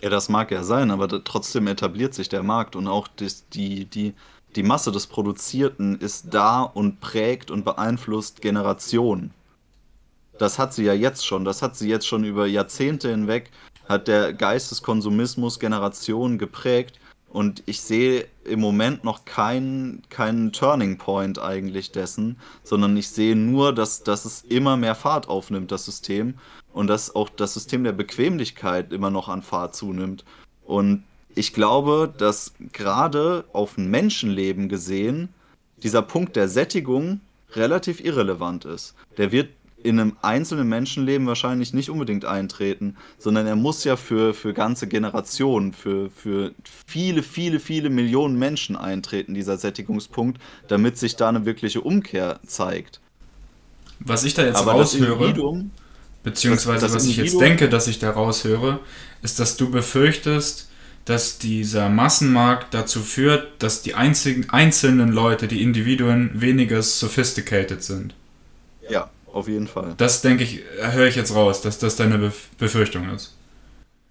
Ja, 0.00 0.10
das 0.10 0.28
mag 0.28 0.50
ja 0.50 0.64
sein, 0.64 0.90
aber 0.90 1.22
trotzdem 1.22 1.68
etabliert 1.68 2.14
sich 2.14 2.28
der 2.28 2.42
Markt 2.42 2.74
und 2.74 2.88
auch 2.88 3.08
das, 3.08 3.48
die, 3.50 3.84
die, 3.84 4.14
die 4.56 4.62
Masse 4.62 4.90
des 4.90 5.06
Produzierten 5.06 5.98
ist 5.98 6.26
da 6.30 6.62
und 6.62 7.00
prägt 7.00 7.50
und 7.50 7.64
beeinflusst 7.64 8.40
Generationen. 8.40 9.32
Das 10.38 10.58
hat 10.58 10.74
sie 10.74 10.84
ja 10.84 10.94
jetzt 10.94 11.26
schon, 11.26 11.44
das 11.44 11.62
hat 11.62 11.76
sie 11.76 11.88
jetzt 11.88 12.06
schon 12.06 12.24
über 12.24 12.46
Jahrzehnte 12.46 13.10
hinweg, 13.10 13.50
hat 13.88 14.08
der 14.08 14.32
Geist 14.32 14.70
des 14.70 14.82
Konsumismus 14.82 15.60
Generationen 15.60 16.38
geprägt 16.38 16.98
und 17.32 17.62
ich 17.64 17.80
sehe 17.80 18.26
im 18.44 18.60
Moment 18.60 19.04
noch 19.04 19.24
keinen 19.24 20.02
keinen 20.10 20.52
Turning 20.52 20.98
Point 20.98 21.38
eigentlich 21.38 21.90
dessen, 21.90 22.38
sondern 22.62 22.94
ich 22.96 23.08
sehe 23.08 23.34
nur, 23.34 23.74
dass, 23.74 24.02
dass 24.02 24.26
es 24.26 24.42
immer 24.42 24.76
mehr 24.76 24.94
Fahrt 24.94 25.28
aufnimmt, 25.28 25.72
das 25.72 25.86
System, 25.86 26.34
und 26.74 26.88
dass 26.88 27.14
auch 27.14 27.30
das 27.30 27.54
System 27.54 27.84
der 27.84 27.92
Bequemlichkeit 27.92 28.92
immer 28.92 29.10
noch 29.10 29.30
an 29.30 29.42
Fahrt 29.42 29.74
zunimmt. 29.74 30.24
Und 30.64 31.04
ich 31.34 31.54
glaube, 31.54 32.12
dass 32.18 32.52
gerade 32.72 33.44
auf 33.54 33.78
ein 33.78 33.90
Menschenleben 33.90 34.68
gesehen 34.68 35.30
dieser 35.82 36.02
Punkt 36.02 36.36
der 36.36 36.48
Sättigung 36.48 37.20
relativ 37.52 38.04
irrelevant 38.04 38.66
ist. 38.66 38.94
Der 39.16 39.32
wird 39.32 39.48
in 39.82 39.98
einem 39.98 40.16
einzelnen 40.22 40.68
Menschenleben 40.68 41.26
wahrscheinlich 41.26 41.72
nicht 41.72 41.90
unbedingt 41.90 42.24
eintreten, 42.24 42.96
sondern 43.18 43.46
er 43.46 43.56
muss 43.56 43.84
ja 43.84 43.96
für, 43.96 44.34
für 44.34 44.54
ganze 44.54 44.86
Generationen, 44.86 45.72
für, 45.72 46.10
für 46.10 46.52
viele, 46.86 47.22
viele, 47.22 47.60
viele 47.60 47.90
Millionen 47.90 48.38
Menschen 48.38 48.76
eintreten, 48.76 49.34
dieser 49.34 49.58
Sättigungspunkt, 49.58 50.40
damit 50.68 50.98
sich 50.98 51.16
da 51.16 51.28
eine 51.28 51.44
wirkliche 51.44 51.80
Umkehr 51.80 52.40
zeigt. 52.46 53.00
Was 54.00 54.24
ich 54.24 54.34
da 54.34 54.44
jetzt 54.44 54.56
Aber 54.56 54.74
das 54.74 54.94
raushöre, 54.94 55.64
beziehungsweise 56.22 56.86
das 56.86 56.94
was 56.94 57.06
ich 57.06 57.16
jetzt 57.16 57.40
denke, 57.40 57.68
dass 57.68 57.88
ich 57.88 57.98
da 57.98 58.10
raushöre, 58.10 58.80
ist, 59.22 59.38
dass 59.38 59.56
du 59.56 59.70
befürchtest, 59.70 60.68
dass 61.04 61.38
dieser 61.38 61.88
Massenmarkt 61.88 62.74
dazu 62.74 63.00
führt, 63.00 63.62
dass 63.62 63.82
die 63.82 63.94
einzigen, 63.94 64.50
einzelnen 64.50 65.10
Leute, 65.10 65.48
die 65.48 65.62
Individuen, 65.62 66.30
weniger 66.34 66.82
sophisticated 66.82 67.82
sind. 67.82 68.14
ja, 68.88 69.10
auf 69.32 69.48
jeden 69.48 69.66
Fall. 69.66 69.94
Das 69.96 70.22
denke 70.22 70.44
ich, 70.44 70.60
höre 70.78 71.06
ich 71.06 71.16
jetzt 71.16 71.34
raus, 71.34 71.62
dass 71.62 71.78
das 71.78 71.96
deine 71.96 72.18
Bef 72.18 72.48
Befürchtung 72.58 73.08
ist. 73.10 73.36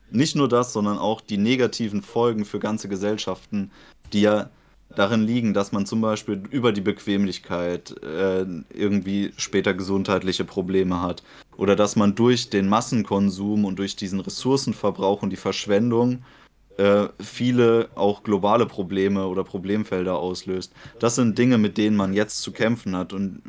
Nicht 0.09 0.35
nur 0.35 0.49
das, 0.49 0.73
sondern 0.73 0.97
auch 0.97 1.21
die 1.21 1.37
negativen 1.37 2.01
Folgen 2.01 2.43
für 2.43 2.59
ganze 2.59 2.89
Gesellschaften, 2.89 3.71
die 4.11 4.21
ja 4.21 4.49
darin 4.95 5.21
liegen, 5.21 5.53
dass 5.53 5.71
man 5.71 5.85
zum 5.85 6.01
Beispiel 6.01 6.43
über 6.49 6.73
die 6.73 6.81
Bequemlichkeit 6.81 7.95
äh, 8.03 8.45
irgendwie 8.73 9.31
später 9.37 9.73
gesundheitliche 9.73 10.43
Probleme 10.43 11.01
hat. 11.01 11.23
Oder 11.55 11.75
dass 11.75 11.95
man 11.95 12.15
durch 12.15 12.49
den 12.49 12.67
Massenkonsum 12.67 13.65
und 13.65 13.79
durch 13.79 13.95
diesen 13.95 14.19
Ressourcenverbrauch 14.19 15.21
und 15.21 15.29
die 15.29 15.37
Verschwendung 15.37 16.23
äh, 16.77 17.07
viele 17.19 17.89
auch 17.95 18.23
globale 18.23 18.65
Probleme 18.65 19.27
oder 19.27 19.43
Problemfelder 19.43 20.17
auslöst. 20.17 20.73
Das 20.99 21.15
sind 21.15 21.37
Dinge, 21.37 21.57
mit 21.57 21.77
denen 21.77 21.95
man 21.95 22.13
jetzt 22.13 22.41
zu 22.41 22.51
kämpfen 22.51 22.95
hat 22.95 23.13
und 23.13 23.41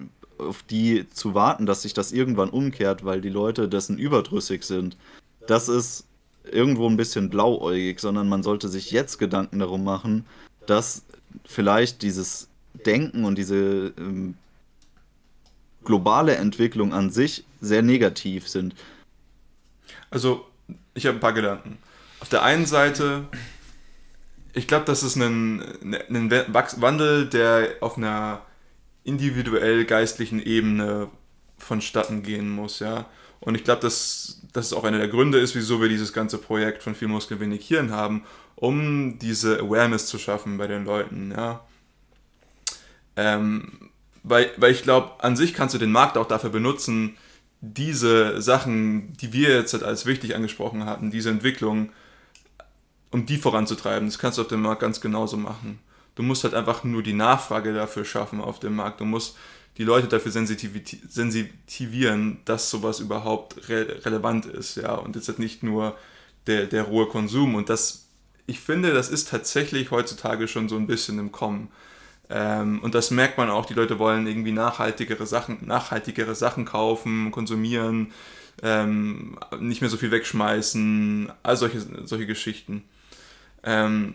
auf 0.49 0.63
die 0.63 1.09
zu 1.11 1.35
warten, 1.35 1.67
dass 1.67 1.83
sich 1.83 1.95
das 1.95 2.13
irgendwann 2.13 2.51
umkehrt, 2.51 3.05
weil 3.05 3.21
die 3.21 3.29
Leute 3.29 3.69
dessen 3.69 3.99
überdrüssig 3.99 4.65
sind. 4.65 4.97
Das 5.47 5.69
ist 5.69 6.07
irgendwo 6.51 6.89
ein 6.89 6.97
bisschen 6.97 7.31
blauäugig, 7.31 8.01
sondern 8.01 8.29
man 8.29 8.43
sollte 8.43 8.69
sich 8.69 8.91
jetzt 8.91 9.19
Gedanken 9.19 9.59
darum 9.59 9.85
machen, 9.85 10.27
dass 10.67 11.05
vielleicht 11.45 12.03
dieses 12.03 12.49
Denken 12.87 13.25
und 13.25 13.37
diese 13.37 13.93
ähm, 13.99 14.35
globale 15.85 16.37
Entwicklung 16.37 16.93
an 16.93 17.11
sich 17.11 17.45
sehr 17.61 17.83
negativ 17.83 18.49
sind. 18.49 18.75
Also, 20.11 20.45
ich 20.95 21.07
habe 21.07 21.19
ein 21.19 21.21
paar 21.21 21.33
Gedanken. 21.33 21.79
Auf 22.21 22.29
der 22.29 22.43
einen 22.43 22.67
Seite, 22.67 23.25
ich 24.53 24.69
glaube, 24.69 24.85
das 24.85 25.03
ist 25.03 25.17
ein, 25.17 25.63
ein 25.83 26.31
Wandel, 26.31 27.27
der 27.27 27.77
auf 27.81 27.97
einer 27.97 28.43
individuell 29.05 29.85
geistlichen 29.85 30.41
Ebene 30.41 31.09
vonstatten 31.59 32.23
gehen 32.23 32.49
muss, 32.49 32.81
ja. 32.81 33.07
Und 33.41 33.57
ich 33.57 33.65
glaube, 33.65 33.81
dass 33.81 34.41
das 34.53 34.73
auch 34.73 34.85
einer 34.85 34.99
der 34.99 35.09
Gründe 35.09 35.39
ist, 35.39 35.57
wieso 35.57 35.81
wir 35.81 35.89
dieses 35.89 36.13
ganze 36.13 36.39
Projekt 36.39 36.83
von 36.83 36.95
viel 36.95 37.09
Muskeln, 37.09 37.41
wenig 37.41 37.67
Hirn 37.67 37.91
haben, 37.91 38.25
um 38.55 39.19
diese 39.19 39.59
Awareness 39.59 40.07
zu 40.07 40.19
schaffen 40.19 40.59
bei 40.59 40.67
den 40.67 40.85
Leuten, 40.85 41.33
ja. 41.37 41.65
Ähm, 43.17 43.91
weil, 44.23 44.51
weil 44.57 44.73
ich 44.73 44.83
glaube, 44.83 45.23
an 45.23 45.37
sich 45.37 45.55
kannst 45.55 45.75
du 45.75 45.79
den 45.79 45.93
Markt 45.93 46.17
auch 46.17 46.29
dafür 46.29 46.51
benutzen, 46.51 47.17
diese 47.61 48.41
Sachen, 48.41 49.13
die 49.15 49.33
wir 49.33 49.51
jetzt 49.51 49.73
halt 49.73 49.83
als 49.83 50.07
wichtig 50.07 50.35
angesprochen 50.35 50.85
hatten, 50.85 51.11
diese 51.11 51.31
Entwicklung, 51.31 51.91
um 53.11 53.27
die 53.27 53.37
voranzutreiben. 53.37 54.09
Das 54.09 54.19
kannst 54.19 54.39
du 54.39 54.43
auf 54.43 54.49
dem 54.49 54.63
Markt 54.63 54.81
ganz 54.81 55.01
genauso 55.01 55.37
machen. 55.37 55.79
Du 56.15 56.23
musst 56.23 56.45
halt 56.45 56.55
einfach 56.55 56.85
nur 56.85 57.03
die 57.03 57.15
Nachfrage 57.15 57.73
dafür 57.73 58.05
schaffen 58.05 58.41
auf 58.41 58.61
dem 58.61 58.77
Markt. 58.77 59.01
Du 59.01 59.05
musst 59.05 59.37
die 59.79 59.85
Leute 59.85 60.09
dafür 60.09 60.33
sensitivieren, 60.33 62.41
dass 62.45 62.71
sowas 62.71 63.01
überhaupt 63.01 63.69
re 63.69 64.05
relevant 64.05 64.47
ist, 64.47 64.77
ja, 64.77 64.95
und 64.95 65.17
jetzt 65.17 65.29
halt 65.29 65.39
nicht 65.39 65.63
nur 65.63 65.97
der, 66.47 66.67
der 66.67 66.83
rohe 66.83 67.07
Konsum. 67.07 67.55
Und 67.55 67.71
das, 67.71 68.09
ich 68.47 68.61
finde, 68.61 68.93
das 68.93 69.09
ist 69.09 69.31
tatsächlich 69.31 69.91
heutzutage 69.91 70.47
schon 70.49 70.69
so 70.69 70.77
ein 70.77 70.87
bisschen 70.87 71.19
im 71.19 71.33
Kommen. 71.33 71.69
Ähm, 72.29 72.81
und 72.83 72.95
das 72.95 73.11
merkt 73.11 73.39
man 73.39 73.51
auch, 73.51 73.65
die 73.65 73.75
Leute 73.75 73.99
wollen 73.99 74.27
irgendwie 74.27 74.53
nachhaltigere 74.53 75.27
Sachen, 75.27 75.67
nachhaltigere 75.67 76.35
Sachen 76.35 76.67
kaufen, 76.67 77.31
konsumieren, 77.31 78.13
ähm, 78.63 79.39
nicht 79.59 79.81
mehr 79.81 79.91
so 79.91 79.97
viel 79.97 80.11
wegschmeißen, 80.11 81.33
all 81.43 81.57
solche, 81.57 82.07
solche 82.07 82.27
Geschichten. 82.27 82.85
Ähm, 83.63 84.15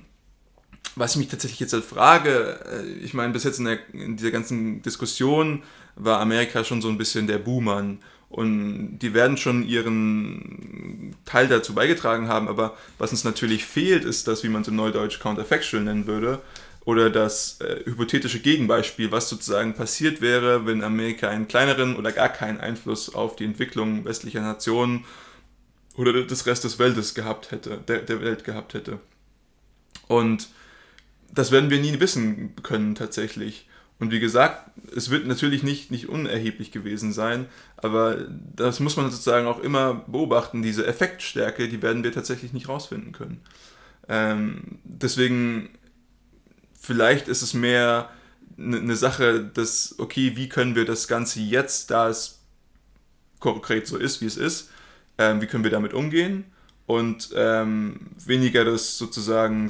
was 0.95 1.11
ich 1.11 1.17
mich 1.17 1.27
tatsächlich 1.27 1.59
jetzt 1.59 1.73
halt 1.73 1.85
frage, 1.85 2.59
äh, 2.71 3.03
ich 3.03 3.13
meine, 3.13 3.33
bis 3.33 3.43
jetzt 3.43 3.59
in, 3.59 3.65
der, 3.65 3.79
in 3.93 4.17
dieser 4.17 4.31
ganzen 4.31 4.81
Diskussion 4.81 5.63
war 5.95 6.19
Amerika 6.19 6.63
schon 6.63 6.81
so 6.81 6.89
ein 6.89 6.97
bisschen 6.97 7.27
der 7.27 7.39
Buhmann. 7.39 7.99
Und 8.29 8.99
die 8.99 9.13
werden 9.13 9.37
schon 9.37 9.63
ihren 9.63 11.15
Teil 11.23 11.47
dazu 11.47 11.73
beigetragen 11.73 12.27
haben, 12.27 12.49
aber 12.49 12.75
was 12.97 13.11
uns 13.11 13.23
natürlich 13.23 13.65
fehlt, 13.65 14.03
ist 14.03 14.27
das, 14.27 14.43
wie 14.43 14.49
man 14.49 14.63
es 14.63 14.67
im 14.67 14.75
Neudeutsch 14.75 15.19
counterfactual 15.19 15.83
nennen 15.83 16.07
würde, 16.07 16.41
oder 16.83 17.09
das 17.09 17.59
äh, 17.59 17.83
hypothetische 17.83 18.39
Gegenbeispiel, 18.39 19.11
was 19.11 19.27
sozusagen 19.27 19.73
passiert 19.73 20.21
wäre, 20.21 20.65
wenn 20.65 20.83
Amerika 20.83 21.27
einen 21.27 21.49
kleineren 21.49 21.97
oder 21.97 22.13
gar 22.13 22.29
keinen 22.29 22.61
Einfluss 22.61 23.13
auf 23.13 23.35
die 23.35 23.43
Entwicklung 23.43 24.05
westlicher 24.05 24.41
Nationen 24.41 25.03
oder 25.97 26.23
des 26.23 26.45
Rest 26.45 26.63
des 26.63 26.79
Weltes 26.79 27.13
gehabt 27.13 27.51
hätte, 27.51 27.79
der, 27.89 28.03
der 28.03 28.21
Welt 28.21 28.45
gehabt 28.45 28.73
hätte. 28.73 28.99
Und 30.07 30.47
das 31.33 31.51
werden 31.51 31.69
wir 31.69 31.79
nie 31.79 31.99
wissen 31.99 32.55
können 32.63 32.95
tatsächlich. 32.95 33.67
Und 33.99 34.11
wie 34.11 34.19
gesagt, 34.19 34.69
es 34.95 35.09
wird 35.09 35.25
natürlich 35.25 35.63
nicht, 35.63 35.89
nicht 35.89 36.07
unerheblich 36.07 36.71
gewesen 36.71 37.13
sein, 37.13 37.47
aber 37.77 38.27
das 38.55 38.79
muss 38.79 38.95
man 38.95 39.09
sozusagen 39.09 39.47
auch 39.47 39.59
immer 39.59 39.95
beobachten. 40.07 40.61
Diese 40.61 40.85
Effektstärke, 40.85 41.67
die 41.67 41.81
werden 41.81 42.03
wir 42.03 42.11
tatsächlich 42.11 42.53
nicht 42.53 42.69
rausfinden 42.69 43.11
können. 43.11 43.41
Ähm, 44.07 44.79
deswegen, 44.83 45.69
vielleicht 46.79 47.27
ist 47.27 47.41
es 47.41 47.53
mehr 47.55 48.09
eine 48.57 48.81
ne 48.81 48.95
Sache, 48.95 49.43
dass, 49.43 49.95
okay, 49.97 50.33
wie 50.35 50.49
können 50.49 50.75
wir 50.75 50.85
das 50.85 51.07
Ganze 51.07 51.39
jetzt, 51.39 51.89
da 51.89 52.09
es 52.09 52.39
konkret 53.39 53.87
so 53.87 53.97
ist, 53.97 54.21
wie 54.21 54.25
es 54.25 54.37
ist, 54.37 54.69
ähm, 55.17 55.41
wie 55.41 55.47
können 55.47 55.63
wir 55.63 55.71
damit 55.71 55.93
umgehen? 55.93 56.45
Und 56.85 57.31
ähm, 57.35 58.11
weniger 58.25 58.63
das 58.63 58.97
sozusagen 58.97 59.69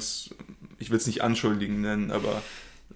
ich 0.78 0.90
will 0.90 0.98
es 0.98 1.06
nicht 1.06 1.22
anschuldigen 1.22 1.80
nennen, 1.80 2.10
aber 2.10 2.42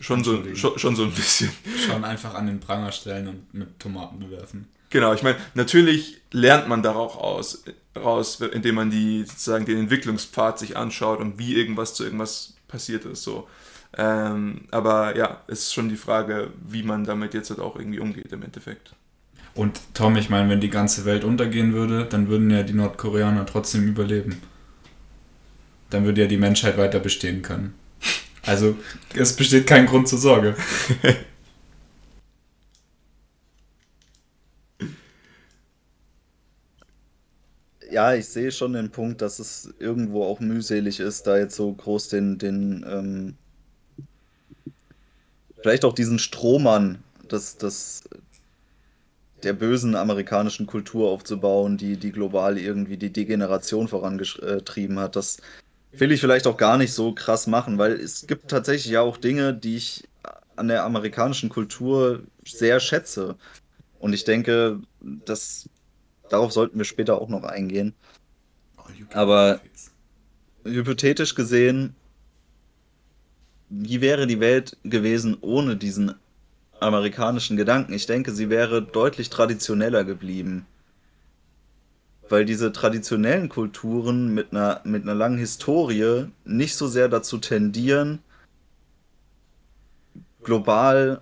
schon 0.00 0.24
so, 0.24 0.42
schon, 0.54 0.78
schon 0.78 0.96
so 0.96 1.04
ein 1.04 1.12
bisschen. 1.12 1.50
Schon 1.86 2.04
einfach 2.04 2.34
an 2.34 2.46
den 2.46 2.60
Pranger 2.60 2.92
stellen 2.92 3.28
und 3.28 3.54
mit 3.54 3.78
Tomaten 3.78 4.20
bewerfen. 4.20 4.68
Genau, 4.90 5.14
ich 5.14 5.22
meine, 5.22 5.38
natürlich 5.54 6.20
lernt 6.32 6.68
man 6.68 6.82
darauf 6.82 7.16
aus, 7.16 7.64
raus, 7.96 8.40
indem 8.40 8.74
man 8.74 8.90
die 8.90 9.24
sozusagen 9.24 9.64
den 9.64 9.78
Entwicklungspfad 9.78 10.58
sich 10.58 10.76
anschaut 10.76 11.18
und 11.18 11.38
wie 11.38 11.54
irgendwas 11.54 11.94
zu 11.94 12.04
irgendwas 12.04 12.54
passiert 12.68 13.04
ist. 13.06 13.22
So. 13.22 13.48
Ähm, 13.96 14.66
aber 14.70 15.16
ja, 15.16 15.42
es 15.46 15.60
ist 15.60 15.74
schon 15.74 15.88
die 15.88 15.96
Frage, 15.96 16.50
wie 16.66 16.82
man 16.82 17.04
damit 17.04 17.32
jetzt 17.32 17.50
halt 17.50 17.60
auch 17.60 17.76
irgendwie 17.76 18.00
umgeht 18.00 18.32
im 18.32 18.42
Endeffekt. 18.42 18.94
Und 19.54 19.80
Tom, 19.94 20.16
ich 20.16 20.30
meine, 20.30 20.48
wenn 20.48 20.60
die 20.60 20.70
ganze 20.70 21.04
Welt 21.04 21.24
untergehen 21.24 21.74
würde, 21.74 22.06
dann 22.06 22.28
würden 22.28 22.50
ja 22.50 22.62
die 22.62 22.72
Nordkoreaner 22.72 23.44
trotzdem 23.46 23.86
überleben 23.86 24.40
dann 25.92 26.04
würde 26.04 26.22
ja 26.22 26.26
die 26.26 26.36
Menschheit 26.36 26.76
weiter 26.78 27.00
bestehen 27.00 27.42
können. 27.42 27.74
Also 28.44 28.76
es 29.14 29.36
besteht 29.36 29.66
kein 29.66 29.86
Grund 29.86 30.08
zur 30.08 30.18
Sorge. 30.18 30.56
ja, 37.90 38.14
ich 38.14 38.26
sehe 38.26 38.50
schon 38.50 38.72
den 38.72 38.90
Punkt, 38.90 39.22
dass 39.22 39.38
es 39.38 39.72
irgendwo 39.78 40.24
auch 40.24 40.40
mühselig 40.40 40.98
ist, 40.98 41.26
da 41.26 41.36
jetzt 41.36 41.54
so 41.54 41.72
groß 41.72 42.08
den, 42.08 42.38
den 42.38 42.84
ähm, 42.88 43.36
vielleicht 45.60 45.84
auch 45.84 45.92
diesen 45.92 46.18
Strohmann 46.18 47.02
des, 47.30 47.58
des, 47.58 48.04
der 49.42 49.52
bösen 49.52 49.94
amerikanischen 49.94 50.66
Kultur 50.66 51.10
aufzubauen, 51.10 51.76
die, 51.76 51.96
die 51.96 52.12
global 52.12 52.58
irgendwie 52.58 52.96
die 52.96 53.12
Degeneration 53.12 53.88
vorangetrieben 53.88 54.98
hat. 54.98 55.14
Das 55.14 55.38
will 55.92 56.12
ich 56.12 56.20
vielleicht 56.20 56.46
auch 56.46 56.56
gar 56.56 56.78
nicht 56.78 56.92
so 56.92 57.12
krass 57.12 57.46
machen, 57.46 57.78
weil 57.78 57.92
es 57.92 58.26
gibt 58.26 58.48
tatsächlich 58.48 58.92
ja 58.92 59.02
auch 59.02 59.16
Dinge, 59.16 59.54
die 59.54 59.76
ich 59.76 60.08
an 60.56 60.68
der 60.68 60.84
amerikanischen 60.84 61.48
Kultur 61.48 62.22
sehr 62.44 62.80
schätze. 62.80 63.36
Und 63.98 64.12
ich 64.12 64.24
denke, 64.24 64.80
dass 65.00 65.68
darauf 66.28 66.52
sollten 66.52 66.78
wir 66.78 66.84
später 66.84 67.20
auch 67.20 67.28
noch 67.28 67.44
eingehen. 67.44 67.94
Aber 69.12 69.60
hypothetisch 70.64 71.34
gesehen, 71.34 71.94
wie 73.68 74.00
wäre 74.00 74.26
die 74.26 74.40
Welt 74.40 74.76
gewesen 74.84 75.36
ohne 75.40 75.76
diesen 75.76 76.14
amerikanischen 76.80 77.56
Gedanken? 77.56 77.92
Ich 77.92 78.06
denke, 78.06 78.32
sie 78.32 78.50
wäre 78.50 78.82
deutlich 78.82 79.30
traditioneller 79.30 80.04
geblieben 80.04 80.66
weil 82.32 82.46
diese 82.46 82.72
traditionellen 82.72 83.50
Kulturen 83.50 84.32
mit 84.32 84.52
einer, 84.52 84.80
mit 84.84 85.02
einer 85.02 85.14
langen 85.14 85.36
Historie 85.36 86.28
nicht 86.46 86.76
so 86.76 86.86
sehr 86.86 87.10
dazu 87.10 87.36
tendieren, 87.36 88.20
global 90.42 91.20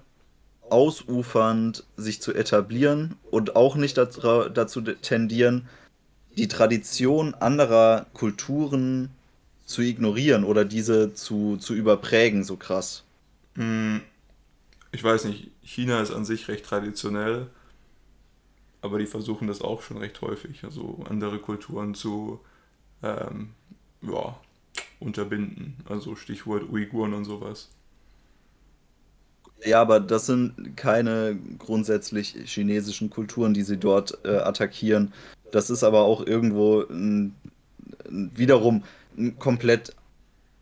ausufernd 0.69 1.83
sich 1.97 2.23
zu 2.23 2.33
etablieren 2.33 3.17
und 3.33 3.57
auch 3.57 3.75
nicht 3.75 3.99
dazu 3.99 4.81
tendieren, 4.83 5.67
die 6.39 6.47
Tradition 6.47 7.35
anderer 7.35 8.07
Kulturen 8.15 9.11
zu 9.67 9.83
ignorieren 9.83 10.45
oder 10.45 10.65
diese 10.65 11.13
zu, 11.13 11.57
zu 11.57 11.75
überprägen, 11.75 12.45
so 12.45 12.55
krass. 12.55 13.03
Hm, 13.57 14.01
ich 14.93 15.03
weiß 15.03 15.25
nicht, 15.25 15.51
China 15.65 16.03
ist 16.03 16.13
an 16.13 16.25
sich 16.25 16.47
recht 16.47 16.65
traditionell 16.65 17.49
aber 18.83 18.99
die 18.99 19.07
versuchen 19.07 19.49
das 19.49 19.61
auch 19.61 19.83
schon 19.83 19.99
recht 19.99 20.21
häufig, 20.21 20.65
also 20.65 21.05
andere 21.09 21.39
Kulturen 21.39 21.95
zu 21.95 22.41
ähm, 23.03 23.51
ja, 24.03 24.37
unterbinden. 24.99 25.77
Also 25.89 26.17
Stichwort 26.17 26.71
Uiguren 26.71 27.15
und 27.15 27.25
sowas. 27.25 27.71
Ja, 29.65 29.83
aber 29.83 30.01
das 30.01 30.27
sind 30.27 30.77
keine 30.77 31.39
grundsätzlich 31.59 32.35
chinesischen 32.47 33.11
Kulturen, 33.11 33.53
die 33.53 33.63
sie 33.63 33.77
dort 33.77 34.19
äh, 34.25 34.37
attackieren. 34.37 35.13
Das 35.53 35.69
ist 35.69 35.85
aber 35.85 36.01
auch 36.03 36.27
irgendwo 36.27 36.83
ein, 36.89 37.35
wiederum 38.09 38.85
ein 39.19 39.39
komplett 39.39 39.95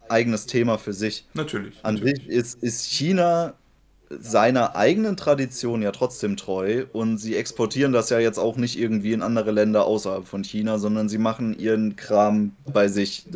eigenes 0.08 0.46
Thema 0.46 0.78
für 0.78 0.92
sich. 0.92 1.26
Natürlich. 1.34 1.84
An 1.84 1.94
natürlich. 1.94 2.18
sich 2.18 2.28
ist, 2.28 2.62
ist 2.62 2.86
China 2.86 3.54
seiner 4.11 4.76
eigenen 4.76 5.16
Tradition 5.16 5.82
ja 5.82 5.92
trotzdem 5.92 6.36
treu 6.36 6.86
und 6.92 7.18
sie 7.18 7.36
exportieren 7.36 7.92
das 7.92 8.11
ja 8.11 8.18
jetzt 8.18 8.38
auch 8.38 8.56
nicht 8.56 8.78
irgendwie 8.78 9.12
in 9.12 9.22
andere 9.22 9.50
Länder 9.50 9.84
außerhalb 9.84 10.26
von 10.26 10.44
China, 10.44 10.78
sondern 10.78 11.09
sie 11.09 11.18
machen 11.18 11.59
ihren 11.59 11.96
Kram 11.96 12.52
bei 12.66 12.88
sich. 12.88 13.26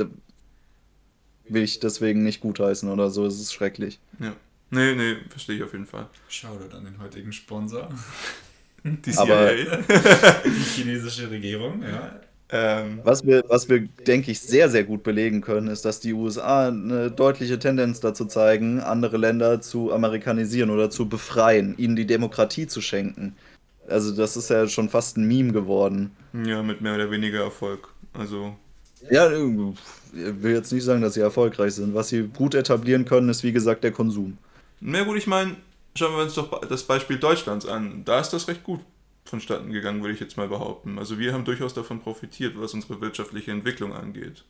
Will 1.49 1.63
ich 1.63 1.81
deswegen 1.81 2.23
nicht 2.23 2.41
gutheißen 2.41 2.89
oder 2.89 3.11
so, 3.11 3.27
es 3.27 3.39
ist 3.39 3.53
schrecklich. 3.53 4.01
Ja. 4.19 4.35
Nee, 4.71 4.95
nee, 4.95 5.17
verstehe 5.29 5.57
ich 5.57 5.63
auf 5.63 5.73
jeden 5.73 5.85
Fall. 5.87 6.09
Shoutout 6.29 6.75
an 6.75 6.85
den 6.85 6.99
heutigen 6.99 7.33
Sponsor. 7.33 7.89
Die 8.85 9.13
CIA. 9.13 9.53
die 10.45 10.51
chinesische 10.75 11.31
Regierung, 11.31 11.83
ja. 11.83 12.21
Ähm, 12.55 13.01
was, 13.03 13.27
wir, 13.27 13.43
was 13.49 13.71
wir, 13.71 13.81
denke 14.07 14.31
ich, 14.31 14.41
sehr, 14.41 14.69
sehr 14.69 14.85
gut 14.85 15.03
belegen 15.03 15.41
können, 15.41 15.69
ist, 15.69 15.87
dass 15.87 16.01
die 16.01 16.13
USA 16.13 16.69
eine 16.69 17.11
deutliche 17.11 17.59
Tendenz 17.59 18.01
dazu 18.01 18.27
zeigen, 18.27 18.79
andere 18.79 19.17
Länder 19.17 19.63
zu 19.63 19.91
amerikanisieren 19.91 20.69
oder 20.69 20.91
zu 20.91 21.09
befreien, 21.09 21.75
ihnen 21.79 21.97
die 21.97 22.07
Demokratie 22.07 22.67
zu 22.67 22.83
schenken. 22.83 23.35
Also 23.89 24.15
das 24.15 24.37
ist 24.37 24.51
ja 24.51 24.69
schon 24.69 24.91
fast 24.91 25.17
ein 25.17 25.27
Meme 25.27 25.53
geworden. 25.53 26.13
Ja, 26.45 26.63
mit 26.63 26.83
mehr 26.83 26.95
oder 26.95 27.11
weniger 27.11 27.41
Erfolg. 27.41 27.89
Also. 28.13 28.55
Ja, 29.11 29.33
ich 29.33 29.43
will 30.13 30.53
jetzt 30.53 30.73
nicht 30.73 30.85
sagen, 30.85 31.01
dass 31.01 31.15
sie 31.15 31.21
erfolgreich 31.21 31.75
sind. 31.75 31.95
Was 31.95 32.11
sie 32.11 32.29
gut 32.29 32.55
etablieren 32.55 33.07
können, 33.07 33.31
ist 33.31 33.43
wie 33.43 33.53
gesagt 33.53 33.83
der 33.83 33.93
Konsum. 33.93 34.37
Na 34.81 35.03
gut, 35.05 35.17
ich 35.17 35.27
meine, 35.27 35.57
schauen 35.97 36.15
wir 36.15 36.23
uns 36.23 36.35
doch 36.35 36.61
das 36.69 36.83
Beispiel 36.83 37.19
Deutschlands 37.19 37.67
an. 37.67 38.03
Da 38.05 38.21
ist 38.21 38.31
das 38.31 38.47
recht 38.47 38.63
gut 38.63 38.81
vonstatten 39.25 39.73
gegangen, 39.73 40.03
würde 40.03 40.15
ich 40.15 40.21
jetzt 40.21 40.37
mal 40.37 40.49
behaupten. 40.49 40.99
Also 40.99 41.19
wir 41.19 41.33
haben 41.33 41.45
durchaus 41.45 41.75
davon 41.75 42.01
profitiert, 42.01 42.55
was 42.59 42.75
unsere 42.75 43.01
wirtschaftliche 43.01 43.51
Entwicklung 43.51 43.93
angeht. 43.93 44.45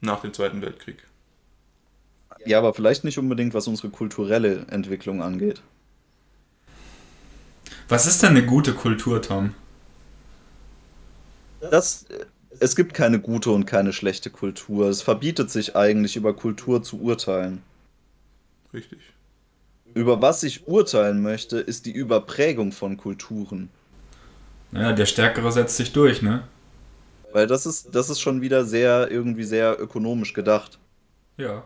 Nach 0.00 0.20
dem 0.20 0.32
Zweiten 0.32 0.62
Weltkrieg. 0.62 1.06
Ja, 2.46 2.58
aber 2.58 2.72
vielleicht 2.72 3.04
nicht 3.04 3.18
unbedingt, 3.18 3.54
was 3.54 3.68
unsere 3.68 3.90
kulturelle 3.90 4.66
Entwicklung 4.68 5.22
angeht. 5.22 5.62
Was 7.88 8.06
ist 8.06 8.22
denn 8.22 8.30
eine 8.30 8.46
gute 8.46 8.72
Kultur, 8.72 9.20
Tom? 9.20 9.54
Das, 11.60 12.06
es 12.58 12.76
gibt 12.76 12.94
keine 12.94 13.20
gute 13.20 13.50
und 13.50 13.66
keine 13.66 13.92
schlechte 13.92 14.30
Kultur. 14.30 14.88
Es 14.88 15.02
verbietet 15.02 15.50
sich 15.50 15.76
eigentlich, 15.76 16.16
über 16.16 16.34
Kultur 16.34 16.82
zu 16.82 17.00
urteilen. 17.00 17.62
Richtig. 18.72 19.00
Über 19.94 20.22
was 20.22 20.42
ich 20.42 20.68
urteilen 20.68 21.22
möchte, 21.22 21.58
ist 21.58 21.86
die 21.86 21.92
Überprägung 21.92 22.72
von 22.72 22.96
Kulturen. 22.96 23.70
Naja, 24.70 24.92
der 24.92 25.06
Stärkere 25.06 25.50
setzt 25.50 25.76
sich 25.76 25.92
durch, 25.92 26.22
ne? 26.22 26.42
Weil 27.32 27.46
das 27.46 27.66
ist, 27.66 27.94
das 27.94 28.10
ist 28.10 28.20
schon 28.20 28.40
wieder 28.40 28.64
sehr, 28.64 29.10
irgendwie 29.10 29.44
sehr 29.44 29.80
ökonomisch 29.80 30.32
gedacht. 30.32 30.78
Ja. 31.36 31.64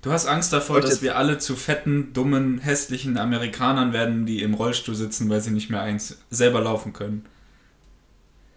Du 0.00 0.12
hast 0.12 0.26
Angst 0.26 0.52
davor, 0.52 0.80
dass 0.80 1.02
wir 1.02 1.16
alle 1.16 1.38
zu 1.38 1.56
fetten, 1.56 2.12
dummen, 2.12 2.58
hässlichen 2.58 3.18
Amerikanern 3.18 3.92
werden, 3.92 4.26
die 4.26 4.42
im 4.42 4.54
Rollstuhl 4.54 4.94
sitzen, 4.94 5.28
weil 5.28 5.40
sie 5.40 5.50
nicht 5.50 5.70
mehr 5.70 5.82
eins 5.82 6.18
selber 6.30 6.60
laufen 6.60 6.92
können. 6.92 7.26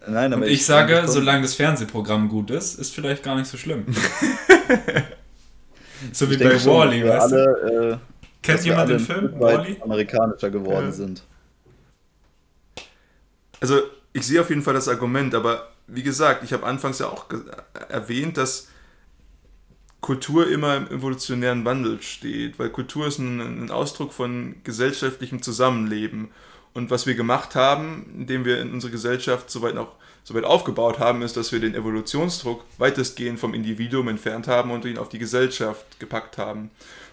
Nein, 0.08 0.34
aber 0.34 0.43
Und 0.43 0.47
ich, 0.47 0.60
ich 0.60 0.66
sage, 0.66 1.04
solange 1.08 1.43
das 1.43 1.54
Fernsehprogramm 1.54 2.28
gut 2.28 2.49
ist, 2.49 2.80
ist 2.80 2.93
vielleicht 2.93 3.24
gar 3.24 3.36
nicht 3.36 3.47
so 3.47 3.58
schlimm. 3.58 3.86
so 6.12 6.30
wie 6.30 6.38
bei 6.38 6.66
Wally, 6.66 7.08
weißt 7.08 7.32
du? 7.32 7.91
Äh, 7.91 7.97
Kennt 8.41 8.66
jemand 8.66 8.89
den 8.89 8.99
Film 8.99 9.39
Wally? 9.39 9.78
Amerikanischer 9.82 10.49
geworden 10.49 10.88
ja. 10.88 10.91
sind. 10.91 11.24
Also, 13.60 13.82
ich 14.14 14.26
sehe 14.26 14.41
auf 14.41 14.49
jeden 14.49 14.64
Fall 14.64 14.74
das 14.74 14.88
Argument, 14.88 15.36
aber 15.36 15.70
wie 15.86 16.02
gesagt, 16.02 16.43
ich 16.43 16.52
habe 16.52 16.66
anfangs 16.66 16.97
ja 16.99 17.08
auch 17.08 17.28
erwähnt, 17.89 18.38
dass 18.38 18.70
Kultur 19.99 20.49
immer 20.49 20.78
im 20.78 20.88
evolutionären 20.88 21.64
Wandel 21.64 22.02
steht, 22.02 22.58
weil 22.58 22.70
Kultur 22.70 23.06
ist 23.06 23.20
ein, 23.20 23.39
ein 23.39 23.70
Ausdruck 23.70 24.14
von 24.14 24.56
gesellschaftlichem 24.64 25.43
Zusammenleben. 25.43 26.32
Und 26.74 26.89
was 26.89 27.05
wir 27.05 27.15
gemacht 27.15 27.55
haben, 27.55 28.05
indem 28.17 28.45
wir 28.45 28.61
in 28.61 28.72
unserer 28.72 28.91
Gesellschaft 28.91 29.49
soweit 29.49 29.76
noch 29.76 29.95
soweit 30.24 30.43
aufgebaut 30.43 30.99
haben, 30.99 31.22
ist, 31.22 31.36
dass 31.36 31.51
wir 31.51 31.59
den 31.59 31.76
Evolutionsdruck 31.76 32.63
weitestgehend 32.78 33.39
vom 33.39 33.53
Individuum 33.53 34.07
entfernt 34.07 34.47
haben 34.47 34.72
und 34.72 34.86
ihn 34.86 34.97
auf 34.97 35.09
die 35.09 35.19
Gesellschaft 35.19 35.99
gepackt 35.99 36.38
haben. 36.38 36.69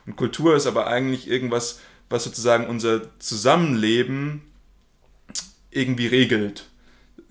Und 0.07 0.17
Kultur 0.17 0.57
ist 0.57 0.67
aber 0.67 0.87
eigentlich 0.87 1.29
irgendwas, 1.29 1.81
was 2.11 2.25
sozusagen 2.25 2.67
unser 2.67 3.19
Zusammenleben 3.19 4.43
irgendwie 5.71 6.07
regelt. 6.07 6.67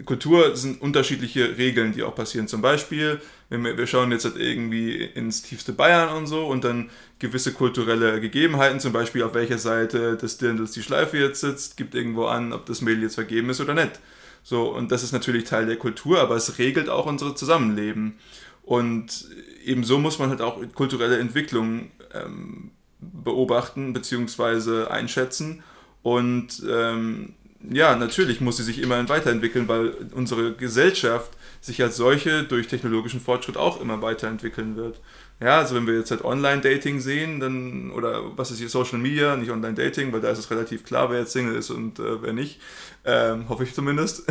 Kultur 0.05 0.55
sind 0.55 0.79
unterschiedliche 0.79 1.57
Regeln, 1.57 1.91
die 1.91 2.03
auch 2.03 2.13
passieren. 2.13 2.47
Zum 2.47 2.61
Beispiel, 2.61 3.19
wir, 3.49 3.77
wir 3.77 3.87
schauen 3.87 4.11
jetzt 4.11 4.25
halt 4.25 4.37
irgendwie 4.37 5.03
ins 5.03 5.41
tiefste 5.41 5.73
Bayern 5.73 6.15
und 6.15 6.27
so 6.27 6.45
und 6.45 6.63
dann 6.63 6.91
gewisse 7.19 7.53
kulturelle 7.53 8.21
Gegebenheiten, 8.21 8.79
zum 8.79 8.93
Beispiel 8.93 9.23
auf 9.23 9.33
welcher 9.33 9.57
Seite 9.57 10.17
des 10.17 10.37
Dirndls 10.37 10.71
die 10.71 10.83
Schleife 10.83 11.17
jetzt 11.17 11.41
sitzt, 11.41 11.77
gibt 11.77 11.95
irgendwo 11.95 12.25
an, 12.25 12.53
ob 12.53 12.65
das 12.65 12.81
Mädel 12.81 13.03
jetzt 13.03 13.15
vergeben 13.15 13.49
ist 13.49 13.61
oder 13.61 13.73
nicht. 13.73 13.99
So, 14.43 14.73
und 14.73 14.91
das 14.91 15.03
ist 15.03 15.11
natürlich 15.11 15.43
Teil 15.43 15.65
der 15.65 15.77
Kultur, 15.77 16.21
aber 16.21 16.35
es 16.35 16.57
regelt 16.57 16.89
auch 16.89 17.05
unser 17.05 17.35
Zusammenleben. 17.35 18.17
Und 18.63 19.27
ebenso 19.65 19.97
muss 19.99 20.19
man 20.19 20.29
halt 20.29 20.41
auch 20.41 20.61
kulturelle 20.73 21.17
Entwicklung 21.17 21.91
ähm, 22.13 22.71
beobachten 22.99 23.93
bzw. 23.93 24.85
einschätzen. 24.87 25.63
Und 26.03 26.63
ähm, 26.69 27.33
ja, 27.69 27.95
natürlich 27.95 28.39
muss 28.39 28.57
sie 28.57 28.63
sich 28.63 28.79
immer 28.79 29.07
weiterentwickeln, 29.09 29.67
weil 29.67 29.93
unsere 30.13 30.53
Gesellschaft 30.53 31.31
sich 31.61 31.81
als 31.81 31.97
solche 31.97 32.43
durch 32.43 32.67
technologischen 32.67 33.19
Fortschritt 33.19 33.57
auch 33.57 33.81
immer 33.81 34.01
weiterentwickeln 34.01 34.75
wird. 34.75 34.99
Ja, 35.39 35.59
also 35.59 35.75
wenn 35.75 35.85
wir 35.85 35.95
jetzt 35.95 36.09
halt 36.09 36.23
Online-Dating 36.23 36.99
sehen, 36.99 37.39
dann, 37.39 37.91
oder 37.91 38.37
was 38.37 38.49
ist 38.49 38.57
hier 38.57 38.69
Social 38.69 38.97
Media, 38.97 39.35
nicht 39.35 39.51
Online-Dating, 39.51 40.11
weil 40.11 40.21
da 40.21 40.31
ist 40.31 40.39
es 40.39 40.49
relativ 40.49 40.83
klar, 40.83 41.11
wer 41.11 41.19
jetzt 41.19 41.33
Single 41.33 41.55
ist 41.55 41.69
und 41.69 41.99
äh, 41.99 42.21
wer 42.21 42.33
nicht. 42.33 42.59
Ähm, 43.05 43.47
hoffe 43.47 43.63
ich 43.63 43.73
zumindest. 43.73 44.23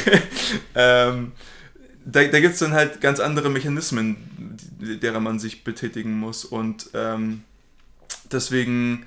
ähm, 0.74 1.32
da 2.06 2.24
da 2.24 2.40
gibt 2.40 2.54
es 2.54 2.60
dann 2.60 2.72
halt 2.72 3.02
ganz 3.02 3.20
andere 3.20 3.50
Mechanismen, 3.50 4.16
derer 4.80 5.20
man 5.20 5.38
sich 5.38 5.62
betätigen 5.62 6.18
muss. 6.18 6.46
Und 6.46 6.88
ähm, 6.94 7.44
deswegen 8.32 9.04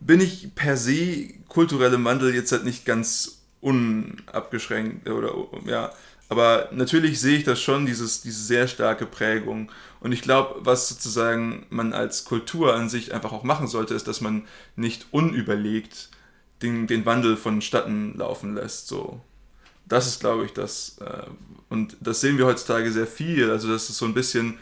bin 0.00 0.20
ich 0.20 0.54
per 0.54 0.76
se 0.76 1.28
kulturellem 1.48 2.04
Wandel 2.04 2.34
jetzt 2.34 2.52
halt 2.52 2.64
nicht 2.64 2.84
ganz 2.84 3.42
unabgeschränkt 3.60 5.08
oder 5.08 5.32
ja. 5.66 5.90
Aber 6.28 6.68
natürlich 6.72 7.20
sehe 7.20 7.38
ich 7.38 7.44
das 7.44 7.60
schon, 7.60 7.86
dieses, 7.86 8.22
diese 8.22 8.42
sehr 8.42 8.66
starke 8.66 9.06
Prägung. 9.06 9.70
Und 10.00 10.12
ich 10.12 10.22
glaube, 10.22 10.56
was 10.64 10.88
sozusagen 10.88 11.66
man 11.70 11.92
als 11.92 12.24
Kultur 12.24 12.74
an 12.74 12.88
sich 12.88 13.12
einfach 13.12 13.32
auch 13.32 13.44
machen 13.44 13.68
sollte, 13.68 13.94
ist, 13.94 14.08
dass 14.08 14.20
man 14.20 14.46
nicht 14.76 15.06
unüberlegt 15.10 16.10
den, 16.62 16.86
den 16.86 17.04
Wandel 17.06 17.36
vonstatten 17.36 18.16
laufen 18.16 18.54
lässt. 18.54 18.88
So. 18.88 19.20
Das 19.86 20.06
ist, 20.06 20.20
glaube 20.20 20.46
ich, 20.46 20.52
das. 20.52 20.98
Äh, 20.98 21.26
und 21.68 21.96
das 22.00 22.20
sehen 22.20 22.38
wir 22.38 22.46
heutzutage 22.46 22.90
sehr 22.90 23.06
viel. 23.06 23.50
Also, 23.50 23.70
das 23.70 23.90
ist 23.90 23.98
so 23.98 24.06
ein 24.06 24.14
bisschen 24.14 24.58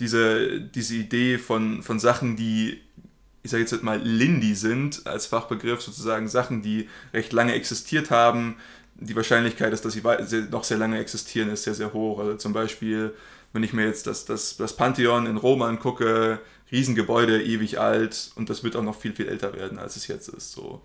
diese, 0.00 0.60
diese 0.60 0.96
Idee 0.96 1.38
von, 1.38 1.82
von 1.82 1.98
Sachen, 2.00 2.36
die 2.36 2.80
ich 3.44 3.50
sage 3.50 3.62
jetzt 3.62 3.82
mal, 3.82 4.00
Lindy 4.02 4.54
sind, 4.54 5.06
als 5.06 5.26
Fachbegriff 5.26 5.82
sozusagen 5.82 6.28
Sachen, 6.28 6.62
die 6.62 6.88
recht 7.12 7.30
lange 7.34 7.52
existiert 7.52 8.10
haben. 8.10 8.56
Die 8.96 9.16
Wahrscheinlichkeit 9.16 9.72
ist, 9.72 9.84
dass 9.84 9.92
sie 9.92 10.02
noch 10.50 10.64
sehr 10.64 10.78
lange 10.78 10.98
existieren, 10.98 11.50
ist 11.50 11.64
sehr, 11.64 11.74
sehr 11.74 11.92
hoch. 11.92 12.20
Also 12.20 12.34
zum 12.36 12.52
Beispiel, 12.52 13.12
wenn 13.52 13.62
ich 13.62 13.72
mir 13.72 13.86
jetzt 13.86 14.06
das, 14.06 14.24
das, 14.24 14.56
das 14.56 14.76
Pantheon 14.76 15.26
in 15.26 15.36
Rom 15.36 15.62
angucke, 15.62 16.40
Riesengebäude, 16.70 17.42
ewig 17.42 17.78
alt 17.78 18.32
und 18.36 18.50
das 18.50 18.64
wird 18.64 18.76
auch 18.76 18.82
noch 18.82 18.98
viel, 18.98 19.12
viel 19.12 19.28
älter 19.28 19.52
werden, 19.54 19.78
als 19.78 19.96
es 19.96 20.06
jetzt 20.06 20.28
ist. 20.28 20.52
So. 20.52 20.82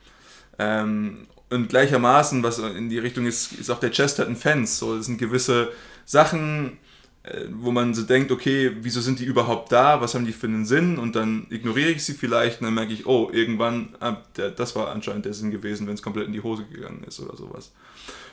Ähm, 0.57 1.27
und 1.49 1.69
gleichermaßen, 1.69 2.43
was 2.43 2.59
in 2.59 2.89
die 2.89 2.99
Richtung 2.99 3.25
ist, 3.25 3.53
ist 3.53 3.71
auch 3.71 3.79
der 3.79 3.91
Chesterton 3.91 4.35
Fence. 4.35 4.77
So, 4.77 4.95
das 4.95 5.07
sind 5.07 5.17
gewisse 5.17 5.71
Sachen, 6.05 6.77
äh, 7.23 7.45
wo 7.51 7.71
man 7.71 7.93
so 7.93 8.03
denkt, 8.03 8.31
okay, 8.31 8.71
wieso 8.81 9.01
sind 9.01 9.19
die 9.19 9.25
überhaupt 9.25 9.71
da? 9.71 9.99
Was 9.99 10.13
haben 10.13 10.25
die 10.25 10.33
für 10.33 10.47
einen 10.47 10.65
Sinn? 10.65 10.99
Und 10.99 11.15
dann 11.15 11.47
ignoriere 11.49 11.89
ich 11.89 12.05
sie 12.05 12.13
vielleicht 12.13 12.61
und 12.61 12.65
dann 12.65 12.75
merke 12.75 12.93
ich, 12.93 13.07
oh, 13.07 13.31
irgendwann, 13.33 13.95
ah, 13.99 14.17
der, 14.37 14.51
das 14.51 14.75
war 14.75 14.91
anscheinend 14.91 15.25
der 15.25 15.33
Sinn 15.33 15.49
gewesen, 15.49 15.87
wenn 15.87 15.95
es 15.95 16.03
komplett 16.03 16.27
in 16.27 16.33
die 16.33 16.43
Hose 16.43 16.65
gegangen 16.65 17.03
ist 17.07 17.19
oder 17.19 17.35
sowas. 17.35 17.71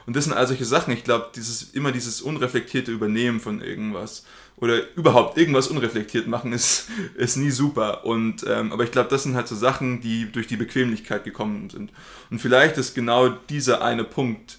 Und 0.07 0.15
das 0.15 0.25
sind 0.25 0.33
all 0.33 0.47
solche 0.47 0.65
Sachen. 0.65 0.93
Ich 0.93 1.05
glaube, 1.05 1.31
dieses, 1.35 1.75
immer 1.75 1.93
dieses 1.93 2.21
unreflektierte 2.21 2.93
Übernehmen 2.93 3.41
von 3.41 3.61
irgendwas 3.61 4.25
oder 4.57 4.97
überhaupt 4.97 5.37
irgendwas 5.37 5.69
unreflektiert 5.69 6.29
machen 6.29 6.53
ist, 6.53 6.89
ist 7.17 7.37
nie 7.37 7.51
super. 7.51 8.05
Und, 8.05 8.45
ähm, 8.49 8.73
aber 8.73 8.85
ich 8.85 8.93
glaube, 8.93 9.11
das 9.11 9.25
sind 9.25 9.35
halt 9.35 9.49
so 9.49 9.57
Sachen, 9.57 10.01
die 10.01 10.31
durch 10.31 10.47
die 10.47 10.57
Bequemlichkeit 10.57 11.25
gekommen 11.25 11.69
sind. 11.71 11.93
Und 12.31 12.39
vielleicht 12.39 12.79
ist 12.79 12.95
genau 12.95 13.29
dieser 13.29 13.83
eine 13.83 14.05
Punkt, 14.05 14.59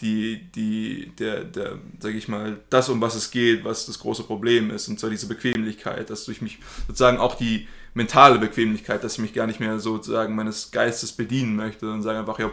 die, 0.00 0.42
die, 0.54 1.12
der, 1.18 1.44
der, 1.44 1.78
sag 2.00 2.14
ich 2.14 2.28
mal, 2.28 2.58
das, 2.68 2.88
um 2.88 3.00
was 3.00 3.14
es 3.14 3.30
geht, 3.30 3.64
was 3.64 3.86
das 3.86 3.98
große 3.98 4.24
Problem 4.24 4.70
ist, 4.70 4.88
und 4.88 5.00
zwar 5.00 5.08
diese 5.08 5.26
Bequemlichkeit, 5.26 6.10
dass 6.10 6.26
durch 6.26 6.42
mich 6.42 6.58
sozusagen 6.86 7.18
auch 7.18 7.34
die 7.34 7.66
mentale 7.94 8.38
Bequemlichkeit, 8.38 9.02
dass 9.02 9.14
ich 9.14 9.20
mich 9.20 9.32
gar 9.32 9.46
nicht 9.46 9.58
mehr 9.58 9.78
sozusagen 9.78 10.34
meines 10.34 10.70
Geistes 10.70 11.12
bedienen 11.12 11.56
möchte 11.56 11.90
und 11.90 12.02
sage 12.02 12.18
einfach, 12.18 12.38
ja, 12.38 12.50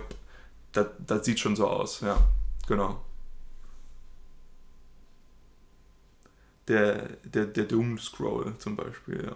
das, 0.73 0.87
das 1.05 1.25
sieht 1.25 1.39
schon 1.39 1.55
so 1.55 1.67
aus, 1.67 2.01
ja, 2.01 2.17
genau. 2.67 3.01
Der, 6.67 7.09
der, 7.23 7.45
der 7.45 7.65
Doom-Scroll 7.65 8.55
zum 8.57 8.75
Beispiel, 8.75 9.25
ja. 9.25 9.35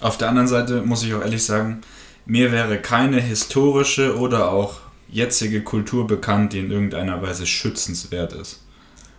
Auf 0.00 0.18
der 0.18 0.28
anderen 0.28 0.48
Seite 0.48 0.82
muss 0.82 1.04
ich 1.04 1.14
auch 1.14 1.20
ehrlich 1.22 1.44
sagen, 1.44 1.80
mir 2.26 2.50
wäre 2.52 2.80
keine 2.80 3.20
historische 3.20 4.18
oder 4.18 4.50
auch 4.50 4.80
jetzige 5.08 5.62
Kultur 5.62 6.06
bekannt, 6.06 6.52
die 6.52 6.58
in 6.58 6.70
irgendeiner 6.70 7.22
Weise 7.22 7.46
schützenswert 7.46 8.32
ist. 8.32 8.64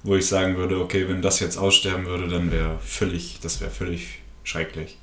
wo 0.04 0.16
ich 0.16 0.28
sagen 0.28 0.58
würde, 0.58 0.80
okay, 0.80 1.08
wenn 1.08 1.22
das 1.22 1.40
jetzt 1.40 1.58
aussterben 1.58 2.06
würde, 2.06 2.28
dann 2.28 2.52
wäre 2.52 2.78
völlig, 2.80 3.40
das 3.42 3.62
wäre 3.62 3.72
völlig 3.72 4.22
schrecklich. 4.44 4.98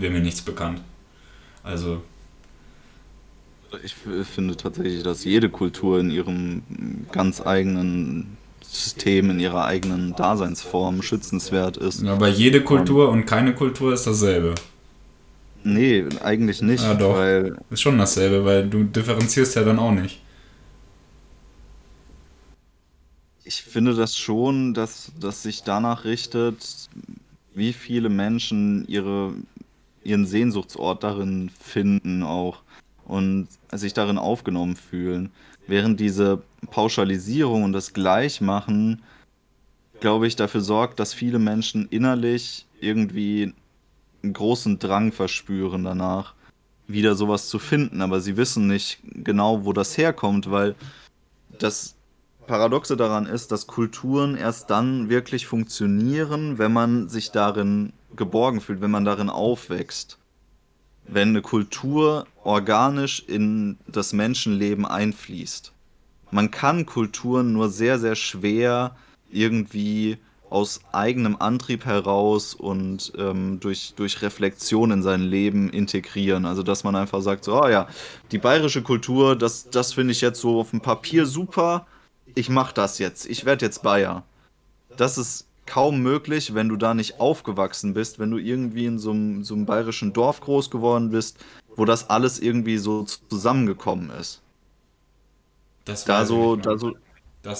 Wäre 0.00 0.12
mir 0.12 0.20
nichts 0.20 0.40
bekannt. 0.40 0.80
Also. 1.62 2.02
Ich 3.84 3.94
finde 3.94 4.56
tatsächlich, 4.56 5.02
dass 5.02 5.24
jede 5.24 5.48
Kultur 5.48 6.00
in 6.00 6.10
ihrem 6.10 6.62
ganz 7.12 7.40
eigenen 7.40 8.38
System, 8.62 9.30
in 9.30 9.38
ihrer 9.38 9.66
eigenen 9.66 10.16
Daseinsform 10.16 11.02
schützenswert 11.02 11.76
ist. 11.76 12.04
Aber 12.04 12.28
jede 12.28 12.64
Kultur 12.64 13.10
und 13.10 13.26
keine 13.26 13.54
Kultur 13.54 13.92
ist 13.92 14.06
dasselbe. 14.06 14.54
Nee, 15.62 16.06
eigentlich 16.22 16.62
nicht. 16.62 16.82
Ja, 16.82 16.94
doch. 16.94 17.16
Weil 17.16 17.58
ist 17.68 17.82
schon 17.82 17.98
dasselbe, 17.98 18.44
weil 18.44 18.68
du 18.68 18.84
differenzierst 18.84 19.54
ja 19.56 19.62
dann 19.62 19.78
auch 19.78 19.92
nicht. 19.92 20.20
Ich 23.44 23.62
finde 23.62 23.94
das 23.94 24.16
schon, 24.16 24.72
dass, 24.74 25.12
dass 25.20 25.42
sich 25.42 25.62
danach 25.62 26.04
richtet, 26.04 26.88
wie 27.54 27.72
viele 27.72 28.08
Menschen 28.08 28.86
ihre, 28.86 29.34
ihren 30.02 30.26
Sehnsuchtsort 30.26 31.02
darin 31.02 31.50
finden 31.50 32.22
auch 32.22 32.62
und 33.04 33.48
sich 33.72 33.92
darin 33.92 34.18
aufgenommen 34.18 34.76
fühlen. 34.76 35.30
Während 35.66 36.00
diese 36.00 36.42
Pauschalisierung 36.70 37.64
und 37.64 37.72
das 37.72 37.92
Gleichmachen, 37.92 39.02
glaube 40.00 40.26
ich, 40.26 40.36
dafür 40.36 40.60
sorgt, 40.60 41.00
dass 41.00 41.12
viele 41.12 41.38
Menschen 41.38 41.86
innerlich 41.90 42.66
irgendwie 42.80 43.52
einen 44.22 44.32
großen 44.32 44.78
Drang 44.78 45.12
verspüren 45.12 45.84
danach, 45.84 46.34
wieder 46.86 47.14
sowas 47.14 47.48
zu 47.48 47.58
finden, 47.58 48.02
aber 48.02 48.20
sie 48.20 48.36
wissen 48.36 48.66
nicht 48.66 49.00
genau, 49.04 49.64
wo 49.64 49.72
das 49.72 49.96
herkommt, 49.96 50.50
weil 50.50 50.74
das 51.58 51.94
Paradoxe 52.46 52.96
daran 52.96 53.26
ist, 53.26 53.52
dass 53.52 53.68
Kulturen 53.68 54.36
erst 54.36 54.70
dann 54.70 55.08
wirklich 55.08 55.46
funktionieren, 55.46 56.58
wenn 56.58 56.72
man 56.72 57.08
sich 57.08 57.30
darin 57.30 57.92
geborgen 58.16 58.60
fühlt, 58.60 58.80
wenn 58.80 58.90
man 58.90 59.04
darin 59.04 59.30
aufwächst. 59.30 60.18
Wenn 61.06 61.30
eine 61.30 61.42
Kultur 61.42 62.26
organisch 62.44 63.24
in 63.26 63.78
das 63.86 64.12
Menschenleben 64.12 64.86
einfließt. 64.86 65.72
Man 66.30 66.50
kann 66.50 66.86
Kulturen 66.86 67.52
nur 67.52 67.68
sehr, 67.68 67.98
sehr 67.98 68.14
schwer 68.14 68.96
irgendwie 69.30 70.18
aus 70.50 70.80
eigenem 70.92 71.36
Antrieb 71.36 71.84
heraus 71.84 72.54
und 72.54 73.12
ähm, 73.16 73.60
durch, 73.60 73.94
durch 73.94 74.20
Reflexion 74.20 74.90
in 74.90 75.02
sein 75.02 75.22
Leben 75.22 75.70
integrieren. 75.70 76.44
Also 76.44 76.62
dass 76.62 76.82
man 76.84 76.96
einfach 76.96 77.22
sagt, 77.22 77.44
so, 77.44 77.62
oh 77.62 77.68
ja, 77.68 77.88
die 78.32 78.38
bayerische 78.38 78.82
Kultur, 78.82 79.36
das, 79.36 79.70
das 79.70 79.92
finde 79.92 80.12
ich 80.12 80.20
jetzt 80.20 80.40
so 80.40 80.60
auf 80.60 80.70
dem 80.70 80.80
Papier 80.80 81.26
super, 81.26 81.86
ich 82.34 82.48
mache 82.48 82.74
das 82.74 82.98
jetzt, 82.98 83.26
ich 83.26 83.44
werde 83.44 83.64
jetzt 83.64 83.82
Bayer. 83.82 84.24
Das 84.96 85.18
ist 85.18 85.46
kaum 85.70 86.02
möglich, 86.02 86.52
wenn 86.52 86.68
du 86.68 86.76
da 86.76 86.94
nicht 86.94 87.20
aufgewachsen 87.20 87.94
bist, 87.94 88.18
wenn 88.18 88.32
du 88.32 88.38
irgendwie 88.38 88.86
in 88.86 88.98
so 88.98 89.12
einem, 89.12 89.44
so 89.44 89.54
einem 89.54 89.66
bayerischen 89.66 90.12
Dorf 90.12 90.40
groß 90.40 90.68
geworden 90.68 91.10
bist, 91.10 91.38
wo 91.76 91.84
das 91.84 92.10
alles 92.10 92.40
irgendwie 92.40 92.76
so 92.76 93.04
zusammengekommen 93.04 94.10
ist. 94.10 94.42
Das 95.84 96.04
da 96.04 96.26
so, 96.26 96.56
da 96.56 96.76
so, 96.76 96.96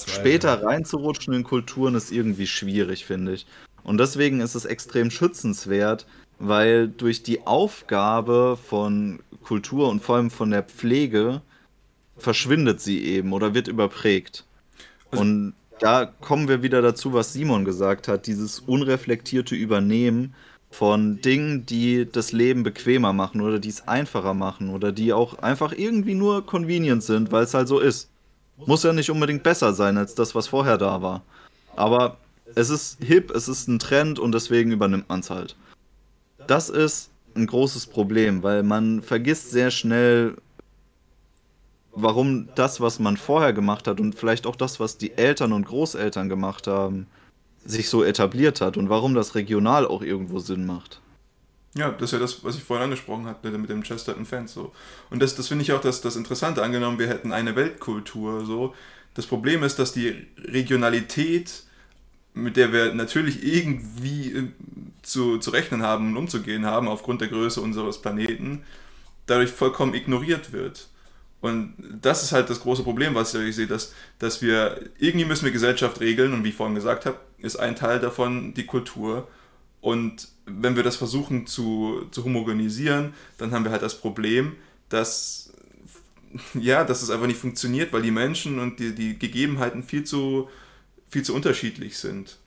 Später 0.07 0.63
reinzurutschen 0.63 1.33
in 1.35 1.45
Kulturen 1.45 1.95
ist 1.95 2.11
irgendwie 2.11 2.49
schwierig, 2.49 3.05
finde 3.05 3.35
ich. 3.35 3.47
Und 3.85 3.99
deswegen 3.99 4.41
ist 4.41 4.57
es 4.57 4.65
extrem 4.65 5.11
schützenswert, 5.13 6.05
weil 6.41 6.89
durch 6.89 7.23
die 7.23 7.47
Aufgabe 7.47 8.59
von 8.63 9.21
Kultur 9.45 9.89
und 9.89 10.03
vor 10.03 10.17
allem 10.17 10.31
von 10.31 10.51
der 10.51 10.65
Pflege 10.65 11.43
verschwindet 12.19 12.81
sie 12.81 13.05
eben 13.05 13.33
oder 13.33 13.55
wird 13.55 13.69
überprägt. 13.69 14.45
Also 15.13 15.23
und 15.23 15.55
da 15.81 16.07
kommen 16.07 16.47
wir 16.47 16.63
wieder 16.63 16.83
dazu, 16.83 17.13
was 17.13 17.33
Simon 17.33 17.65
gesagt 17.65 18.07
hat, 18.07 18.27
dieses 18.27 18.61
unreflektierte 18.61 19.55
Übernehmen 19.55 20.35
von 20.71 21.21
Dingen, 21.21 21.67
die 21.67 22.07
das 22.11 22.33
Leben 22.33 22.63
bequemer 22.63 23.13
machen 23.13 23.41
oder 23.41 23.59
die 23.59 23.71
es 23.71 23.89
einfacher 23.89 24.35
machen 24.35 24.71
oder 24.71 24.93
die 24.93 25.13
auch 25.13 25.39
einfach 25.39 25.73
irgendwie 25.73 26.15
nur 26.15 26.47
convenient 26.47 27.03
sind, 27.03 27.33
weil 27.33 27.45
es 27.45 27.55
halt 27.55 27.67
so 27.67 27.81
ist. 27.81 28.09
Muss 28.67 28.83
ja 28.83 28.93
nicht 28.93 29.11
unbedingt 29.11 29.43
besser 29.43 29.73
sein 29.73 29.97
als 29.97 30.15
das, 30.15 30.35
was 30.35 30.49
vorher 30.49 30.79
da 30.79 31.01
war. 31.03 31.23
Aber 31.77 32.19
es 32.55 32.69
ist 32.69 33.03
hip, 33.03 33.31
es 33.35 33.49
ist 33.49 33.69
ein 33.69 33.79
Trend 33.79 34.19
und 34.19 34.33
deswegen 34.33 34.71
übernimmt 34.71 35.09
man 35.09 35.21
es 35.21 35.31
halt. 35.31 35.57
Das 36.47 36.69
ist 36.69 37.11
ein 37.35 37.47
großes 37.47 37.87
Problem, 37.87 38.43
weil 38.43 38.63
man 38.63 39.03
vergisst 39.03 39.51
sehr 39.51 39.71
schnell, 39.71 40.37
warum 41.93 42.49
das, 42.55 42.81
was 42.81 42.99
man 42.99 43.17
vorher 43.17 43.53
gemacht 43.53 43.87
hat 43.87 44.01
und 44.01 44.15
vielleicht 44.15 44.47
auch 44.47 44.57
das, 44.57 44.81
was 44.81 44.99
die 44.99 45.13
Eltern 45.13 45.53
und 45.53 45.67
Großeltern 45.67 46.29
gemacht 46.29 46.67
haben, 46.67 47.07
sich 47.65 47.89
so 47.89 48.05
etabliert 48.05 48.61
hat 48.61 48.77
und 48.77 48.89
warum 48.89 49.15
das 49.15 49.35
regional 49.35 49.87
auch 49.87 50.03
irgendwo 50.03 50.39
Sinn 50.39 50.67
macht. 50.67 51.01
Ja, 51.75 51.91
das 51.91 52.05
ist 52.05 52.13
ja 52.13 52.19
das, 52.19 52.43
was 52.43 52.57
ich 52.57 52.65
vorhin 52.65 52.85
angesprochen 52.85 53.27
hatte 53.27 53.51
mit 53.57 53.71
dem 53.71 53.83
Chesterton 53.83 54.27
Fans 54.27 54.53
so. 54.53 54.73
Und 55.09 55.23
das, 55.23 55.37
das 55.37 55.49
finde 55.49 55.63
ich 55.63 55.73
auch 55.73 55.81
das, 55.81 56.01
das 56.01 56.17
Interessante. 56.17 56.63
Angenommen, 56.63 56.99
wir 56.99 57.09
hätten 57.09 57.33
eine 57.33 57.55
Weltkultur 57.55 58.45
so. 58.45 58.75
Das 59.15 59.27
Problem 59.27 59.63
ist, 59.63 59.79
dass 59.79 59.93
die 59.93 60.27
Regionalität, 60.39 61.63
mit 62.35 62.57
der 62.57 62.73
wir 62.73 62.93
natürlich 62.95 63.45
irgendwie 63.45 64.33
äh, 64.33 64.49
zu, 65.03 65.39
zu 65.39 65.51
rechnen 65.51 65.83
haben 65.83 66.11
und 66.11 66.17
umzugehen 66.17 66.67
haben, 66.67 66.89
aufgrund 66.89 67.21
der 67.21 67.29
Größe 67.29 67.61
unseres 67.61 68.03
Planeten, 68.03 68.65
dadurch 69.27 69.51
vollkommen 69.51 69.95
ignoriert 69.95 70.53
wird. 70.53 70.89
Und 71.41 71.75
das 71.79 72.23
ist 72.23 72.33
halt 72.33 72.51
das 72.51 72.61
große 72.61 72.83
Problem, 72.83 73.15
was 73.15 73.35
ich 73.35 73.57
sehe, 73.57 73.67
dass, 73.67 73.95
dass 74.19 74.43
wir 74.43 74.91
irgendwie 74.99 75.25
müssen 75.25 75.47
wir 75.47 75.53
Gesellschaft 75.53 76.01
regeln 76.01 76.35
und 76.35 76.45
wie 76.45 76.51
ich 76.51 76.55
vorhin 76.55 76.75
gesagt 76.75 77.07
habe, 77.07 77.19
ist 77.39 77.57
ein 77.57 77.77
Teil 77.77 77.99
davon 77.99 78.53
die 78.53 78.67
Kultur. 78.67 79.27
Und 79.81 80.29
wenn 80.45 80.77
wir 80.77 80.83
das 80.83 80.97
versuchen 80.97 81.47
zu, 81.47 82.07
zu 82.11 82.25
homogenisieren, 82.25 83.15
dann 83.39 83.53
haben 83.53 83.65
wir 83.65 83.73
halt 83.73 83.83
das 83.83 83.99
Problem, 83.99 84.57
dass, 84.91 85.53
ja, 86.55 86.85
dass 86.85 87.03
es 87.03 87.09
einfach 87.09 87.27
nicht 87.27 87.41
funktioniert, 87.41 87.93
weil 87.93 88.03
die 88.03 88.11
Menschen 88.11 88.59
und 88.59 88.79
die, 88.79 88.95
die 88.95 89.19
Gegebenheiten 89.19 89.83
viel 89.83 90.05
zu, 90.05 90.51
viel 91.09 91.23
zu 91.23 91.35
unterschiedlich 91.35 91.97
sind. 91.97 92.40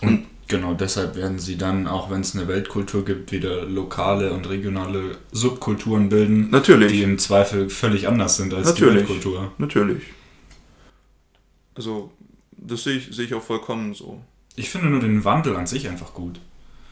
Und 0.00 0.26
genau 0.48 0.74
deshalb 0.74 1.14
werden 1.16 1.38
sie 1.38 1.56
dann, 1.56 1.86
auch 1.86 2.10
wenn 2.10 2.22
es 2.22 2.34
eine 2.34 2.48
Weltkultur 2.48 3.04
gibt, 3.04 3.32
wieder 3.32 3.64
lokale 3.64 4.32
und 4.32 4.48
regionale 4.48 5.18
Subkulturen 5.32 6.08
bilden, 6.08 6.50
Natürlich. 6.50 6.92
die 6.92 7.02
im 7.02 7.18
Zweifel 7.18 7.70
völlig 7.70 8.08
anders 8.08 8.36
sind 8.36 8.54
als 8.54 8.68
Natürlich. 8.68 9.02
die 9.04 9.08
Weltkultur. 9.10 9.52
Natürlich. 9.58 10.02
Also, 11.74 12.10
das 12.56 12.82
sehe 12.82 12.96
ich, 12.96 13.14
sehe 13.14 13.26
ich 13.26 13.34
auch 13.34 13.42
vollkommen 13.42 13.94
so. 13.94 14.20
Ich 14.56 14.70
finde 14.70 14.88
nur 14.88 15.00
den 15.00 15.24
Wandel 15.24 15.54
an 15.54 15.66
sich 15.66 15.88
einfach 15.88 16.14
gut. 16.14 16.40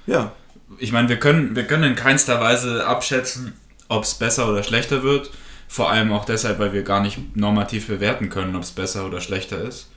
Ja. 0.07 0.33
Ich 0.79 0.93
meine, 0.93 1.09
wir 1.09 1.19
können, 1.19 1.57
wir 1.57 1.65
können 1.65 1.85
in 1.85 1.95
keinster 1.97 2.41
Weise 2.41 2.87
abschätzen, 2.87 3.55
ob 3.89 4.05
es 4.05 4.15
besser 4.15 4.49
oder 4.49 4.63
schlechter 4.63 5.03
wird. 5.03 5.31
Vor 5.69 5.91
allem 5.91 6.13
auch 6.13 6.25
deshalb, 6.25 6.61
weil 6.61 6.73
wir 6.73 6.83
gar 6.83 7.01
nicht 7.01 7.37
normativ 7.37 7.89
bewerten 7.89 8.29
können, 8.29 8.55
ob 8.55 8.63
es 8.63 8.71
besser 8.71 9.07
oder 9.07 9.21
schlechter 9.21 9.61
ist. 9.63 9.91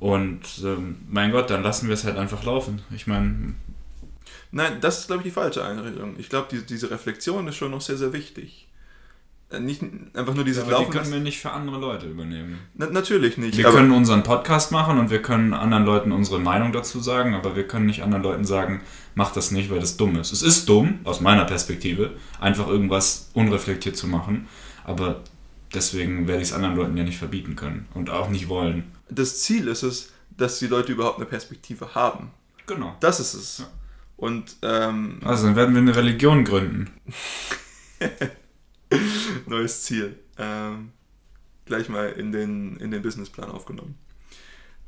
Und 0.00 0.40
ähm, 0.64 0.96
mein 1.08 1.30
Gott, 1.30 1.50
dann 1.50 1.62
lassen 1.62 1.86
wir 1.86 1.94
es 1.94 2.04
halt 2.04 2.16
einfach 2.16 2.42
laufen. 2.44 2.80
Ich 2.94 3.06
meine. 3.06 3.54
Nein, 4.50 4.78
das 4.80 5.00
ist, 5.00 5.06
glaube 5.06 5.20
ich, 5.20 5.24
die 5.24 5.30
falsche 5.30 5.64
Einrichtung. 5.64 6.14
Ich 6.18 6.28
glaube, 6.28 6.48
die, 6.50 6.64
diese 6.64 6.90
Reflexion 6.90 7.46
ist 7.46 7.56
schon 7.56 7.70
noch 7.70 7.82
sehr, 7.82 7.98
sehr 7.98 8.12
wichtig. 8.12 8.66
Äh, 9.50 9.60
nicht 9.60 9.82
einfach 10.14 10.34
nur 10.34 10.44
dieses 10.44 10.64
ja, 10.64 10.70
Laufen. 10.70 10.90
Die 10.90 10.96
können 10.96 11.12
wir 11.12 11.20
nicht 11.20 11.38
für 11.38 11.50
andere 11.50 11.78
Leute 11.78 12.06
übernehmen. 12.06 12.58
Na, 12.74 12.86
natürlich 12.86 13.36
nicht. 13.36 13.58
Wir 13.58 13.64
können 13.64 13.90
unseren 13.90 14.22
Podcast 14.22 14.72
machen 14.72 14.98
und 14.98 15.10
wir 15.10 15.20
können 15.20 15.52
anderen 15.52 15.84
Leuten 15.84 16.12
unsere 16.12 16.40
Meinung 16.40 16.72
dazu 16.72 17.00
sagen, 17.00 17.34
aber 17.34 17.54
wir 17.54 17.66
können 17.66 17.86
nicht 17.86 18.02
anderen 18.02 18.22
Leuten 18.22 18.44
sagen, 18.44 18.80
mach 19.14 19.32
das 19.32 19.50
nicht, 19.50 19.70
weil 19.70 19.80
das 19.80 19.96
dumm 19.96 20.16
ist. 20.16 20.32
Es 20.32 20.42
ist 20.42 20.68
dumm, 20.68 21.00
aus 21.04 21.20
meiner 21.20 21.44
Perspektive, 21.44 22.12
einfach 22.40 22.68
irgendwas 22.68 23.30
unreflektiert 23.34 23.96
zu 23.96 24.06
machen, 24.06 24.46
aber 24.84 25.20
deswegen 25.74 26.26
werde 26.28 26.42
ich 26.42 26.48
es 26.48 26.54
anderen 26.54 26.76
Leuten 26.76 26.96
ja 26.96 27.04
nicht 27.04 27.18
verbieten 27.18 27.56
können 27.56 27.86
und 27.94 28.08
auch 28.08 28.30
nicht 28.30 28.48
wollen. 28.48 28.84
Das 29.10 29.40
Ziel 29.40 29.68
ist 29.68 29.82
es, 29.82 30.10
dass 30.30 30.58
die 30.58 30.66
Leute 30.66 30.92
überhaupt 30.92 31.18
eine 31.18 31.26
Perspektive 31.26 31.94
haben. 31.94 32.30
Genau. 32.66 32.96
Das 33.00 33.20
ist 33.20 33.34
es. 33.34 33.58
Ja. 33.58 33.70
Und 34.16 34.56
ähm, 34.62 35.20
also 35.24 35.46
dann 35.46 35.56
werden 35.56 35.74
wir 35.74 35.80
eine 35.80 35.96
Religion 35.96 36.44
gründen. 36.44 36.90
Neues 39.46 39.84
Ziel. 39.84 40.18
Ähm, 40.38 40.92
gleich 41.64 41.88
mal 41.88 42.10
in 42.10 42.32
den, 42.32 42.76
in 42.76 42.90
den 42.90 43.02
Businessplan 43.02 43.50
aufgenommen. 43.50 43.96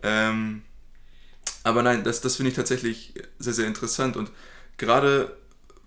Ähm, 0.02 0.62
aber 1.62 1.82
nein, 1.82 2.04
das, 2.04 2.20
das 2.20 2.36
finde 2.36 2.50
ich 2.50 2.56
tatsächlich 2.56 3.14
sehr, 3.38 3.52
sehr 3.52 3.66
interessant. 3.66 4.16
Und 4.16 4.30
gerade 4.76 5.36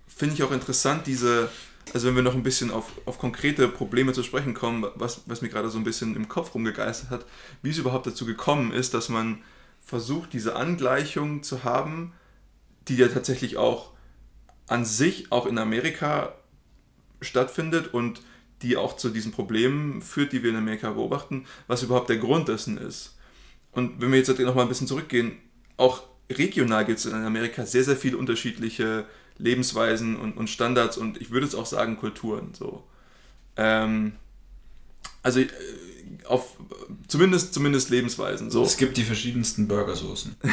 finde 0.08 0.34
ich 0.34 0.42
auch 0.42 0.52
interessant, 0.52 1.06
diese, 1.06 1.50
also 1.92 2.08
wenn 2.08 2.16
wir 2.16 2.22
noch 2.22 2.34
ein 2.34 2.42
bisschen 2.42 2.70
auf, 2.70 2.92
auf 3.04 3.18
konkrete 3.18 3.68
Probleme 3.68 4.12
zu 4.12 4.22
sprechen 4.22 4.54
kommen, 4.54 4.86
was, 4.96 5.22
was 5.26 5.42
mir 5.42 5.48
gerade 5.48 5.70
so 5.70 5.78
ein 5.78 5.84
bisschen 5.84 6.16
im 6.16 6.28
Kopf 6.28 6.54
rumgegeistert 6.54 7.10
hat, 7.10 7.26
wie 7.62 7.70
es 7.70 7.78
überhaupt 7.78 8.06
dazu 8.06 8.26
gekommen 8.26 8.72
ist, 8.72 8.92
dass 8.94 9.08
man 9.08 9.38
versucht, 9.80 10.32
diese 10.32 10.56
Angleichung 10.56 11.42
zu 11.42 11.64
haben, 11.64 12.12
die 12.88 12.96
ja 12.96 13.08
tatsächlich 13.08 13.56
auch 13.56 13.92
an 14.66 14.84
sich 14.84 15.30
auch 15.30 15.46
in 15.46 15.58
Amerika 15.58 16.34
stattfindet 17.20 17.94
und 17.94 18.20
die 18.62 18.76
auch 18.76 18.96
zu 18.96 19.10
diesen 19.10 19.32
Problemen 19.32 20.02
führt, 20.02 20.32
die 20.32 20.42
wir 20.42 20.50
in 20.50 20.56
Amerika 20.56 20.90
beobachten, 20.90 21.46
was 21.66 21.82
überhaupt 21.82 22.08
der 22.08 22.16
Grund 22.16 22.48
dessen 22.48 22.78
ist. 22.78 23.16
Und 23.72 24.00
wenn 24.00 24.10
wir 24.10 24.18
jetzt 24.18 24.38
noch 24.38 24.54
mal 24.54 24.62
ein 24.62 24.68
bisschen 24.68 24.86
zurückgehen, 24.86 25.38
auch 25.76 26.04
regional 26.30 26.84
gibt 26.84 26.98
es 26.98 27.06
in 27.06 27.14
Amerika 27.14 27.66
sehr, 27.66 27.84
sehr 27.84 27.96
viele 27.96 28.16
unterschiedliche 28.16 29.06
Lebensweisen 29.38 30.16
und, 30.16 30.36
und 30.36 30.48
Standards 30.48 30.96
und 30.96 31.20
ich 31.20 31.30
würde 31.30 31.46
es 31.46 31.54
auch 31.54 31.66
sagen 31.66 31.96
Kulturen. 31.96 32.54
So. 32.54 32.84
Ähm, 33.56 34.12
also 35.22 35.40
äh, 35.40 35.48
auf 36.24 36.56
zumindest, 37.08 37.54
zumindest 37.54 37.90
Lebensweisen. 37.90 38.50
So. 38.50 38.62
Es 38.62 38.76
gibt 38.76 38.96
die 38.96 39.04
verschiedensten 39.04 39.68
Burgersoßen. 39.68 40.36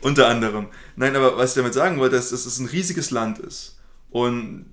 Unter 0.00 0.28
anderem. 0.28 0.68
Nein, 0.96 1.16
aber 1.16 1.36
was 1.36 1.50
ich 1.50 1.56
damit 1.56 1.74
sagen 1.74 1.98
wollte, 1.98 2.16
ist, 2.16 2.32
dass 2.32 2.46
es 2.46 2.58
ein 2.58 2.66
riesiges 2.66 3.10
Land 3.10 3.38
ist. 3.38 3.78
Und 4.10 4.66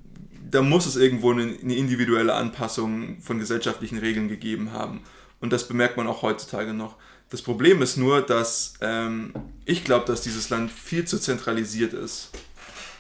da 0.50 0.62
muss 0.62 0.86
es 0.86 0.96
irgendwo 0.96 1.32
eine, 1.32 1.44
eine 1.44 1.76
individuelle 1.76 2.34
Anpassung 2.34 3.22
von 3.22 3.40
gesellschaftlichen 3.40 3.98
Regeln 3.98 4.30
gegeben 4.30 4.72
haben. 4.72 5.02
Und 5.40 5.54
das 5.54 5.68
bemerkt 5.68 5.98
man 5.98 6.08
auch 6.08 6.22
heutzutage 6.22 6.74
noch. 6.74 6.96
Das 7.30 7.42
Problem 7.42 7.82
ist 7.82 7.98
nur, 7.98 8.22
dass 8.22 8.76
ähm, 8.82 9.34
ich 9.66 9.84
glaube, 9.84 10.06
dass 10.06 10.22
dieses 10.22 10.50
Land 10.50 10.72
viel 10.72 11.06
zu 11.06 11.20
zentralisiert 11.20 11.94
ist. 11.94 12.30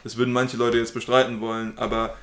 Das 0.03 0.17
würden 0.17 0.33
manche 0.33 0.57
Leute 0.57 0.77
jetzt 0.77 0.93
bestreiten 0.93 1.39
wollen, 1.39 1.77
aber 1.77 2.15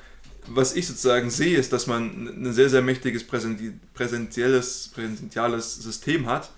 was 0.47 0.75
ich 0.75 0.87
sozusagen 0.87 1.29
sehe, 1.29 1.57
ist, 1.57 1.73
dass 1.73 1.87
man 1.87 2.27
ein 2.27 2.53
sehr, 2.53 2.69
sehr 2.69 2.81
mächtiges 2.81 3.25
präsentielles, 3.25 4.91
präsentiales 4.93 5.75
System 5.75 6.27
hat 6.27 6.51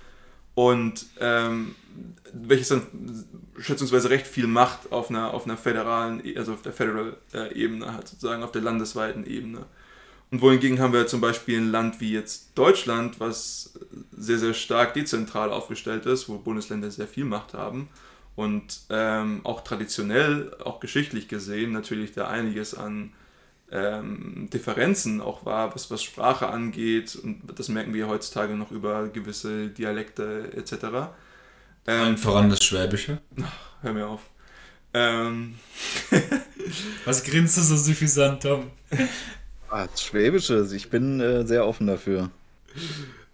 und 0.56 1.06
ähm, 1.20 1.76
welches 2.34 2.70
dann 2.70 2.88
schätzungsweise 3.58 4.10
recht 4.10 4.28
viel 4.28 4.48
Macht 4.48 4.92
auf 4.92 5.10
einer, 5.10 5.34
auf 5.34 5.46
einer 5.46 5.58
föderalen, 5.58 6.22
also 6.36 6.54
auf 6.54 6.62
der 6.62 6.74
Federal-Ebene 6.74 7.86
äh, 7.86 7.90
hat, 7.90 8.08
sozusagen 8.08 8.44
auf 8.44 8.52
der 8.52 8.62
landesweiten 8.62 9.26
Ebene. 9.26 9.66
Und 10.30 10.42
wohingegen 10.42 10.80
haben 10.80 10.94
wir 10.94 11.08
zum 11.08 11.22
Beispiel 11.22 11.60
ein 11.60 11.72
Land 11.72 12.02
wie 12.02 12.12
jetzt 12.12 12.50
Deutschland, 12.56 13.20
was 13.20 13.80
sehr, 14.12 14.40
sehr 14.40 14.54
stark 14.54 14.94
dezentral 14.94 15.52
aufgestellt 15.52 16.06
ist, 16.06 16.28
wo 16.28 16.38
Bundesländer 16.38 16.92
sehr 16.92 17.08
viel 17.08 17.24
Macht 17.24 17.54
haben 17.54 17.88
und 18.36 18.82
ähm, 18.90 19.42
auch 19.46 19.64
traditionell, 19.64 20.56
auch 20.64 20.80
geschichtlich 20.80 21.28
gesehen, 21.28 21.72
natürlich 21.72 22.12
da 22.12 22.28
einiges 22.28 22.76
an 22.76 23.14
ähm, 23.72 24.48
Differenzen 24.54 25.22
auch 25.22 25.44
war, 25.44 25.74
was, 25.74 25.90
was 25.90 26.04
Sprache 26.04 26.48
angeht. 26.48 27.16
Und 27.16 27.42
das 27.56 27.68
merken 27.70 27.96
wir 27.96 28.08
heutzutage 28.08 28.54
noch 28.54 28.72
über 28.72 29.08
gewisse 29.08 29.70
Dialekte 29.70 30.52
etc. 30.56 31.10
Ähm, 31.88 32.16
voran 32.18 32.50
das 32.50 32.64
Schwäbische. 32.64 33.20
Ach, 33.42 33.82
hör 33.82 33.94
mir 33.94 34.08
auf. 34.08 34.22
Ähm. 34.94 35.56
was 37.06 37.24
grinst 37.24 37.58
du 37.58 37.62
so 37.62 37.76
suffisant, 37.76 38.44
Tom? 38.44 38.72
Ah, 39.70 39.88
das 39.88 40.04
Schwäbische, 40.04 40.68
ich 40.74 40.90
bin 40.90 41.20
äh, 41.20 41.46
sehr 41.46 41.66
offen 41.66 41.88
dafür. 41.88 42.32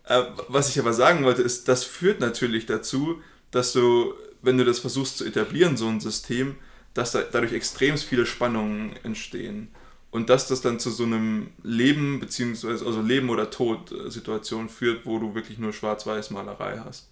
Äh, 0.06 0.24
was 0.48 0.70
ich 0.70 0.80
aber 0.80 0.94
sagen 0.94 1.24
wollte, 1.24 1.42
ist, 1.42 1.68
das 1.68 1.84
führt 1.84 2.20
natürlich 2.20 2.66
dazu, 2.66 3.22
dass 3.52 3.74
du, 3.74 4.14
wenn 4.42 4.58
du 4.58 4.66
das 4.66 4.80
versuchst 4.80 5.18
zu 5.18 5.26
etablieren, 5.26 5.78
so 5.78 5.88
ein 5.88 6.00
System, 6.00 6.56
dass 6.94 7.12
da, 7.12 7.22
dadurch 7.22 7.54
extrem 7.54 7.98
viele 7.98 8.26
Spannungen 8.26 8.96
entstehen. 9.04 9.70
Und 10.12 10.30
dass 10.30 10.48
das 10.48 10.62
dann 10.62 10.80
zu 10.80 10.92
so 10.92 11.04
einem 11.04 11.48
Leben, 11.64 12.20
beziehungsweise 12.20 12.86
also 12.86 13.02
Leben 13.02 13.30
oder 13.30 13.50
Tod-Situation 13.50 14.70
führt, 14.70 15.06
wo 15.06 15.18
du 15.18 15.34
wirklich 15.34 15.58
nur 15.58 15.74
Schwarz-Weiß-Malerei 15.74 16.82
hast. 16.86 17.10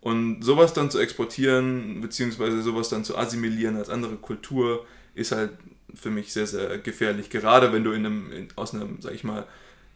Und 0.00 0.42
sowas 0.42 0.72
dann 0.72 0.90
zu 0.90 0.98
exportieren, 0.98 2.00
beziehungsweise 2.00 2.60
sowas 2.62 2.88
dann 2.88 3.04
zu 3.04 3.16
assimilieren 3.16 3.76
als 3.76 3.88
andere 3.88 4.16
Kultur, 4.16 4.84
ist 5.14 5.30
halt 5.30 5.50
für 5.94 6.10
mich 6.10 6.32
sehr, 6.32 6.46
sehr 6.46 6.78
gefährlich. 6.78 7.30
Gerade 7.30 7.72
wenn 7.72 7.84
du 7.84 7.92
in 7.92 8.06
einem, 8.06 8.32
in, 8.32 8.48
aus 8.56 8.74
einem, 8.74 9.00
sag 9.00 9.14
ich 9.14 9.24
mal, 9.24 9.46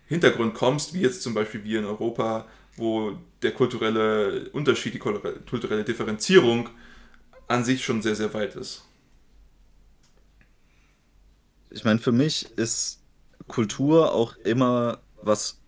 Hintergrund 0.07 0.55
kommst, 0.55 0.95
wie 0.95 1.01
jetzt 1.01 1.23
zum 1.23 1.35
Beispiel 1.35 1.65
wir 1.65 1.81
in 1.81 1.85
Europa, 1.85 2.47
wo 2.77 3.19
der 3.43 3.53
kulturelle 3.53 4.51
Unterschied, 4.51 4.95
die 4.95 4.99
kulturelle 4.99 5.85
Differenzierung 5.85 6.69
an 7.49 7.65
sich 7.65 7.85
schon 7.85 8.03
sehr, 8.03 8.15
sehr 8.15 8.33
weit 8.35 8.55
ist 8.55 8.87
ich 11.77 11.85
meine, 11.85 11.99
für 11.99 12.13
mich 12.13 12.51
ist 12.57 13.01
Kultur 13.49 14.13
auch 14.13 14.37
immer 14.39 14.99
was 15.23 15.59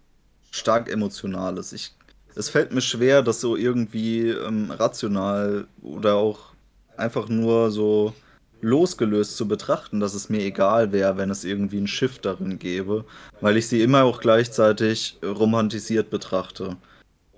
stark 0.51 0.91
Emotionales. 0.91 1.73
Ich, 1.73 1.95
es 2.35 2.49
fällt 2.49 2.73
mir 2.73 2.81
schwer, 2.81 3.23
das 3.23 3.41
so 3.41 3.57
irgendwie 3.57 4.31
ähm, 4.31 4.71
rational 4.71 5.69
oder 5.83 6.15
auch 6.15 6.55
einfach 6.97 7.29
nur 7.29 7.71
so 7.71 8.15
losgelöst 8.61 9.37
zu 9.37 9.47
betrachten, 9.47 10.01
dass 10.01 10.15
es 10.15 10.29
mir 10.29 10.41
egal 10.43 10.93
wäre, 10.93 11.17
wenn 11.17 11.31
es 11.31 11.45
irgendwie 11.45 11.79
ein 11.79 11.87
Schiff 11.87 12.19
darin 12.19 12.59
gäbe, 12.59 13.05
weil 13.41 13.57
ich 13.57 13.69
sie 13.69 13.83
immer 13.83 14.05
auch 14.05 14.21
gleichzeitig 14.21 15.19
romantisiert 15.23 16.11
betrachte. 16.11 16.77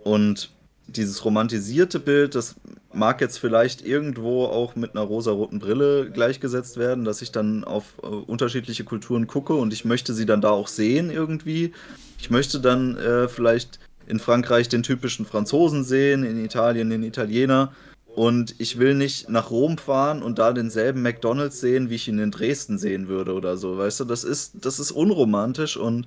Und 0.02 0.50
dieses 0.86 1.24
romantisierte 1.24 2.00
Bild, 2.00 2.34
das 2.34 2.56
mag 2.92 3.20
jetzt 3.20 3.38
vielleicht 3.38 3.86
irgendwo 3.86 4.46
auch 4.46 4.74
mit 4.74 4.96
einer 4.96 5.04
rosaroten 5.04 5.60
Brille 5.60 6.10
gleichgesetzt 6.10 6.76
werden, 6.76 7.04
dass 7.04 7.22
ich 7.22 7.30
dann 7.30 7.64
auf 7.64 7.98
äh, 8.02 8.06
unterschiedliche 8.06 8.84
Kulturen 8.84 9.26
gucke 9.26 9.54
und 9.54 9.72
ich 9.72 9.84
möchte 9.84 10.14
sie 10.14 10.26
dann 10.26 10.40
da 10.40 10.50
auch 10.50 10.68
sehen 10.68 11.10
irgendwie. 11.10 11.72
Ich 12.18 12.30
möchte 12.30 12.60
dann 12.60 12.96
äh, 12.96 13.28
vielleicht 13.28 13.78
in 14.06 14.18
Frankreich 14.18 14.68
den 14.68 14.82
typischen 14.82 15.24
Franzosen 15.24 15.84
sehen, 15.84 16.24
in 16.24 16.44
Italien 16.44 16.90
den 16.90 17.04
Italiener. 17.04 17.72
Und 18.14 18.56
ich 18.58 18.78
will 18.78 18.94
nicht 18.94 19.28
nach 19.28 19.50
Rom 19.50 19.78
fahren 19.78 20.22
und 20.22 20.38
da 20.38 20.52
denselben 20.52 21.02
McDonalds 21.02 21.61
sehen, 21.61 21.90
wie 21.90 21.94
ich 21.94 22.08
ihn 22.08 22.18
in 22.18 22.30
Dresden 22.30 22.76
sehen 22.76 23.08
würde 23.08 23.34
oder 23.34 23.56
so. 23.56 23.78
Weißt 23.78 24.00
du, 24.00 24.04
das 24.04 24.24
ist, 24.24 24.64
das 24.64 24.80
ist 24.80 24.90
unromantisch 24.90 25.76
und 25.76 26.06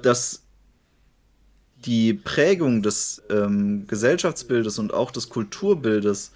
das 0.00 0.42
die 1.84 2.14
Prägung 2.14 2.82
des 2.82 3.22
ähm, 3.28 3.86
Gesellschaftsbildes 3.86 4.78
und 4.78 4.94
auch 4.94 5.10
des 5.10 5.28
Kulturbildes 5.28 6.32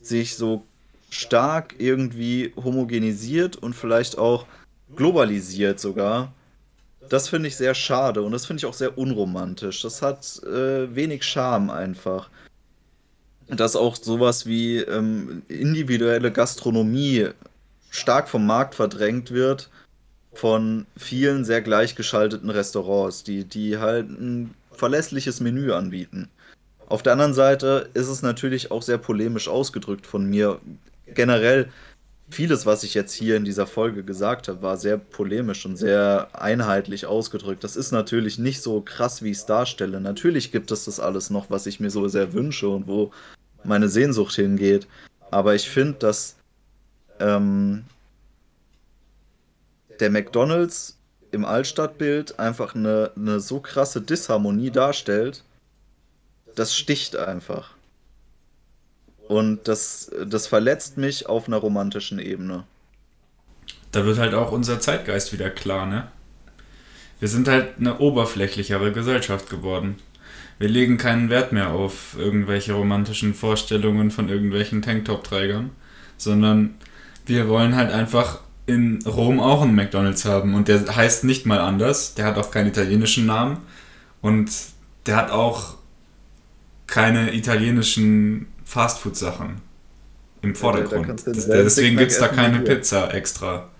sich 0.00 0.36
so 0.36 0.64
stark 1.10 1.74
irgendwie 1.78 2.52
homogenisiert 2.56 3.56
und 3.56 3.74
vielleicht 3.74 4.18
auch 4.18 4.46
globalisiert 4.94 5.80
sogar. 5.80 6.32
Das 7.08 7.28
finde 7.28 7.48
ich 7.48 7.56
sehr 7.56 7.74
schade 7.74 8.22
und 8.22 8.32
das 8.32 8.46
finde 8.46 8.60
ich 8.60 8.66
auch 8.66 8.74
sehr 8.74 8.96
unromantisch. 8.96 9.82
Das 9.82 10.02
hat 10.02 10.42
äh, 10.44 10.94
wenig 10.94 11.24
Charme 11.24 11.70
einfach. 11.70 12.30
Dass 13.50 13.76
auch 13.76 13.96
sowas 13.96 14.46
wie 14.46 14.78
ähm, 14.78 15.42
individuelle 15.48 16.30
Gastronomie 16.30 17.28
stark 17.90 18.28
vom 18.28 18.46
Markt 18.46 18.74
verdrängt 18.74 19.30
wird 19.32 19.68
von 20.32 20.86
vielen 20.96 21.44
sehr 21.44 21.60
gleichgeschalteten 21.60 22.50
Restaurants, 22.50 23.24
die, 23.24 23.44
die 23.44 23.78
halt 23.78 24.08
ein 24.08 24.54
verlässliches 24.72 25.40
Menü 25.40 25.72
anbieten. 25.72 26.28
Auf 26.86 27.02
der 27.02 27.12
anderen 27.12 27.34
Seite 27.34 27.88
ist 27.94 28.08
es 28.08 28.22
natürlich 28.22 28.70
auch 28.70 28.82
sehr 28.82 28.98
polemisch 28.98 29.48
ausgedrückt 29.48 30.06
von 30.06 30.28
mir. 30.28 30.60
Generell, 31.06 31.68
vieles, 32.30 32.66
was 32.66 32.84
ich 32.84 32.94
jetzt 32.94 33.12
hier 33.12 33.36
in 33.36 33.44
dieser 33.44 33.66
Folge 33.66 34.02
gesagt 34.02 34.48
habe, 34.48 34.62
war 34.62 34.76
sehr 34.76 34.98
polemisch 34.98 35.66
und 35.66 35.76
sehr 35.76 36.28
einheitlich 36.32 37.06
ausgedrückt. 37.06 37.62
Das 37.64 37.76
ist 37.76 37.92
natürlich 37.92 38.38
nicht 38.38 38.62
so 38.62 38.80
krass, 38.80 39.22
wie 39.22 39.30
ich 39.30 39.38
es 39.38 39.46
darstelle. 39.46 40.00
Natürlich 40.00 40.52
gibt 40.52 40.70
es 40.70 40.84
das 40.84 41.00
alles 41.00 41.30
noch, 41.30 41.50
was 41.50 41.66
ich 41.66 41.80
mir 41.80 41.90
so 41.90 42.08
sehr 42.08 42.32
wünsche 42.32 42.68
und 42.68 42.86
wo 42.86 43.12
meine 43.64 43.88
Sehnsucht 43.88 44.34
hingeht. 44.34 44.86
Aber 45.30 45.54
ich 45.54 45.68
finde, 45.68 45.98
dass 45.98 46.36
ähm, 47.18 47.84
der 50.00 50.10
McDonald's 50.10 50.96
im 51.30 51.44
Altstadtbild 51.44 52.38
einfach 52.38 52.74
eine, 52.74 53.12
eine 53.16 53.40
so 53.40 53.60
krasse 53.60 54.00
Disharmonie 54.00 54.70
darstellt, 54.70 55.44
das 56.56 56.74
sticht 56.74 57.16
einfach. 57.16 57.74
Und 59.28 59.68
das, 59.68 60.10
das 60.26 60.48
verletzt 60.48 60.96
mich 60.96 61.28
auf 61.28 61.46
einer 61.46 61.58
romantischen 61.58 62.18
Ebene. 62.18 62.64
Da 63.92 64.04
wird 64.04 64.18
halt 64.18 64.34
auch 64.34 64.50
unser 64.50 64.80
Zeitgeist 64.80 65.32
wieder 65.32 65.50
klar, 65.50 65.86
ne? 65.86 66.10
Wir 67.20 67.28
sind 67.28 67.48
halt 67.48 67.78
eine 67.78 67.98
oberflächlichere 67.98 68.92
Gesellschaft 68.92 69.50
geworden. 69.50 69.98
Wir 70.60 70.68
legen 70.68 70.98
keinen 70.98 71.30
Wert 71.30 71.52
mehr 71.52 71.70
auf 71.70 72.16
irgendwelche 72.18 72.74
romantischen 72.74 73.32
Vorstellungen 73.32 74.10
von 74.10 74.28
irgendwelchen 74.28 74.82
Tanktop-Trägern, 74.82 75.70
sondern 76.18 76.74
wir 77.24 77.48
wollen 77.48 77.74
halt 77.76 77.90
einfach 77.90 78.40
in 78.66 78.98
Rom 79.06 79.40
auch 79.40 79.62
einen 79.62 79.74
McDonalds 79.74 80.26
haben 80.26 80.54
und 80.54 80.68
der 80.68 80.94
heißt 80.94 81.24
nicht 81.24 81.46
mal 81.46 81.60
anders. 81.60 82.14
Der 82.14 82.26
hat 82.26 82.36
auch 82.36 82.50
keinen 82.50 82.68
italienischen 82.68 83.24
Namen 83.24 83.56
und 84.20 84.50
der 85.06 85.16
hat 85.16 85.30
auch 85.30 85.76
keine 86.86 87.34
italienischen 87.34 88.46
Fastfood-Sachen 88.66 89.62
im 90.42 90.54
Vordergrund. 90.54 91.08
Ja, 91.08 91.14
da, 91.14 91.32
da 91.32 91.62
deswegen 91.62 91.96
gibt 91.96 92.12
es 92.12 92.18
da 92.18 92.28
keine 92.28 92.60
Pizza 92.60 93.14
extra. 93.14 93.70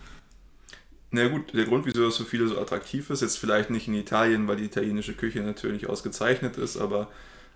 Na 1.11 1.27
gut, 1.29 1.53
der 1.55 1.65
Grund, 1.65 1.87
wieso 1.87 2.05
das 2.05 2.17
für 2.17 2.25
viele 2.25 2.47
so 2.47 2.59
attraktiv 2.61 3.11
ist, 3.11 3.23
jetzt 3.23 3.39
vielleicht 3.39 3.71
nicht 3.71 3.89
in 3.89 3.95
Italien, 3.95 4.47
weil 4.47 4.57
die 4.57 4.65
italienische 4.65 5.15
Küche 5.15 5.41
natürlich 5.41 5.89
ausgezeichnet 5.89 6.57
ist, 6.57 6.77
aber 6.77 7.09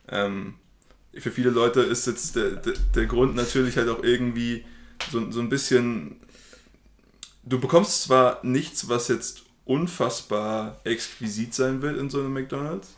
ähm, 0.09 0.55
für 1.15 1.31
viele 1.31 1.51
Leute 1.51 1.81
ist 1.81 2.07
jetzt 2.07 2.35
der, 2.35 2.51
der, 2.51 2.75
der 2.95 3.07
Grund 3.07 3.37
natürlich 3.37 3.77
halt 3.77 3.89
auch 3.89 4.03
irgendwie 4.03 4.65
so, 5.11 5.31
so 5.31 5.41
ein 5.41 5.49
bisschen 5.49 6.17
du 7.45 7.61
bekommst 7.61 8.03
zwar 8.03 8.41
nichts, 8.43 8.89
was 8.89 9.09
jetzt 9.09 9.45
unfassbar 9.65 10.81
exquisit 10.85 11.55
sein 11.55 11.83
will 11.83 11.97
in 11.97 12.11
so 12.11 12.21
einem 12.21 12.33
McDonald's, 12.33 12.97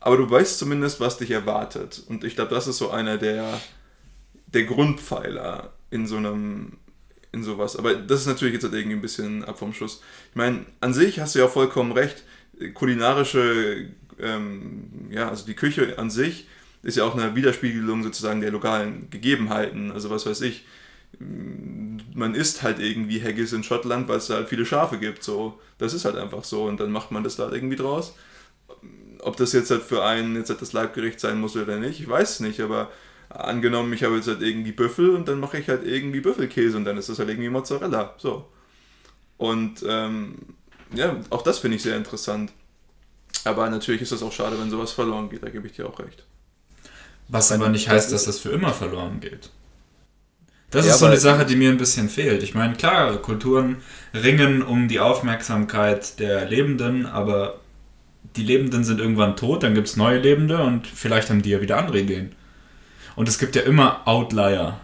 aber 0.00 0.16
du 0.16 0.28
weißt 0.28 0.58
zumindest, 0.58 1.00
was 1.00 1.18
dich 1.18 1.30
erwartet. 1.30 2.02
Und 2.08 2.24
ich 2.24 2.34
glaube, 2.34 2.54
das 2.54 2.66
ist 2.66 2.78
so 2.78 2.90
einer 2.90 3.16
der, 3.16 3.60
der 4.46 4.64
Grundpfeiler 4.64 5.72
in 5.90 6.06
so 6.06 6.16
einem, 6.16 6.78
in 7.34 7.42
sowas. 7.42 7.76
Aber 7.76 7.94
das 7.94 8.20
ist 8.20 8.26
natürlich 8.26 8.54
jetzt 8.54 8.64
halt 8.64 8.74
irgendwie 8.74 8.96
ein 8.96 9.02
bisschen 9.02 9.44
ab 9.44 9.58
vom 9.58 9.72
Schuss. 9.72 10.00
Ich 10.30 10.36
meine, 10.36 10.64
an 10.80 10.94
sich 10.94 11.20
hast 11.20 11.34
du 11.34 11.40
ja 11.40 11.48
vollkommen 11.48 11.92
recht. 11.92 12.22
Kulinarische, 12.72 13.88
ähm, 14.18 15.08
ja, 15.10 15.28
also 15.28 15.44
die 15.44 15.54
Küche 15.54 15.98
an 15.98 16.10
sich 16.10 16.46
ist 16.82 16.96
ja 16.96 17.04
auch 17.04 17.16
eine 17.16 17.34
Widerspiegelung 17.34 18.02
sozusagen 18.02 18.40
der 18.40 18.52
lokalen 18.52 19.10
Gegebenheiten. 19.10 19.90
Also 19.90 20.10
was 20.10 20.26
weiß 20.26 20.40
ich, 20.42 20.64
man 21.18 22.34
isst 22.34 22.62
halt 22.62 22.78
irgendwie 22.78 23.22
Haggis 23.22 23.52
in 23.52 23.64
Schottland, 23.64 24.08
weil 24.08 24.18
es 24.18 24.28
da 24.28 24.34
halt 24.34 24.48
viele 24.48 24.66
Schafe 24.66 24.98
gibt. 24.98 25.22
So, 25.22 25.58
das 25.78 25.94
ist 25.94 26.04
halt 26.04 26.16
einfach 26.16 26.44
so 26.44 26.64
und 26.64 26.80
dann 26.80 26.92
macht 26.92 27.10
man 27.10 27.24
das 27.24 27.36
da 27.36 27.44
halt 27.44 27.54
irgendwie 27.54 27.76
draus 27.76 28.14
ob 29.24 29.36
das 29.36 29.52
jetzt 29.52 29.70
halt 29.70 29.82
für 29.82 30.04
einen 30.04 30.36
jetzt 30.36 30.50
halt 30.50 30.62
das 30.62 30.72
Leibgericht 30.72 31.18
sein 31.18 31.40
muss 31.40 31.56
oder 31.56 31.78
nicht, 31.78 32.00
ich 32.00 32.08
weiß 32.08 32.30
es 32.30 32.40
nicht, 32.40 32.60
aber 32.60 32.90
angenommen, 33.28 33.92
ich 33.92 34.04
habe 34.04 34.16
jetzt 34.16 34.28
halt 34.28 34.42
irgendwie 34.42 34.72
Büffel 34.72 35.10
und 35.10 35.28
dann 35.28 35.40
mache 35.40 35.58
ich 35.58 35.68
halt 35.68 35.84
irgendwie 35.84 36.20
Büffelkäse 36.20 36.76
und 36.76 36.84
dann 36.84 36.96
ist 36.96 37.08
das 37.08 37.18
halt 37.18 37.28
irgendwie 37.28 37.48
Mozzarella. 37.48 38.14
So. 38.18 38.48
Und 39.36 39.84
ähm, 39.88 40.36
ja, 40.94 41.16
auch 41.30 41.42
das 41.42 41.58
finde 41.58 41.76
ich 41.76 41.82
sehr 41.82 41.96
interessant. 41.96 42.52
Aber 43.44 43.68
natürlich 43.68 44.02
ist 44.02 44.12
das 44.12 44.22
auch 44.22 44.32
schade, 44.32 44.58
wenn 44.58 44.70
sowas 44.70 44.92
verloren 44.92 45.28
geht, 45.28 45.42
da 45.42 45.50
gebe 45.50 45.66
ich 45.66 45.74
dir 45.74 45.86
auch 45.86 45.98
recht. 45.98 46.24
Was 47.28 47.52
aber 47.52 47.68
nicht 47.68 47.88
heißt, 47.88 48.12
dass 48.12 48.24
das 48.24 48.38
für 48.38 48.50
immer 48.50 48.72
verloren 48.72 49.20
geht. 49.20 49.50
Das 50.70 50.86
ja, 50.86 50.92
ist 50.92 50.98
so 50.98 51.06
eine 51.06 51.18
Sache, 51.18 51.46
die 51.46 51.56
mir 51.56 51.70
ein 51.70 51.78
bisschen 51.78 52.08
fehlt. 52.08 52.42
Ich 52.42 52.54
meine, 52.54 52.74
klar, 52.74 53.16
Kulturen 53.18 53.76
ringen 54.12 54.62
um 54.62 54.88
die 54.88 55.00
Aufmerksamkeit 55.00 56.18
der 56.18 56.46
Lebenden, 56.46 57.06
aber 57.06 57.60
die 58.36 58.42
Lebenden 58.42 58.82
sind 58.82 58.98
irgendwann 58.98 59.36
tot, 59.36 59.62
dann 59.62 59.74
gibt 59.74 59.86
es 59.88 59.96
neue 59.96 60.18
Lebende 60.18 60.62
und 60.62 60.86
vielleicht 60.86 61.30
haben 61.30 61.42
die 61.42 61.50
ja 61.50 61.60
wieder 61.60 61.76
andere 61.76 62.00
Ideen. 62.00 62.34
Und 63.16 63.28
es 63.28 63.38
gibt 63.38 63.54
ja 63.56 63.62
immer 63.62 64.06
Outlier. 64.06 64.78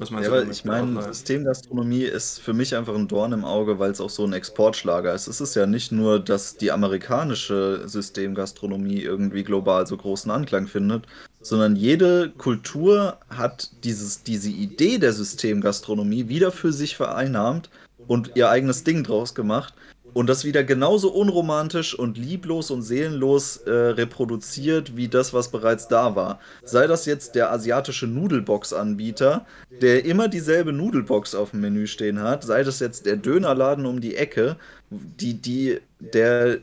Was 0.00 0.10
meinst 0.10 0.30
ja, 0.30 0.40
du? 0.40 0.50
Ich 0.50 0.64
meine, 0.64 1.02
Systemgastronomie 1.02 2.04
ist 2.04 2.40
für 2.40 2.54
mich 2.54 2.74
einfach 2.74 2.94
ein 2.94 3.06
Dorn 3.06 3.32
im 3.32 3.44
Auge, 3.44 3.78
weil 3.78 3.90
es 3.90 4.00
auch 4.00 4.08
so 4.08 4.24
ein 4.24 4.32
Exportschlager 4.32 5.14
ist. 5.14 5.26
Es 5.26 5.42
ist 5.42 5.54
ja 5.54 5.66
nicht 5.66 5.92
nur, 5.92 6.18
dass 6.18 6.56
die 6.56 6.72
amerikanische 6.72 7.82
Systemgastronomie 7.84 9.02
irgendwie 9.02 9.44
global 9.44 9.86
so 9.86 9.98
großen 9.98 10.30
Anklang 10.30 10.68
findet, 10.68 11.04
sondern 11.42 11.76
jede 11.76 12.30
Kultur 12.30 13.18
hat 13.28 13.70
dieses, 13.84 14.22
diese 14.22 14.48
Idee 14.48 14.96
der 14.96 15.12
Systemgastronomie 15.12 16.28
wieder 16.28 16.50
für 16.50 16.72
sich 16.72 16.96
vereinnahmt 16.96 17.68
und 18.06 18.32
ihr 18.36 18.48
eigenes 18.48 18.84
Ding 18.84 19.04
draus 19.04 19.34
gemacht 19.34 19.74
und 20.14 20.28
das 20.28 20.44
wieder 20.44 20.64
genauso 20.64 21.10
unromantisch 21.12 21.98
und 21.98 22.18
lieblos 22.18 22.70
und 22.70 22.82
seelenlos 22.82 23.58
äh, 23.58 23.70
reproduziert 23.70 24.96
wie 24.96 25.08
das, 25.08 25.32
was 25.32 25.50
bereits 25.50 25.88
da 25.88 26.16
war. 26.16 26.40
Sei 26.62 26.86
das 26.86 27.06
jetzt 27.06 27.34
der 27.34 27.52
asiatische 27.52 28.06
Nudelbox-Anbieter, 28.06 29.46
der 29.80 30.04
immer 30.04 30.28
dieselbe 30.28 30.72
Nudelbox 30.72 31.34
auf 31.34 31.50
dem 31.52 31.60
Menü 31.60 31.86
stehen 31.86 32.20
hat, 32.20 32.44
sei 32.44 32.62
das 32.62 32.80
jetzt 32.80 33.06
der 33.06 33.16
Dönerladen 33.16 33.86
um 33.86 34.00
die 34.00 34.16
Ecke, 34.16 34.56
die, 34.90 35.34
die, 35.34 35.80
der 36.00 36.58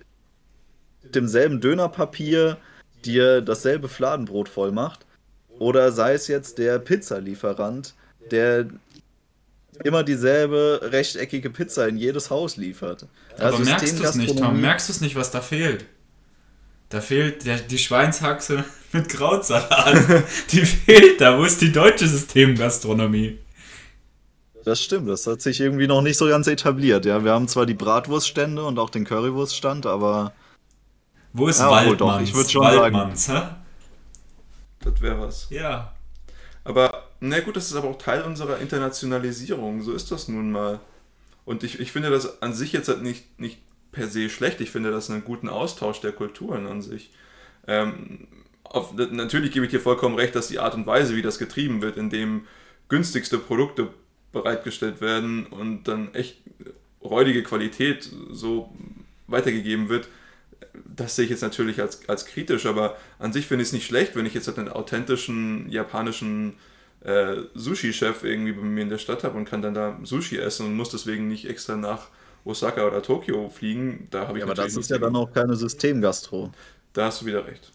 demselben 1.04 1.62
Dönerpapier 1.62 2.58
dir 3.06 3.42
dasselbe 3.42 3.88
Fladenbrot 3.88 4.50
voll 4.50 4.72
macht, 4.72 5.06
oder 5.60 5.92
sei 5.92 6.14
es 6.14 6.28
jetzt 6.28 6.58
der 6.58 6.80
Pizzalieferant, 6.80 7.96
der 8.32 8.68
immer 9.84 10.04
dieselbe 10.04 10.80
rechteckige 10.84 11.50
Pizza 11.50 11.88
in 11.88 11.98
jedes 11.98 12.30
Haus 12.30 12.58
liefert. 12.58 13.08
Aber 13.36 13.46
also 13.46 13.64
merkst 13.64 14.00
du 14.00 14.04
es 14.04 14.16
nicht, 14.16 14.38
Tom? 14.38 14.60
Merkst 14.62 14.90
du 14.90 14.94
es 14.94 15.02
nicht, 15.02 15.16
was 15.16 15.32
da 15.32 15.42
fehlt? 15.42 15.86
Da 16.90 17.02
fehlt 17.02 17.46
der, 17.46 17.58
die 17.58 17.78
Schweinshaxe 17.78 18.64
mit 18.92 19.10
Krautsalat. 19.10 20.24
die 20.52 20.66
fehlt 20.66 21.22
da. 21.22 21.38
Wo 21.38 21.44
ist 21.44 21.62
die 21.62 21.72
deutsche 21.72 22.08
Systemgastronomie? 22.08 23.40
Das 24.64 24.82
stimmt, 24.82 25.08
das 25.08 25.26
hat 25.28 25.42
sich 25.42 25.62
irgendwie 25.62 25.88
noch 25.88 26.02
nicht 26.02 26.18
so 26.18 26.28
ganz 26.28 26.46
etabliert. 26.48 27.06
Ja, 27.06 27.24
wir 27.24 27.32
haben 27.32 27.48
zwar 27.48 27.66
die 27.66 27.74
Bratwurststände 27.74 28.66
und 28.66 28.80
auch 28.80 28.90
den 28.90 29.06
Currywurststand, 29.06 29.86
aber. 29.86 30.34
Wo 31.32 31.48
ist 31.48 31.60
ja, 31.60 31.72
Waldmanns? 31.72 32.00
Doch, 32.00 32.22
ich 32.22 32.36
würde 32.36 32.50
schon 32.50 32.64
Waldmanns, 32.64 33.26
sagen. 33.26 33.48
Hä? 33.48 34.90
Das 34.92 35.02
wäre 35.02 35.20
was. 35.22 35.48
Ja. 35.50 35.94
Aber 36.66 37.07
na 37.20 37.40
gut, 37.40 37.56
das 37.56 37.68
ist 37.68 37.76
aber 37.76 37.90
auch 37.90 37.98
Teil 37.98 38.24
unserer 38.24 38.60
Internationalisierung. 38.60 39.82
So 39.82 39.94
ist 39.94 40.12
das 40.12 40.28
nun 40.28 40.52
mal. 40.52 40.80
Und 41.46 41.64
ich, 41.64 41.80
ich 41.80 41.92
finde 41.92 42.10
das 42.10 42.42
an 42.42 42.54
sich 42.54 42.74
jetzt 42.74 42.90
halt 42.90 43.02
nicht, 43.02 43.40
nicht 43.40 43.60
per 43.92 44.08
se 44.08 44.30
schlecht. 44.30 44.62
Ich 44.62 44.72
finde 44.72 44.92
das 44.92 45.10
einen 45.10 45.24
guten 45.24 45.50
Austausch 45.50 46.02
der 46.02 46.12
Kulturen 46.12 46.68
an 46.68 46.82
sich. 46.82 47.12
Ähm, 47.68 48.28
auf, 48.64 48.94
natürlich 48.94 49.52
gebe 49.52 49.66
ich 49.66 49.72
dir 49.72 49.80
vollkommen 49.80 50.16
recht, 50.16 50.36
dass 50.36 50.50
die 50.50 50.60
Art 50.60 50.76
und 50.76 50.86
Weise, 50.86 51.16
wie 51.16 51.22
das 51.22 51.40
getrieben 51.40 51.82
wird, 51.82 51.98
indem 51.98 52.46
günstigste 52.90 53.38
Produkte 53.38 53.90
bereitgestellt 54.32 55.02
werden 55.02 55.46
und 55.46 55.86
dann 55.88 56.14
echt 56.14 56.42
räudige 57.02 57.44
Qualität 57.44 58.10
so 58.30 58.74
weitergegeben 59.28 59.90
wird, 59.90 60.10
das 60.86 61.16
sehe 61.16 61.26
ich 61.26 61.32
jetzt 61.32 61.42
natürlich 61.42 61.82
als, 61.82 62.08
als 62.08 62.26
kritisch, 62.26 62.66
aber 62.66 62.98
an 63.20 63.34
sich 63.34 63.48
finde 63.48 63.64
ich 63.64 63.70
es 63.70 63.74
nicht 63.74 63.86
schlecht, 63.86 64.16
wenn 64.16 64.26
ich 64.26 64.34
jetzt 64.34 64.48
halt 64.48 64.60
einen 64.60 64.70
authentischen 64.70 65.70
japanischen 65.70 66.56
äh, 67.08 67.44
Sushi-Chef 67.56 68.24
irgendwie 68.24 68.52
bei 68.52 68.62
mir 68.62 68.82
in 68.84 68.90
der 68.90 68.98
Stadt 68.98 69.24
habe 69.24 69.38
und 69.38 69.46
kann 69.46 69.62
dann 69.62 69.74
da 69.74 69.98
Sushi 70.04 70.38
essen 70.38 70.66
und 70.66 70.76
muss 70.76 70.90
deswegen 70.90 71.28
nicht 71.28 71.50
extra 71.50 71.78
nach 71.78 72.08
Osaka 72.44 72.86
oder 72.86 73.02
Tokio 73.02 73.50
fliegen. 73.50 74.08
Da 74.12 74.28
habe 74.28 74.38
ich 74.38 74.42
ja, 74.42 74.46
aber 74.46 74.56
das 74.56 74.76
ist 74.76 74.90
ja 74.90 74.98
dann 74.98 75.16
auch 75.16 75.32
keine 75.32 75.56
Systemgastro. 75.56 76.52
Da 76.92 77.06
hast 77.06 77.22
du 77.22 77.26
wieder 77.26 77.46
recht. 77.48 77.72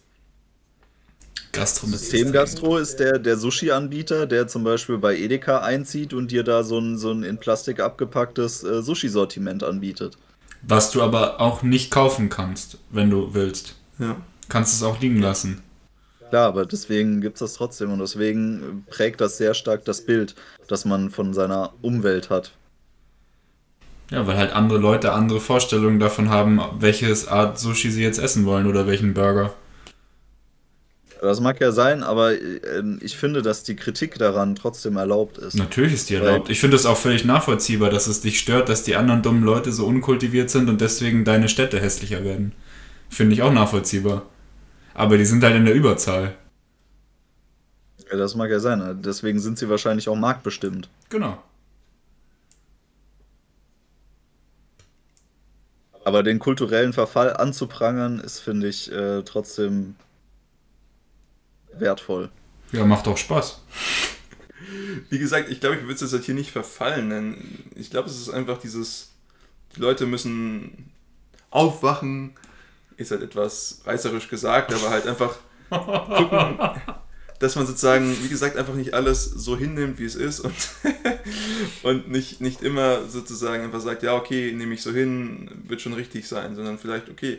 Gastro 1.52 1.86
Systemgastro 1.86 2.78
ist 2.78 2.96
der, 2.96 3.18
der 3.18 3.36
Sushi-Anbieter, 3.36 4.26
der 4.26 4.48
zum 4.48 4.64
Beispiel 4.64 4.96
bei 4.96 5.16
Edeka 5.16 5.58
einzieht 5.58 6.14
und 6.14 6.30
dir 6.30 6.44
da 6.44 6.62
so 6.62 6.78
ein, 6.78 6.96
so 6.96 7.10
ein 7.10 7.22
in 7.22 7.38
Plastik 7.38 7.80
abgepacktes 7.80 8.64
äh, 8.64 8.82
Sushi-Sortiment 8.82 9.62
anbietet. 9.62 10.16
Was 10.62 10.90
du 10.90 11.02
aber 11.02 11.40
auch 11.40 11.62
nicht 11.62 11.90
kaufen 11.90 12.30
kannst, 12.30 12.78
wenn 12.90 13.10
du 13.10 13.34
willst. 13.34 13.76
Ja. 13.98 14.16
Kannst 14.48 14.74
es 14.74 14.82
auch 14.82 15.00
liegen 15.00 15.20
lassen. 15.20 15.62
Klar, 16.32 16.48
aber 16.48 16.64
deswegen 16.64 17.20
gibt 17.20 17.34
es 17.34 17.40
das 17.40 17.52
trotzdem 17.52 17.92
und 17.92 17.98
deswegen 17.98 18.86
prägt 18.88 19.20
das 19.20 19.36
sehr 19.36 19.52
stark 19.52 19.84
das 19.84 20.00
Bild, 20.00 20.34
das 20.66 20.86
man 20.86 21.10
von 21.10 21.34
seiner 21.34 21.74
Umwelt 21.82 22.30
hat. 22.30 22.52
Ja, 24.10 24.26
weil 24.26 24.38
halt 24.38 24.54
andere 24.54 24.78
Leute 24.78 25.12
andere 25.12 25.40
Vorstellungen 25.40 26.00
davon 26.00 26.30
haben, 26.30 26.58
welches 26.78 27.28
Art 27.28 27.58
Sushi 27.58 27.90
sie 27.90 28.02
jetzt 28.02 28.18
essen 28.18 28.46
wollen 28.46 28.66
oder 28.66 28.86
welchen 28.86 29.12
Burger. 29.12 29.52
Das 31.20 31.40
mag 31.40 31.60
ja 31.60 31.70
sein, 31.70 32.02
aber 32.02 32.32
äh, 32.32 32.82
ich 33.02 33.18
finde, 33.18 33.42
dass 33.42 33.62
die 33.62 33.76
Kritik 33.76 34.18
daran 34.18 34.54
trotzdem 34.54 34.96
erlaubt 34.96 35.36
ist. 35.36 35.56
Natürlich 35.56 35.92
ist 35.92 36.08
die 36.08 36.14
erlaubt. 36.14 36.48
Ich 36.48 36.60
finde 36.60 36.76
es 36.76 36.86
auch 36.86 36.96
völlig 36.96 37.26
nachvollziehbar, 37.26 37.90
dass 37.90 38.06
es 38.06 38.22
dich 38.22 38.38
stört, 38.38 38.70
dass 38.70 38.84
die 38.84 38.96
anderen 38.96 39.20
dummen 39.20 39.44
Leute 39.44 39.70
so 39.70 39.84
unkultiviert 39.84 40.48
sind 40.48 40.70
und 40.70 40.80
deswegen 40.80 41.26
deine 41.26 41.50
Städte 41.50 41.78
hässlicher 41.78 42.24
werden. 42.24 42.52
Finde 43.10 43.34
ich 43.34 43.42
auch 43.42 43.52
nachvollziehbar. 43.52 44.22
Aber 44.94 45.16
die 45.18 45.24
sind 45.24 45.42
halt 45.42 45.56
in 45.56 45.64
der 45.64 45.74
Überzahl. 45.74 46.36
Ja, 48.10 48.18
das 48.18 48.34
mag 48.34 48.50
ja 48.50 48.60
sein. 48.60 49.00
Deswegen 49.02 49.40
sind 49.40 49.58
sie 49.58 49.68
wahrscheinlich 49.68 50.08
auch 50.08 50.16
marktbestimmt. 50.16 50.88
Genau. 51.08 51.42
Aber 56.04 56.22
den 56.22 56.38
kulturellen 56.38 56.92
Verfall 56.92 57.36
anzuprangern, 57.36 58.18
ist, 58.18 58.40
finde 58.40 58.68
ich, 58.68 58.90
äh, 58.90 59.22
trotzdem 59.22 59.94
wertvoll. 61.72 62.30
Ja, 62.72 62.84
macht 62.84 63.06
auch 63.06 63.16
Spaß. 63.16 63.60
Wie 65.10 65.18
gesagt, 65.18 65.48
ich 65.48 65.60
glaube, 65.60 65.76
ich 65.76 65.82
würde 65.82 65.94
es 65.94 66.00
jetzt 66.00 66.12
halt 66.12 66.24
hier 66.24 66.34
nicht 66.34 66.50
verfallen 66.50 67.08
nennen. 67.08 67.70
Ich 67.76 67.90
glaube, 67.90 68.08
es 68.08 68.18
ist 68.20 68.30
einfach 68.30 68.58
dieses, 68.58 69.12
die 69.76 69.80
Leute 69.80 70.06
müssen 70.06 70.90
aufwachen, 71.50 72.34
ist 72.96 73.10
halt 73.10 73.22
etwas 73.22 73.80
reißerisch 73.84 74.28
gesagt, 74.28 74.72
aber 74.72 74.90
halt 74.90 75.06
einfach 75.06 75.36
gucken, 75.70 76.58
dass 77.38 77.56
man 77.56 77.66
sozusagen, 77.66 78.16
wie 78.22 78.28
gesagt, 78.28 78.56
einfach 78.56 78.74
nicht 78.74 78.94
alles 78.94 79.24
so 79.24 79.56
hinnimmt, 79.56 79.98
wie 79.98 80.04
es 80.04 80.14
ist 80.14 80.40
und, 80.40 80.54
und 81.82 82.10
nicht, 82.10 82.40
nicht 82.40 82.62
immer 82.62 83.08
sozusagen 83.08 83.64
einfach 83.64 83.80
sagt, 83.80 84.02
ja, 84.04 84.14
okay, 84.14 84.52
nehme 84.52 84.74
ich 84.74 84.82
so 84.82 84.92
hin, 84.92 85.50
wird 85.66 85.80
schon 85.80 85.94
richtig 85.94 86.28
sein, 86.28 86.54
sondern 86.54 86.78
vielleicht, 86.78 87.10
okay. 87.10 87.38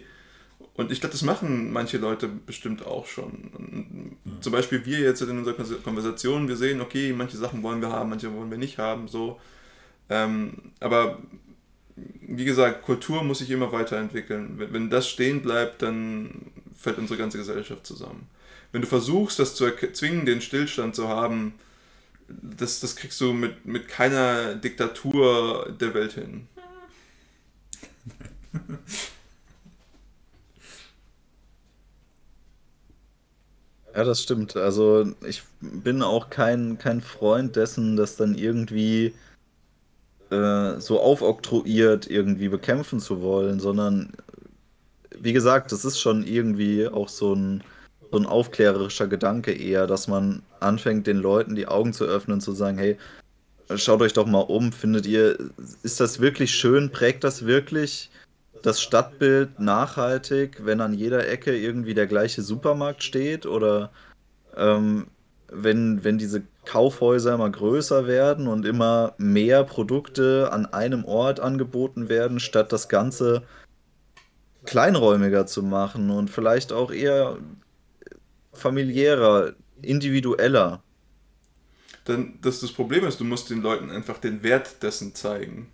Und 0.75 0.91
ich 0.91 0.99
glaube, 0.99 1.13
das 1.13 1.21
machen 1.21 1.71
manche 1.71 1.99
Leute 1.99 2.27
bestimmt 2.27 2.85
auch 2.85 3.05
schon. 3.05 4.17
Ja. 4.25 4.41
Zum 4.41 4.51
Beispiel 4.51 4.85
wir 4.85 4.99
jetzt 4.99 5.21
in 5.21 5.37
unserer 5.37 5.55
Konversation, 5.83 6.47
wir 6.47 6.57
sehen, 6.57 6.81
okay, 6.81 7.13
manche 7.13 7.37
Sachen 7.37 7.61
wollen 7.63 7.79
wir 7.79 7.89
haben, 7.89 8.09
manche 8.09 8.33
wollen 8.33 8.49
wir 8.49 8.57
nicht 8.57 8.79
haben, 8.79 9.07
so. 9.07 9.39
Ähm, 10.09 10.53
aber 10.79 11.19
wie 11.95 12.45
gesagt, 12.45 12.83
Kultur 12.83 13.23
muss 13.23 13.39
sich 13.39 13.51
immer 13.51 13.71
weiterentwickeln. 13.71 14.57
Wenn, 14.57 14.73
wenn 14.73 14.89
das 14.89 15.07
stehen 15.07 15.41
bleibt, 15.41 15.81
dann 15.81 16.51
fällt 16.75 16.97
unsere 16.97 17.19
ganze 17.19 17.37
Gesellschaft 17.37 17.85
zusammen. 17.85 18.27
Wenn 18.71 18.81
du 18.81 18.87
versuchst, 18.87 19.39
das 19.39 19.55
zu 19.55 19.65
erzwingen, 19.65 20.25
den 20.25 20.41
Stillstand 20.41 20.95
zu 20.95 21.07
haben, 21.07 21.53
das, 22.27 22.79
das 22.79 22.95
kriegst 22.95 23.21
du 23.21 23.33
mit, 23.33 23.65
mit 23.65 23.87
keiner 23.87 24.55
Diktatur 24.55 25.75
der 25.79 25.93
Welt 25.93 26.13
hin. 26.13 26.47
Ja, 33.95 34.03
das 34.03 34.23
stimmt. 34.23 34.55
Also 34.55 35.13
ich 35.27 35.43
bin 35.61 36.01
auch 36.01 36.31
kein, 36.31 36.79
kein 36.79 37.01
Freund 37.01 37.55
dessen, 37.55 37.95
dass 37.95 38.15
dann 38.15 38.35
irgendwie 38.35 39.13
äh, 40.33 40.79
so 40.79 40.99
aufoktroyiert 40.99 42.09
irgendwie 42.09 42.49
bekämpfen 42.49 42.99
zu 42.99 43.21
wollen, 43.21 43.59
sondern 43.59 44.11
wie 45.19 45.33
gesagt, 45.33 45.71
das 45.71 45.85
ist 45.85 45.99
schon 45.99 46.25
irgendwie 46.25 46.87
auch 46.87 47.07
so 47.07 47.33
ein, 47.33 47.63
so 48.11 48.17
ein 48.17 48.25
aufklärerischer 48.25 49.07
Gedanke 49.07 49.53
eher, 49.53 49.87
dass 49.87 50.07
man 50.07 50.41
anfängt, 50.59 51.07
den 51.07 51.17
Leuten 51.17 51.55
die 51.55 51.67
Augen 51.67 51.93
zu 51.93 52.05
öffnen, 52.05 52.41
zu 52.41 52.51
sagen, 52.53 52.77
hey, 52.77 52.97
schaut 53.75 54.01
euch 54.01 54.13
doch 54.13 54.25
mal 54.25 54.41
um, 54.41 54.71
findet 54.71 55.05
ihr, 55.05 55.37
ist 55.83 55.99
das 55.99 56.19
wirklich 56.19 56.53
schön, 56.53 56.91
prägt 56.91 57.23
das 57.23 57.45
wirklich 57.45 58.09
das 58.63 58.81
Stadtbild 58.81 59.59
nachhaltig, 59.59 60.65
wenn 60.65 60.81
an 60.81 60.93
jeder 60.93 61.27
Ecke 61.27 61.55
irgendwie 61.55 61.93
der 61.93 62.07
gleiche 62.07 62.41
Supermarkt 62.41 63.03
steht? 63.03 63.45
Oder 63.45 63.91
ähm, 64.55 65.07
wenn, 65.51 66.03
wenn 66.03 66.17
diese 66.17 66.43
Kaufhäuser 66.65 67.33
immer 67.33 67.49
größer 67.49 68.07
werden 68.07 68.47
und 68.47 68.65
immer 68.65 69.13
mehr 69.17 69.63
Produkte 69.63 70.49
an 70.51 70.65
einem 70.65 71.05
Ort 71.05 71.39
angeboten 71.39 72.09
werden, 72.09 72.39
statt 72.39 72.71
das 72.71 72.89
Ganze 72.89 73.43
kleinräumiger 74.65 75.45
zu 75.45 75.61
machen 75.61 76.09
und 76.09 76.29
vielleicht 76.29 76.71
auch 76.71 76.91
eher 76.91 77.37
familiärer, 78.53 79.53
individueller. 79.81 80.81
Dann, 82.05 82.39
dass 82.41 82.61
das 82.61 82.71
Problem 82.71 83.05
ist, 83.05 83.19
du 83.19 83.25
musst 83.25 83.49
den 83.49 83.61
Leuten 83.61 83.89
einfach 83.89 84.17
den 84.17 84.43
Wert 84.43 84.83
dessen 84.83 85.15
zeigen 85.15 85.69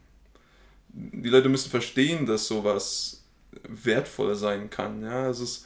die 0.94 1.30
Leute 1.30 1.50
müssen 1.50 1.70
verstehen, 1.70 2.26
dass 2.26 2.48
sowas 2.48 3.24
wertvoller 3.68 4.36
sein 4.36 4.70
kann. 4.70 5.02
Ja, 5.02 5.30
es 5.30 5.40
ist 5.40 5.66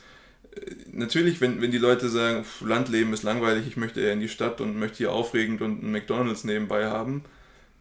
natürlich, 0.92 1.42
wenn, 1.42 1.62
wenn 1.62 1.72
die 1.72 1.78
Leute 1.78 2.10
sagen, 2.10 2.46
Landleben 2.62 3.14
ist 3.14 3.24
langweilig, 3.24 3.68
ich 3.68 3.78
möchte 3.78 4.02
eher 4.02 4.14
in 4.14 4.20
die 4.20 4.30
Stadt 4.30 4.62
und 4.62 4.78
möchte 4.78 4.98
hier 4.98 5.12
aufregend 5.12 5.62
und 5.62 5.82
einen 5.82 5.92
McDonalds 5.92 6.44
nebenbei 6.44 6.88
haben, 6.88 7.24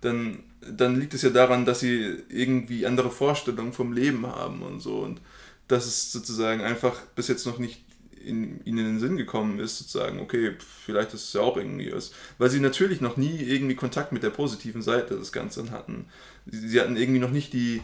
dann, 0.00 0.40
dann 0.60 0.98
liegt 0.98 1.14
es 1.14 1.22
ja 1.22 1.30
daran, 1.30 1.64
dass 1.64 1.80
sie 1.80 2.16
irgendwie 2.28 2.86
andere 2.86 3.10
Vorstellungen 3.10 3.72
vom 3.72 3.92
Leben 3.92 4.26
haben 4.26 4.62
und 4.62 4.80
so. 4.80 4.98
Und 4.98 5.20
dass 5.68 5.86
es 5.86 6.12
sozusagen 6.12 6.60
einfach 6.60 7.00
bis 7.14 7.28
jetzt 7.28 7.46
noch 7.46 7.58
nicht 7.58 7.82
in, 8.24 8.64
ihnen 8.64 8.78
in 8.78 8.84
den 8.84 9.00
Sinn 9.00 9.16
gekommen 9.16 9.58
ist, 9.58 9.78
sozusagen, 9.78 10.20
okay, 10.20 10.54
vielleicht 10.84 11.14
ist 11.14 11.26
es 11.26 11.32
ja 11.32 11.40
auch 11.40 11.56
irgendwie 11.56 11.92
was. 11.92 12.12
Weil 12.38 12.50
sie 12.50 12.60
natürlich 12.60 13.00
noch 13.00 13.16
nie 13.16 13.40
irgendwie 13.40 13.74
Kontakt 13.74 14.12
mit 14.12 14.22
der 14.22 14.30
positiven 14.30 14.82
Seite 14.82 15.16
des 15.16 15.32
Ganzen 15.32 15.70
hatten. 15.70 16.06
Sie, 16.46 16.68
sie 16.68 16.80
hatten 16.80 16.96
irgendwie 16.96 17.20
noch 17.20 17.30
nicht 17.30 17.52
die, 17.52 17.80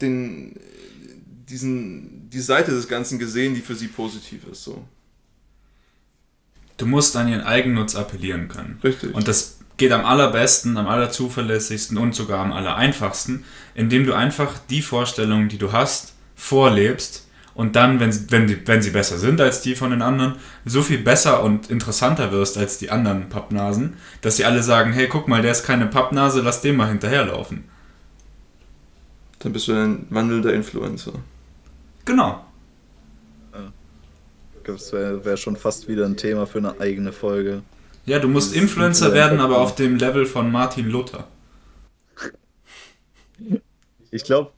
den, 0.00 0.58
diesen, 1.48 2.28
die 2.30 2.40
Seite 2.40 2.70
des 2.70 2.88
Ganzen 2.88 3.18
gesehen, 3.18 3.54
die 3.54 3.60
für 3.60 3.74
sie 3.74 3.88
positiv 3.88 4.46
ist. 4.50 4.64
So. 4.64 4.84
Du 6.76 6.86
musst 6.86 7.16
an 7.16 7.28
ihren 7.28 7.42
Eigennutz 7.42 7.94
appellieren 7.94 8.48
können. 8.48 8.78
Richtig. 8.82 9.14
Und 9.14 9.28
das 9.28 9.58
geht 9.76 9.92
am 9.92 10.04
allerbesten, 10.04 10.76
am 10.76 10.88
allerzuverlässigsten 10.88 11.96
und 11.98 12.14
sogar 12.14 12.40
am 12.40 12.52
allereinfachsten, 12.52 13.44
indem 13.74 14.06
du 14.06 14.14
einfach 14.14 14.58
die 14.70 14.82
Vorstellungen, 14.82 15.48
die 15.48 15.58
du 15.58 15.72
hast, 15.72 16.14
vorlebst 16.34 17.28
und 17.58 17.74
dann, 17.74 17.98
wenn, 17.98 18.12
wenn, 18.30 18.46
die, 18.46 18.66
wenn 18.68 18.82
sie 18.82 18.90
besser 18.90 19.18
sind 19.18 19.40
als 19.40 19.62
die 19.62 19.74
von 19.74 19.90
den 19.90 20.00
anderen, 20.00 20.36
so 20.64 20.80
viel 20.80 20.98
besser 20.98 21.42
und 21.42 21.70
interessanter 21.70 22.30
wirst 22.30 22.56
als 22.56 22.78
die 22.78 22.90
anderen 22.90 23.28
Pappnasen, 23.28 23.96
dass 24.20 24.36
sie 24.36 24.44
alle 24.44 24.62
sagen, 24.62 24.92
hey, 24.92 25.08
guck 25.08 25.26
mal, 25.26 25.42
der 25.42 25.50
ist 25.50 25.64
keine 25.64 25.86
Pappnase, 25.86 26.40
lass 26.40 26.60
den 26.60 26.76
mal 26.76 26.88
hinterherlaufen. 26.88 27.64
Dann 29.40 29.52
bist 29.52 29.66
du 29.66 29.72
ein 29.72 30.06
wandelnder 30.10 30.54
Influencer. 30.54 31.14
Genau. 32.08 32.42
Das 34.64 34.94
wäre 34.94 35.22
wär 35.26 35.36
schon 35.36 35.56
fast 35.56 35.88
wieder 35.88 36.06
ein 36.06 36.16
Thema 36.16 36.46
für 36.46 36.56
eine 36.56 36.80
eigene 36.80 37.12
Folge. 37.12 37.62
Ja, 38.06 38.18
du 38.18 38.28
musst 38.28 38.56
Influencer 38.56 39.12
werden, 39.12 39.40
aber 39.40 39.58
auf 39.58 39.74
dem 39.74 39.96
Level 39.96 40.24
von 40.24 40.50
Martin 40.50 40.88
Luther. 40.88 41.28
Ich 44.10 44.24
glaube, 44.24 44.52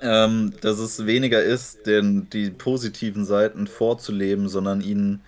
ähm, 0.00 0.52
dass 0.60 0.78
es 0.78 1.06
weniger 1.06 1.42
ist, 1.42 1.86
den, 1.86 2.30
die 2.30 2.50
positiven 2.50 3.24
Seiten 3.24 3.66
vorzuleben, 3.66 4.48
sondern 4.48 4.80
ihnen 4.80 5.20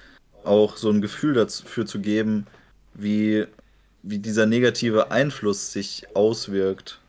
auch 0.45 0.77
so 0.77 0.91
ein 0.91 1.01
Gefühl 1.01 1.35
dafür 1.35 1.87
zu 1.87 1.99
geben, 1.99 2.47
wie, 2.95 3.47
wie 4.05 4.21
dieser 4.21 4.47
negative 4.47 5.11
Einfluss 5.11 5.73
sich 5.73 6.07
auswirkt 6.15 7.01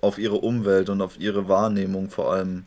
auf 0.00 0.16
ihre 0.16 0.36
Umwelt 0.36 0.88
und 0.88 1.02
auf 1.02 1.20
ihre 1.20 1.46
Wahrnehmung 1.46 2.08
vor 2.08 2.32
allem. 2.32 2.64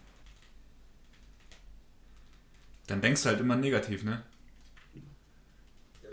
Dann 2.88 3.02
denkst 3.02 3.24
du 3.24 3.30
halt 3.30 3.40
immer 3.40 3.56
negativ, 3.56 4.04
ne? 4.04 4.22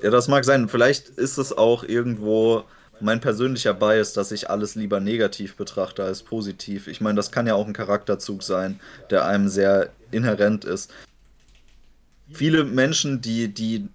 Ja, 0.02 0.10
das 0.10 0.28
mag 0.28 0.44
sein. 0.44 0.68
Vielleicht 0.68 1.08
ist 1.08 1.36
es 1.36 1.56
auch 1.56 1.84
irgendwo 1.84 2.64
mein 3.00 3.20
persönlicher 3.20 3.74
Bias, 3.74 4.12
dass 4.12 4.32
ich 4.32 4.50
alles 4.50 4.74
lieber 4.74 5.00
negativ 5.00 5.56
betrachte 5.56 6.04
als 6.04 6.22
positiv. 6.22 6.86
Ich 6.86 7.00
meine, 7.00 7.16
das 7.16 7.32
kann 7.32 7.46
ja 7.46 7.54
auch 7.54 7.66
ein 7.66 7.72
Charakterzug 7.72 8.42
sein, 8.42 8.80
der 9.10 9.26
einem 9.26 9.48
sehr 9.48 9.90
inhärent 10.10 10.64
ist. 10.64 10.92
Viele 12.32 12.64
Menschen, 12.64 13.20
die, 13.20 13.48
die 13.48 13.88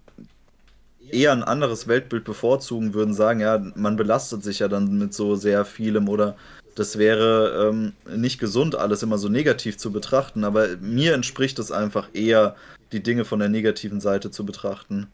eher 1.10 1.32
ein 1.32 1.44
anderes 1.44 1.88
Weltbild 1.88 2.24
bevorzugen, 2.24 2.94
würden 2.94 3.14
sagen, 3.14 3.40
ja, 3.40 3.64
man 3.74 3.96
belastet 3.96 4.42
sich 4.42 4.58
ja 4.58 4.68
dann 4.68 4.98
mit 4.98 5.14
so 5.14 5.36
sehr 5.36 5.64
vielem 5.64 6.08
oder 6.08 6.36
das 6.76 6.98
wäre 6.98 7.70
ähm, 7.70 7.92
nicht 8.16 8.38
gesund, 8.38 8.76
alles 8.76 9.02
immer 9.02 9.18
so 9.18 9.28
negativ 9.28 9.76
zu 9.76 9.90
betrachten. 9.90 10.44
Aber 10.44 10.76
mir 10.76 11.14
entspricht 11.14 11.58
es 11.58 11.72
einfach 11.72 12.08
eher, 12.12 12.54
die 12.92 13.02
Dinge 13.02 13.24
von 13.24 13.40
der 13.40 13.48
negativen 13.48 14.00
Seite 14.00 14.30
zu 14.30 14.46
betrachten 14.46 15.08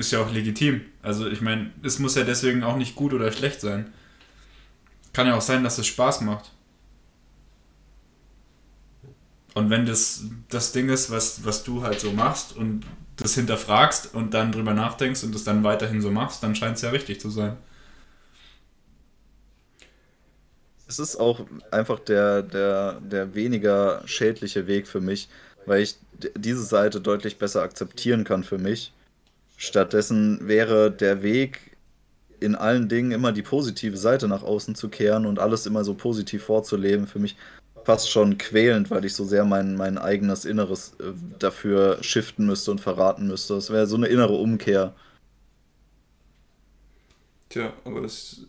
ist 0.00 0.10
ja 0.10 0.20
auch 0.20 0.32
legitim. 0.32 0.80
Also 1.02 1.28
ich 1.28 1.40
meine, 1.40 1.70
es 1.82 1.98
muss 1.98 2.16
ja 2.16 2.24
deswegen 2.24 2.64
auch 2.64 2.76
nicht 2.76 2.96
gut 2.96 3.14
oder 3.14 3.30
schlecht 3.30 3.60
sein. 3.60 3.92
Kann 5.12 5.26
ja 5.26 5.36
auch 5.36 5.42
sein, 5.42 5.62
dass 5.62 5.78
es 5.78 5.86
Spaß 5.86 6.22
macht. 6.22 6.50
Und 9.54 9.70
wenn 9.70 9.84
das 9.84 10.24
das 10.48 10.72
Ding 10.72 10.88
ist, 10.88 11.10
was, 11.10 11.44
was 11.44 11.64
du 11.64 11.82
halt 11.82 12.00
so 12.00 12.12
machst 12.12 12.56
und 12.56 12.84
das 13.16 13.34
hinterfragst 13.34 14.14
und 14.14 14.32
dann 14.32 14.52
drüber 14.52 14.72
nachdenkst 14.72 15.22
und 15.24 15.34
das 15.34 15.44
dann 15.44 15.64
weiterhin 15.64 16.00
so 16.00 16.10
machst, 16.10 16.42
dann 16.42 16.54
scheint 16.54 16.76
es 16.76 16.82
ja 16.82 16.90
richtig 16.90 17.20
zu 17.20 17.30
sein. 17.30 17.56
Es 20.90 20.98
ist 20.98 21.16
auch 21.16 21.46
einfach 21.70 22.00
der, 22.00 22.42
der, 22.42 23.00
der 23.00 23.34
weniger 23.34 24.02
schädliche 24.06 24.66
Weg 24.66 24.88
für 24.88 25.00
mich, 25.00 25.28
weil 25.64 25.82
ich 25.82 25.96
diese 26.36 26.64
Seite 26.64 27.00
deutlich 27.00 27.38
besser 27.38 27.62
akzeptieren 27.62 28.24
kann 28.24 28.42
für 28.44 28.58
mich 28.58 28.92
Stattdessen 29.62 30.48
wäre 30.48 30.90
der 30.90 31.22
Weg 31.22 31.76
in 32.40 32.54
allen 32.54 32.88
Dingen 32.88 33.10
immer 33.12 33.30
die 33.30 33.42
positive 33.42 33.98
Seite 33.98 34.26
nach 34.26 34.42
außen 34.42 34.74
zu 34.74 34.88
kehren 34.88 35.26
und 35.26 35.38
alles 35.38 35.66
immer 35.66 35.84
so 35.84 35.92
positiv 35.92 36.44
vorzuleben, 36.44 37.06
für 37.06 37.18
mich 37.18 37.36
fast 37.84 38.10
schon 38.10 38.38
quälend, 38.38 38.90
weil 38.90 39.04
ich 39.04 39.14
so 39.14 39.26
sehr 39.26 39.44
mein, 39.44 39.76
mein 39.76 39.98
eigenes 39.98 40.46
Inneres 40.46 40.94
äh, 40.98 41.12
dafür 41.38 41.98
shiften 42.02 42.46
müsste 42.46 42.70
und 42.70 42.80
verraten 42.80 43.26
müsste. 43.26 43.52
Das 43.52 43.68
wäre 43.68 43.86
so 43.86 43.96
eine 43.96 44.06
innere 44.06 44.32
Umkehr. 44.32 44.94
Tja, 47.50 47.74
aber 47.84 48.00
das 48.00 48.46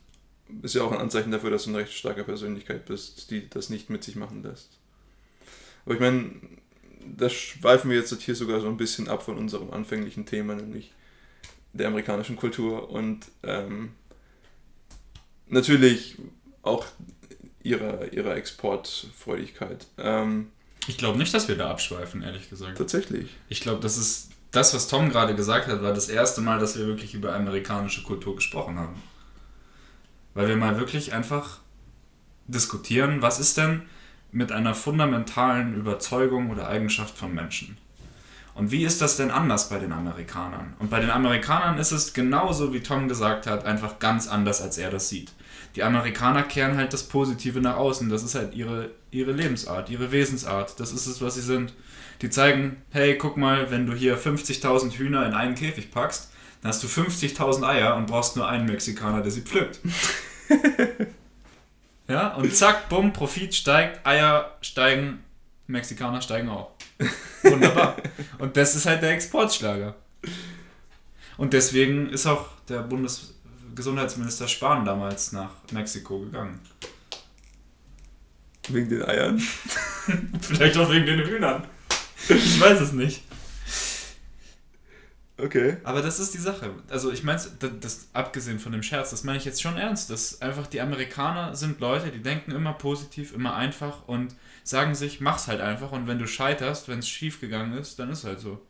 ist 0.61 0.75
ja 0.75 0.83
auch 0.83 0.91
ein 0.91 0.99
Anzeichen 0.99 1.31
dafür, 1.31 1.49
dass 1.49 1.63
du 1.63 1.69
eine 1.69 1.79
recht 1.79 1.93
starke 1.93 2.23
Persönlichkeit 2.23 2.85
bist, 2.85 3.31
die 3.31 3.49
das 3.49 3.69
nicht 3.69 3.89
mit 3.89 4.03
sich 4.03 4.15
machen 4.15 4.43
lässt. 4.43 4.69
Aber 5.85 5.95
ich 5.95 5.99
meine, 5.99 6.31
das 7.05 7.33
schweifen 7.33 7.89
wir 7.89 7.97
jetzt 7.97 8.13
hier 8.21 8.35
sogar 8.35 8.59
so 8.61 8.67
ein 8.67 8.77
bisschen 8.77 9.07
ab 9.07 9.23
von 9.23 9.37
unserem 9.37 9.71
anfänglichen 9.71 10.25
Thema, 10.25 10.55
nämlich 10.55 10.91
der 11.73 11.87
amerikanischen 11.87 12.35
Kultur 12.35 12.89
und 12.89 13.25
ähm, 13.43 13.93
natürlich 15.47 16.17
auch 16.61 16.85
ihrer, 17.63 18.11
ihrer 18.13 18.35
Exportfreudigkeit. 18.35 19.87
Ähm, 19.97 20.51
ich 20.87 20.97
glaube 20.97 21.17
nicht, 21.17 21.33
dass 21.33 21.47
wir 21.47 21.55
da 21.55 21.69
abschweifen, 21.69 22.23
ehrlich 22.23 22.49
gesagt. 22.49 22.77
Tatsächlich. 22.77 23.29
Ich 23.49 23.61
glaube, 23.61 23.81
das 23.81 23.97
ist 23.97 24.31
das, 24.51 24.73
was 24.73 24.87
Tom 24.87 25.09
gerade 25.09 25.35
gesagt 25.35 25.67
hat, 25.67 25.81
war 25.81 25.93
das 25.93 26.09
erste 26.09 26.41
Mal, 26.41 26.59
dass 26.59 26.77
wir 26.77 26.85
wirklich 26.85 27.13
über 27.13 27.33
amerikanische 27.33 28.03
Kultur 28.03 28.35
gesprochen 28.35 28.77
haben. 28.77 29.01
Weil 30.33 30.47
wir 30.47 30.55
mal 30.55 30.77
wirklich 30.77 31.13
einfach 31.13 31.59
diskutieren, 32.47 33.21
was 33.21 33.39
ist 33.39 33.57
denn 33.57 33.83
mit 34.31 34.51
einer 34.51 34.73
fundamentalen 34.73 35.75
Überzeugung 35.75 36.49
oder 36.49 36.67
Eigenschaft 36.67 37.17
von 37.17 37.33
Menschen? 37.33 37.77
Und 38.53 38.71
wie 38.71 38.83
ist 38.83 39.01
das 39.01 39.17
denn 39.17 39.31
anders 39.31 39.69
bei 39.69 39.79
den 39.79 39.93
Amerikanern? 39.93 40.73
Und 40.79 40.89
bei 40.89 40.99
den 40.99 41.09
Amerikanern 41.09 41.77
ist 41.77 41.91
es 41.91 42.13
genauso, 42.13 42.73
wie 42.73 42.81
Tom 42.81 43.07
gesagt 43.07 43.47
hat, 43.47 43.65
einfach 43.65 43.99
ganz 43.99 44.27
anders, 44.27 44.61
als 44.61 44.77
er 44.77 44.91
das 44.91 45.07
sieht. 45.07 45.31
Die 45.75 45.83
Amerikaner 45.83 46.43
kehren 46.43 46.75
halt 46.75 46.91
das 46.91 47.03
Positive 47.03 47.61
nach 47.61 47.77
außen. 47.77 48.09
Das 48.09 48.23
ist 48.23 48.35
halt 48.35 48.53
ihre, 48.53 48.91
ihre 49.09 49.31
Lebensart, 49.31 49.89
ihre 49.89 50.11
Wesensart. 50.11 50.79
Das 50.79 50.91
ist 50.91 51.07
es, 51.07 51.21
was 51.21 51.35
sie 51.35 51.41
sind. 51.41 51.73
Die 52.21 52.29
zeigen, 52.29 52.81
hey, 52.91 53.17
guck 53.17 53.37
mal, 53.37 53.71
wenn 53.71 53.85
du 53.85 53.93
hier 53.93 54.17
50.000 54.17 54.91
Hühner 54.91 55.25
in 55.25 55.33
einen 55.33 55.55
Käfig 55.55 55.89
packst, 55.89 56.31
dann 56.61 56.69
hast 56.69 56.83
du 56.83 56.87
50.000 56.87 57.67
Eier 57.67 57.95
und 57.95 58.07
brauchst 58.07 58.35
nur 58.35 58.47
einen 58.47 58.65
Mexikaner, 58.65 59.21
der 59.21 59.31
sie 59.31 59.41
pflückt. 59.41 59.79
ja, 62.07 62.35
und 62.35 62.55
zack, 62.55 62.87
bumm, 62.87 63.13
Profit 63.13 63.55
steigt, 63.55 64.05
Eier 64.05 64.57
steigen, 64.61 65.23
Mexikaner 65.67 66.21
steigen 66.21 66.49
auch. 66.49 66.71
Wunderbar. 67.43 67.97
Und 68.37 68.57
das 68.57 68.75
ist 68.75 68.85
halt 68.85 69.01
der 69.01 69.11
Exportschlager. 69.11 69.95
Und 71.37 71.53
deswegen 71.53 72.09
ist 72.09 72.27
auch 72.27 72.49
der 72.69 72.81
Bundesgesundheitsminister 72.83 74.47
Spahn 74.47 74.85
damals 74.85 75.31
nach 75.31 75.49
Mexiko 75.71 76.19
gegangen. 76.19 76.59
Wegen 78.67 78.89
den 78.89 79.03
Eiern? 79.03 79.39
Vielleicht 80.41 80.77
auch 80.77 80.91
wegen 80.91 81.07
den 81.07 81.21
Hühnern. 81.21 81.63
Ich 82.29 82.61
weiß 82.61 82.79
es 82.81 82.91
nicht. 82.91 83.23
Okay. 85.41 85.77
Aber 85.83 86.01
das 86.01 86.19
ist 86.19 86.33
die 86.33 86.39
Sache. 86.39 86.71
Also 86.89 87.11
ich 87.11 87.23
meine, 87.23 87.41
das, 87.59 87.71
das, 87.79 88.07
abgesehen 88.13 88.59
von 88.59 88.71
dem 88.71 88.83
Scherz, 88.83 89.09
das 89.09 89.23
meine 89.23 89.37
ich 89.37 89.45
jetzt 89.45 89.61
schon 89.61 89.77
ernst. 89.77 90.09
Dass 90.09 90.41
einfach 90.41 90.67
die 90.67 90.81
Amerikaner 90.81 91.55
sind 91.55 91.79
Leute, 91.79 92.11
die 92.11 92.21
denken 92.21 92.51
immer 92.51 92.73
positiv, 92.73 93.33
immer 93.33 93.55
einfach 93.55 94.07
und 94.07 94.35
sagen 94.63 94.93
sich, 94.95 95.21
mach's 95.21 95.47
halt 95.47 95.61
einfach 95.61 95.91
und 95.91 96.07
wenn 96.07 96.19
du 96.19 96.27
scheiterst, 96.27 96.87
wenn 96.87 96.99
es 96.99 97.09
schief 97.09 97.41
gegangen 97.41 97.77
ist, 97.77 97.97
dann 97.97 98.11
ist 98.11 98.23
halt 98.23 98.39
so. 98.39 98.61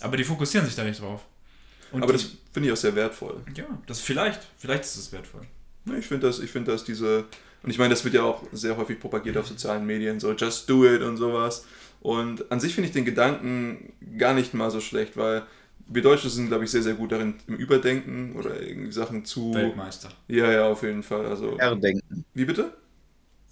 Aber 0.00 0.16
die 0.16 0.24
fokussieren 0.24 0.66
sich 0.66 0.74
da 0.74 0.84
nicht 0.84 1.00
drauf. 1.00 1.24
Und 1.92 2.02
Aber 2.02 2.12
das 2.12 2.32
finde 2.52 2.68
ich 2.68 2.72
auch 2.72 2.76
sehr 2.76 2.94
wertvoll. 2.94 3.42
Ja, 3.54 3.66
das 3.86 4.00
vielleicht, 4.00 4.40
vielleicht 4.58 4.84
ist 4.84 4.96
es 4.96 5.12
wertvoll. 5.12 5.42
Ich 5.98 6.06
finde 6.06 6.26
das, 6.26 6.40
ich 6.40 6.50
finde 6.50 6.72
das 6.72 6.82
diese, 6.84 7.26
und 7.62 7.70
ich 7.70 7.78
meine, 7.78 7.90
das 7.90 8.04
wird 8.04 8.14
ja 8.14 8.22
auch 8.22 8.42
sehr 8.52 8.76
häufig 8.76 8.98
propagiert 8.98 9.36
auf 9.36 9.46
sozialen 9.46 9.86
Medien, 9.86 10.18
so 10.18 10.32
just 10.32 10.68
do 10.68 10.84
it 10.84 11.02
und 11.02 11.16
sowas. 11.16 11.64
Und 12.00 12.50
an 12.50 12.60
sich 12.60 12.74
finde 12.74 12.88
ich 12.88 12.92
den 12.92 13.04
Gedanken 13.04 13.92
gar 14.18 14.34
nicht 14.34 14.52
mal 14.52 14.70
so 14.70 14.80
schlecht, 14.80 15.16
weil 15.16 15.44
wir 15.88 16.02
Deutsche 16.02 16.28
sind, 16.28 16.48
glaube 16.48 16.64
ich, 16.64 16.70
sehr, 16.70 16.82
sehr 16.82 16.94
gut 16.94 17.12
darin 17.12 17.34
im 17.46 17.56
Überdenken 17.56 18.34
oder 18.36 18.60
irgendwie 18.60 18.92
Sachen 18.92 19.24
zu. 19.24 19.54
Weltmeister. 19.54 20.08
Ja, 20.28 20.50
ja, 20.50 20.68
auf 20.68 20.82
jeden 20.82 21.02
Fall. 21.02 21.26
Also, 21.26 21.56
Erdenken. 21.56 22.24
Wie 22.34 22.44
bitte? 22.44 22.72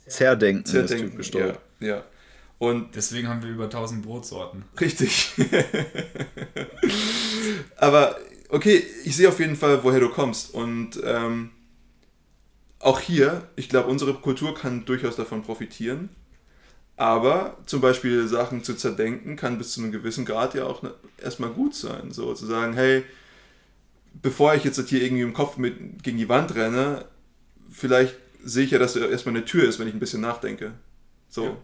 Zerdenken, 0.06 0.66
Zerdenken 0.66 1.19
ist 1.19 1.32
ja, 1.32 1.55
ja. 1.81 2.05
Und 2.59 2.94
Deswegen 2.94 3.28
haben 3.28 3.43
wir 3.43 3.51
über 3.51 3.65
1000 3.65 4.02
Brotsorten. 4.02 4.65
Richtig. 4.81 5.32
Aber 7.77 8.16
okay, 8.48 8.82
ich 9.05 9.16
sehe 9.16 9.28
auf 9.28 9.40
jeden 9.40 9.56
Fall, 9.56 9.82
woher 9.82 10.01
du 10.01 10.09
kommst. 10.09 10.55
Und 10.55 11.01
ähm, 11.05 11.51
auch 12.78 13.01
hier, 13.01 13.48
ich 13.56 13.69
glaube, 13.69 13.89
unsere 13.89 14.15
Kultur 14.15 14.55
kann 14.55 14.85
durchaus 14.85 15.16
davon 15.16 15.43
profitieren. 15.43 16.11
Aber 16.96 17.58
zum 17.66 17.80
Beispiel 17.80 18.28
Sachen 18.28 18.62
zu 18.62 18.74
zerdenken 18.74 19.36
kann 19.36 19.58
bis 19.58 19.72
zu 19.72 19.80
einem 19.80 19.90
gewissen 19.90 20.24
Grad 20.24 20.54
ja 20.54 20.64
auch 20.64 20.82
ne, 20.82 20.94
erstmal 21.18 21.50
gut 21.50 21.74
sein. 21.74 22.12
So 22.12 22.34
zu 22.34 22.46
sagen, 22.46 22.74
hey, 22.74 23.04
bevor 24.22 24.54
ich 24.54 24.64
jetzt 24.64 24.80
hier 24.88 25.02
irgendwie 25.02 25.22
im 25.22 25.34
Kopf 25.34 25.56
mit 25.56 26.02
gegen 26.02 26.18
die 26.18 26.28
Wand 26.28 26.54
renne, 26.54 27.04
vielleicht 27.68 28.14
sehe 28.44 28.64
ich 28.64 28.70
ja, 28.70 28.78
dass 28.78 28.94
da 28.94 29.06
erstmal 29.06 29.34
eine 29.34 29.44
Tür 29.44 29.68
ist, 29.68 29.78
wenn 29.78 29.88
ich 29.88 29.94
ein 29.94 30.00
bisschen 30.00 30.20
nachdenke. 30.20 30.72
So. 31.28 31.44
Ja. 31.44 31.56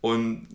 Und 0.00 0.46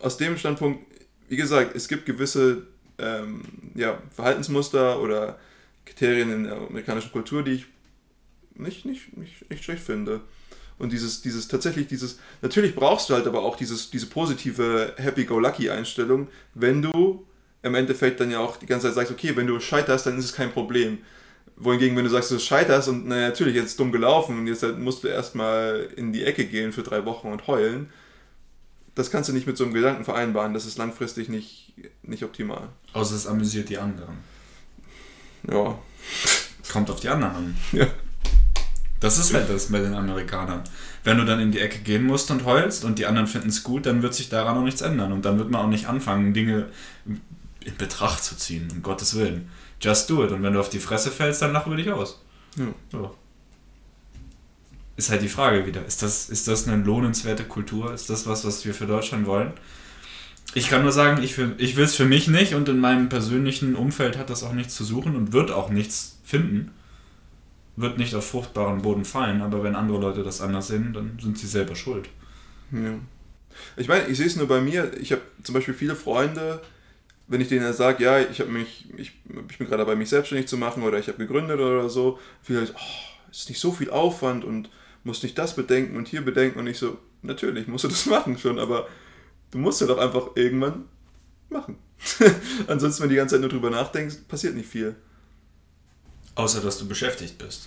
aus 0.00 0.16
dem 0.16 0.36
Standpunkt, 0.36 0.84
wie 1.28 1.36
gesagt, 1.36 1.76
es 1.76 1.88
gibt 1.88 2.06
gewisse 2.06 2.66
ähm, 2.98 3.42
ja, 3.74 4.02
Verhaltensmuster 4.10 5.00
oder 5.00 5.38
Kriterien 5.84 6.32
in 6.32 6.44
der 6.44 6.56
amerikanischen 6.56 7.12
Kultur, 7.12 7.42
die 7.42 7.52
ich 7.52 7.66
nicht, 8.54 8.84
nicht, 8.84 9.16
nicht, 9.16 9.50
nicht 9.50 9.64
schlecht 9.64 9.82
finde. 9.82 10.20
Und 10.78 10.92
dieses, 10.92 11.22
dieses 11.22 11.48
tatsächlich, 11.48 11.86
dieses, 11.86 12.18
natürlich 12.42 12.74
brauchst 12.74 13.08
du 13.08 13.14
halt 13.14 13.26
aber 13.26 13.42
auch 13.42 13.56
dieses, 13.56 13.90
diese 13.90 14.06
positive 14.06 14.94
Happy-Go-Lucky-Einstellung, 14.96 16.28
wenn 16.54 16.82
du 16.82 17.24
im 17.62 17.74
Endeffekt 17.74 18.20
dann 18.20 18.30
ja 18.30 18.40
auch 18.40 18.56
die 18.56 18.66
ganze 18.66 18.88
Zeit 18.88 18.94
sagst, 18.94 19.12
okay, 19.12 19.36
wenn 19.36 19.46
du 19.46 19.58
scheiterst, 19.60 20.06
dann 20.06 20.18
ist 20.18 20.26
es 20.26 20.32
kein 20.34 20.52
Problem. 20.52 20.98
Wohingegen, 21.56 21.96
wenn 21.96 22.04
du 22.04 22.10
sagst, 22.10 22.30
du 22.30 22.38
scheiterst 22.38 22.88
und 22.88 23.06
na, 23.06 23.28
natürlich, 23.28 23.54
jetzt 23.54 23.66
ist 23.66 23.80
dumm 23.80 23.92
gelaufen 23.92 24.38
und 24.38 24.46
jetzt 24.48 24.64
musst 24.78 25.04
du 25.04 25.08
erstmal 25.08 25.88
in 25.96 26.12
die 26.12 26.24
Ecke 26.24 26.44
gehen 26.44 26.72
für 26.72 26.82
drei 26.82 27.04
Wochen 27.04 27.28
und 27.28 27.46
heulen, 27.46 27.90
das 28.94 29.10
kannst 29.10 29.28
du 29.28 29.32
nicht 29.32 29.46
mit 29.46 29.56
so 29.56 29.64
einem 29.64 29.74
Gedanken 29.74 30.04
vereinbaren. 30.04 30.54
Das 30.54 30.66
ist 30.66 30.78
langfristig 30.78 31.28
nicht, 31.28 31.72
nicht 32.02 32.22
optimal. 32.22 32.68
Außer 32.92 33.14
es 33.14 33.26
amüsiert 33.26 33.68
die 33.68 33.78
anderen. 33.78 34.18
Ja. 35.50 35.78
Kommt 36.72 36.90
auf 36.90 37.00
die 37.00 37.08
anderen 37.08 37.34
an. 37.34 37.56
Ja. 37.72 37.86
Das 39.00 39.18
ist 39.18 39.34
halt 39.34 39.50
das 39.50 39.68
mit 39.68 39.84
den 39.84 39.94
Amerikanern. 39.94 40.62
Wenn 41.02 41.18
du 41.18 41.24
dann 41.24 41.40
in 41.40 41.52
die 41.52 41.60
Ecke 41.60 41.80
gehen 41.80 42.04
musst 42.04 42.30
und 42.30 42.44
heulst 42.44 42.84
und 42.84 42.98
die 42.98 43.06
anderen 43.06 43.26
finden 43.26 43.50
es 43.50 43.62
gut, 43.62 43.86
dann 43.86 44.02
wird 44.02 44.14
sich 44.14 44.28
daran 44.28 44.56
auch 44.56 44.64
nichts 44.64 44.80
ändern. 44.80 45.12
Und 45.12 45.24
dann 45.24 45.38
wird 45.38 45.50
man 45.50 45.60
auch 45.60 45.68
nicht 45.68 45.86
anfangen, 45.86 46.32
Dinge 46.32 46.68
in 47.04 47.76
Betracht 47.76 48.24
zu 48.24 48.36
ziehen, 48.36 48.68
um 48.72 48.82
Gottes 48.82 49.14
Willen. 49.16 49.50
Just 49.80 50.08
do 50.08 50.24
it. 50.24 50.32
Und 50.32 50.42
wenn 50.42 50.54
du 50.54 50.60
auf 50.60 50.70
die 50.70 50.78
Fresse 50.78 51.10
fällst, 51.10 51.42
dann 51.42 51.52
lachen 51.52 51.70
wir 51.70 51.76
dich 51.76 51.90
aus. 51.92 52.22
Ja. 52.56 52.66
So. 52.90 53.14
Ist 54.96 55.10
halt 55.10 55.22
die 55.22 55.28
Frage 55.28 55.66
wieder. 55.66 55.84
Ist 55.84 56.02
das, 56.02 56.30
ist 56.30 56.46
das 56.46 56.68
eine 56.68 56.82
lohnenswerte 56.82 57.44
Kultur? 57.44 57.92
Ist 57.92 58.08
das 58.08 58.26
was, 58.26 58.44
was 58.44 58.64
wir 58.64 58.74
für 58.74 58.86
Deutschland 58.86 59.26
wollen? 59.26 59.52
Ich 60.54 60.68
kann 60.68 60.82
nur 60.82 60.92
sagen, 60.92 61.22
ich, 61.22 61.36
ich 61.58 61.76
will 61.76 61.84
es 61.84 61.96
für 61.96 62.04
mich 62.04 62.28
nicht 62.28 62.54
und 62.54 62.68
in 62.68 62.78
meinem 62.78 63.08
persönlichen 63.08 63.74
Umfeld 63.74 64.16
hat 64.16 64.30
das 64.30 64.44
auch 64.44 64.52
nichts 64.52 64.74
zu 64.76 64.84
suchen 64.84 65.16
und 65.16 65.32
wird 65.32 65.50
auch 65.50 65.68
nichts 65.68 66.20
finden 66.24 66.70
wird 67.76 67.98
nicht 67.98 68.14
auf 68.14 68.28
fruchtbaren 68.28 68.82
Boden 68.82 69.04
fallen, 69.04 69.42
aber 69.42 69.62
wenn 69.62 69.74
andere 69.74 69.98
Leute 69.98 70.22
das 70.22 70.40
anders 70.40 70.68
sehen, 70.68 70.92
dann 70.92 71.18
sind 71.20 71.38
sie 71.38 71.46
selber 71.46 71.74
schuld. 71.74 72.08
Ja. 72.70 72.98
Ich 73.76 73.88
meine, 73.88 74.06
ich 74.06 74.16
sehe 74.16 74.26
es 74.26 74.36
nur 74.36 74.48
bei 74.48 74.60
mir. 74.60 74.92
Ich 75.00 75.12
habe 75.12 75.22
zum 75.42 75.54
Beispiel 75.54 75.74
viele 75.74 75.96
Freunde, 75.96 76.60
wenn 77.26 77.40
ich 77.40 77.48
denen 77.48 77.72
sage, 77.72 78.04
ja, 78.04 78.20
ich 78.20 78.40
habe 78.40 78.50
mich, 78.50 78.88
ich, 78.96 79.12
ich 79.50 79.58
bin 79.58 79.66
gerade 79.66 79.78
dabei, 79.78 79.96
mich 79.96 80.08
selbstständig 80.08 80.48
zu 80.48 80.56
machen 80.56 80.82
oder 80.82 80.98
ich 80.98 81.08
habe 81.08 81.18
gegründet 81.18 81.58
oder 81.58 81.88
so, 81.88 82.18
sagen, 82.42 82.68
oh, 82.74 83.30
ist 83.30 83.48
nicht 83.48 83.60
so 83.60 83.72
viel 83.72 83.90
Aufwand 83.90 84.44
und 84.44 84.70
musst 85.04 85.22
nicht 85.22 85.38
das 85.38 85.56
bedenken 85.56 85.96
und 85.96 86.08
hier 86.08 86.24
bedenken 86.24 86.58
und 86.58 86.66
ich 86.66 86.78
so, 86.78 86.98
natürlich 87.22 87.66
musst 87.66 87.84
du 87.84 87.88
das 87.88 88.06
machen 88.06 88.38
schon, 88.38 88.58
aber 88.58 88.88
du 89.50 89.58
musst 89.58 89.80
ja 89.80 89.86
doch 89.86 89.98
einfach 89.98 90.30
irgendwann 90.34 90.84
machen. 91.48 91.78
Ansonsten, 92.66 93.02
wenn 93.02 93.08
du 93.08 93.14
die 93.14 93.18
ganze 93.18 93.34
Zeit 93.34 93.40
nur 93.40 93.50
drüber 93.50 93.70
nachdenkst, 93.70 94.16
passiert 94.28 94.54
nicht 94.54 94.68
viel. 94.68 94.94
Außer, 96.34 96.60
dass 96.60 96.78
du 96.78 96.88
beschäftigt 96.88 97.38
bist. 97.38 97.66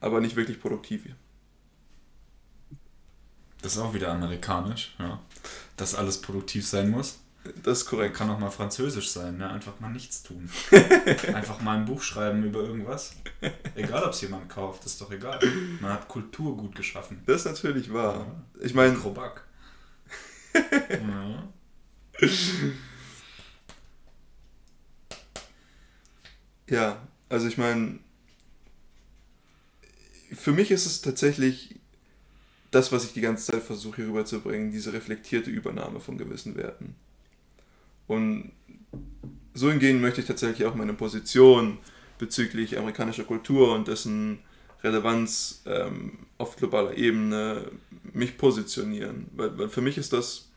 Aber 0.00 0.20
nicht 0.20 0.36
wirklich 0.36 0.60
produktiv. 0.60 1.04
Das 3.62 3.74
ist 3.74 3.78
auch 3.78 3.94
wieder 3.94 4.10
amerikanisch, 4.10 4.94
ja. 4.98 5.20
Dass 5.76 5.94
alles 5.94 6.20
produktiv 6.20 6.66
sein 6.66 6.90
muss. 6.90 7.20
Das 7.62 7.78
ist 7.78 7.86
korrekt. 7.86 8.16
Kann 8.16 8.30
auch 8.30 8.38
mal 8.38 8.50
französisch 8.50 9.10
sein, 9.10 9.38
ne? 9.38 9.48
Einfach 9.48 9.78
mal 9.80 9.90
nichts 9.90 10.22
tun. 10.22 10.50
Einfach 11.34 11.60
mal 11.60 11.76
ein 11.76 11.84
Buch 11.84 12.02
schreiben 12.02 12.44
über 12.44 12.60
irgendwas. 12.60 13.16
Egal, 13.74 14.04
ob 14.04 14.12
es 14.12 14.20
jemand 14.20 14.48
kauft, 14.48 14.84
ist 14.84 15.00
doch 15.00 15.10
egal. 15.10 15.40
Man 15.80 15.92
hat 15.92 16.08
Kultur 16.08 16.56
gut 16.56 16.74
geschaffen. 16.74 17.22
Das 17.26 17.40
ist 17.40 17.46
natürlich 17.46 17.92
wahr. 17.92 18.26
Ja. 18.60 18.64
Ich 18.64 18.74
meine. 18.74 18.94
Krobak. 18.94 19.44
ja. 21.00 21.52
ja, 26.68 27.08
also 27.32 27.48
ich 27.48 27.56
meine, 27.56 27.98
für 30.34 30.52
mich 30.52 30.70
ist 30.70 30.84
es 30.84 31.00
tatsächlich 31.00 31.76
das, 32.70 32.92
was 32.92 33.04
ich 33.04 33.14
die 33.14 33.22
ganze 33.22 33.52
Zeit 33.52 33.62
versuche 33.62 33.96
hier 33.96 34.08
rüberzubringen, 34.08 34.70
diese 34.70 34.92
reflektierte 34.92 35.50
Übernahme 35.50 36.00
von 36.00 36.18
gewissen 36.18 36.56
Werten. 36.56 36.94
Und 38.06 38.52
so 39.54 39.70
hingehen 39.70 40.02
möchte 40.02 40.20
ich 40.20 40.26
tatsächlich 40.26 40.66
auch 40.66 40.74
meine 40.74 40.92
Position 40.92 41.78
bezüglich 42.18 42.76
amerikanischer 42.76 43.24
Kultur 43.24 43.74
und 43.74 43.88
dessen 43.88 44.40
Relevanz 44.82 45.62
ähm, 45.64 46.18
auf 46.36 46.56
globaler 46.56 46.98
Ebene 46.98 47.70
mich 48.12 48.36
positionieren. 48.36 49.28
Weil, 49.34 49.56
weil 49.56 49.68
für 49.70 49.80
mich 49.80 49.96
ist 49.96 50.12
das, 50.12 50.50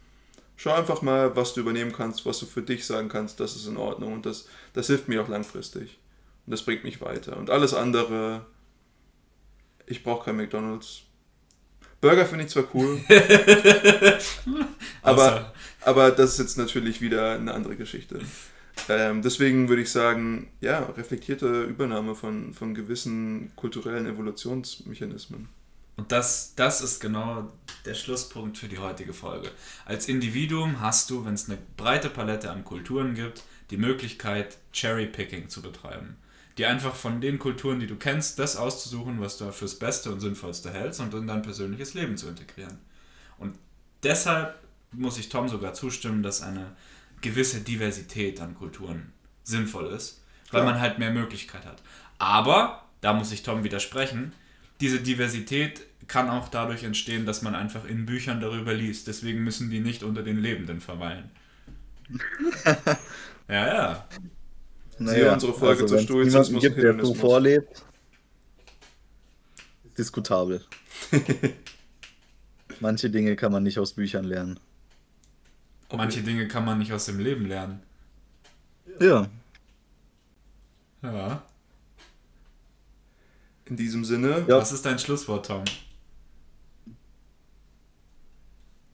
schau 0.57 0.73
einfach 0.73 1.02
mal, 1.02 1.38
was 1.38 1.53
du 1.53 1.61
übernehmen 1.61 1.93
kannst, 1.93 2.26
was 2.26 2.39
du 2.39 2.45
für 2.45 2.64
dich 2.64 2.85
sagen 2.85 3.07
kannst, 3.07 3.39
das 3.39 3.56
ist 3.56 3.68
in 3.68 3.77
Ordnung 3.77 4.11
und 4.11 4.26
das, 4.26 4.49
das 4.73 4.88
hilft 4.88 5.07
mir 5.07 5.22
auch 5.22 5.30
langfristig. 5.30 5.99
Und 6.46 6.52
das 6.52 6.64
bringt 6.64 6.84
mich 6.84 7.02
weiter. 7.02 7.38
Und 7.38 7.50
alles 7.50 7.74
andere, 7.74 8.46
ich 9.88 10.04
brauche 10.04 10.26
kein 10.26 10.38
McDonalds. 10.38 11.02
Burger 12.02 12.26
finde 12.26 12.46
ich 12.46 12.52
zwar 12.52 12.66
cool, 12.76 13.02
aber, 15.02 15.54
aber 15.82 16.12
das 16.12 16.34
ist 16.34 16.40
jetzt 16.40 16.58
natürlich 16.58 17.02
wieder 17.02 17.34
eine 17.34 17.54
andere 17.54 17.76
Geschichte. 17.76 18.20
Ähm, 18.90 19.24
deswegen 19.24 19.70
würde 19.70 19.82
ich 19.82 19.90
sagen, 19.90 20.52
ja, 20.62 20.84
reflektierte 20.98 21.64
Übernahme 21.64 22.14
von, 22.14 22.54
von 22.54 22.76
gewissen 22.76 23.52
kulturellen 23.56 24.06
Evolutionsmechanismen. 24.06 25.50
Und 25.96 26.12
das, 26.12 26.54
das 26.56 26.82
ist 26.82 27.00
genau 27.00 27.52
der 27.86 27.96
Schlusspunkt 27.96 28.58
für 28.58 28.68
die 28.68 28.78
heutige 28.78 29.14
Folge. 29.14 29.50
Als 29.86 30.08
Individuum 30.08 30.82
hast 30.82 31.10
du, 31.10 31.26
wenn 31.26 31.34
es 31.34 31.50
eine 31.50 31.58
breite 31.78 32.10
Palette 32.10 32.52
an 32.52 32.66
Kulturen 32.66 33.16
gibt, 33.16 33.44
die 33.72 33.78
Möglichkeit, 33.78 34.58
Cherry-Picking 34.74 35.50
zu 35.50 35.62
betreiben 35.64 36.18
dir 36.57 36.69
einfach 36.69 36.95
von 36.95 37.22
den 37.22 37.40
Kulturen, 37.40 37.80
die 37.80 37.88
du 37.88 37.95
kennst, 37.95 38.40
das 38.40 38.56
auszusuchen, 38.56 39.19
was 39.19 39.38
du 39.38 39.52
fürs 39.52 39.77
Beste 39.77 40.11
und 40.11 40.19
Sinnvollste 40.19 40.72
hältst 40.72 40.99
und 41.02 41.14
in 41.14 41.27
dein 41.27 41.41
persönliches 41.41 41.94
Leben 41.94 42.18
zu 42.18 42.27
integrieren. 42.27 42.80
Und 43.38 43.57
deshalb 44.03 44.57
muss 44.91 45.18
ich 45.18 45.30
Tom 45.30 45.49
sogar 45.49 45.73
zustimmen, 45.73 46.23
dass 46.23 46.41
eine 46.41 46.76
gewisse 47.22 47.61
Diversität 47.61 48.40
an 48.40 48.56
Kulturen 48.56 49.11
sinnvoll 49.44 49.88
ist, 49.88 50.23
weil 50.52 50.61
ja. 50.61 50.65
man 50.65 50.80
halt 50.80 50.99
mehr 50.99 51.11
Möglichkeit 51.11 51.65
hat. 51.65 51.82
Aber, 52.18 52.84
da 53.02 53.14
muss 53.14 53.32
ich 53.32 53.44
Tom 53.44 53.64
widersprechen, 53.64 54.32
diese 54.80 55.02
Diversität 55.02 55.82
kann 56.07 56.30
auch 56.30 56.49
dadurch 56.49 56.84
entstehen, 56.84 57.26
dass 57.26 57.41
man 57.41 57.56
einfach 57.56 57.86
in 57.86 58.06
Büchern 58.06 58.40
darüber 58.40 58.73
liest. 58.73 59.07
Deswegen 59.07 59.44
müssen 59.44 59.69
die 59.69 59.80
nicht 59.80 60.03
unter 60.03 60.23
den 60.23 60.38
Lebenden 60.38 60.82
verweilen. 60.82 61.32
Ja, 63.48 63.68
ja. 63.68 64.07
Siehe 64.98 65.32
unsere 65.32 65.54
Folge 65.54 65.84
also 65.84 65.98
zu 65.98 66.04
Stoizismus 66.04 66.62
gibt, 66.62 66.78
der 66.78 67.04
so 67.04 67.14
vorlebt, 67.14 67.84
diskutabel. 69.98 70.64
Manche 72.80 73.10
Dinge 73.10 73.36
kann 73.36 73.52
man 73.52 73.64
nicht 73.64 73.80
aus 73.80 73.94
Büchern 73.94 74.26
lernen. 74.26 74.60
Manche 75.92 76.22
Dinge 76.22 76.48
kann 76.48 76.66
man 76.66 76.78
nicht 76.78 76.92
aus 76.92 77.06
dem 77.06 77.20
Leben 77.20 77.46
lernen. 77.46 77.82
Ja, 79.00 79.28
Ja. 81.02 81.44
In 83.66 83.76
diesem 83.76 84.06
Sinne, 84.06 84.46
Ja. 84.48 84.58
Was 84.58 84.72
ist 84.72 84.86
dein 84.86 85.00
Schlusswort, 85.00 85.48
Tom? 85.48 85.64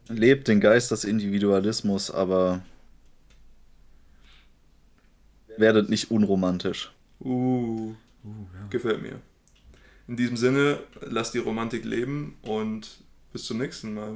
lebt 0.09 0.47
den 0.47 0.59
Geist 0.59 0.91
des 0.91 1.03
Individualismus, 1.03 2.11
aber 2.11 2.61
werdet 5.57 5.89
nicht 5.89 6.11
unromantisch. 6.11 6.91
uh, 7.21 7.93
Uh, 8.23 8.29
ja. 8.53 8.67
gefällt 8.69 9.01
mir. 9.01 9.19
In 10.07 10.15
diesem 10.15 10.37
Sinne, 10.37 10.79
lasst 11.01 11.33
die 11.33 11.39
Romantik 11.39 11.85
leben 11.85 12.37
und 12.41 12.99
bis 13.33 13.45
zum 13.45 13.57
nächsten 13.57 13.93
Mal. 13.93 14.15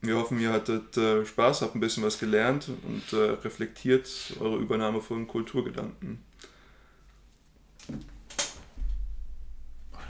Wir 0.00 0.16
hoffen, 0.16 0.38
ihr 0.40 0.52
hattet 0.52 0.96
äh, 0.96 1.24
Spaß, 1.24 1.62
habt 1.62 1.74
ein 1.74 1.80
bisschen 1.80 2.02
was 2.02 2.18
gelernt 2.18 2.68
und 2.68 3.12
äh, 3.12 3.30
reflektiert 3.30 4.36
eure 4.40 4.58
Übernahme 4.58 5.00
von 5.00 5.26
Kulturgedanken. 5.28 6.18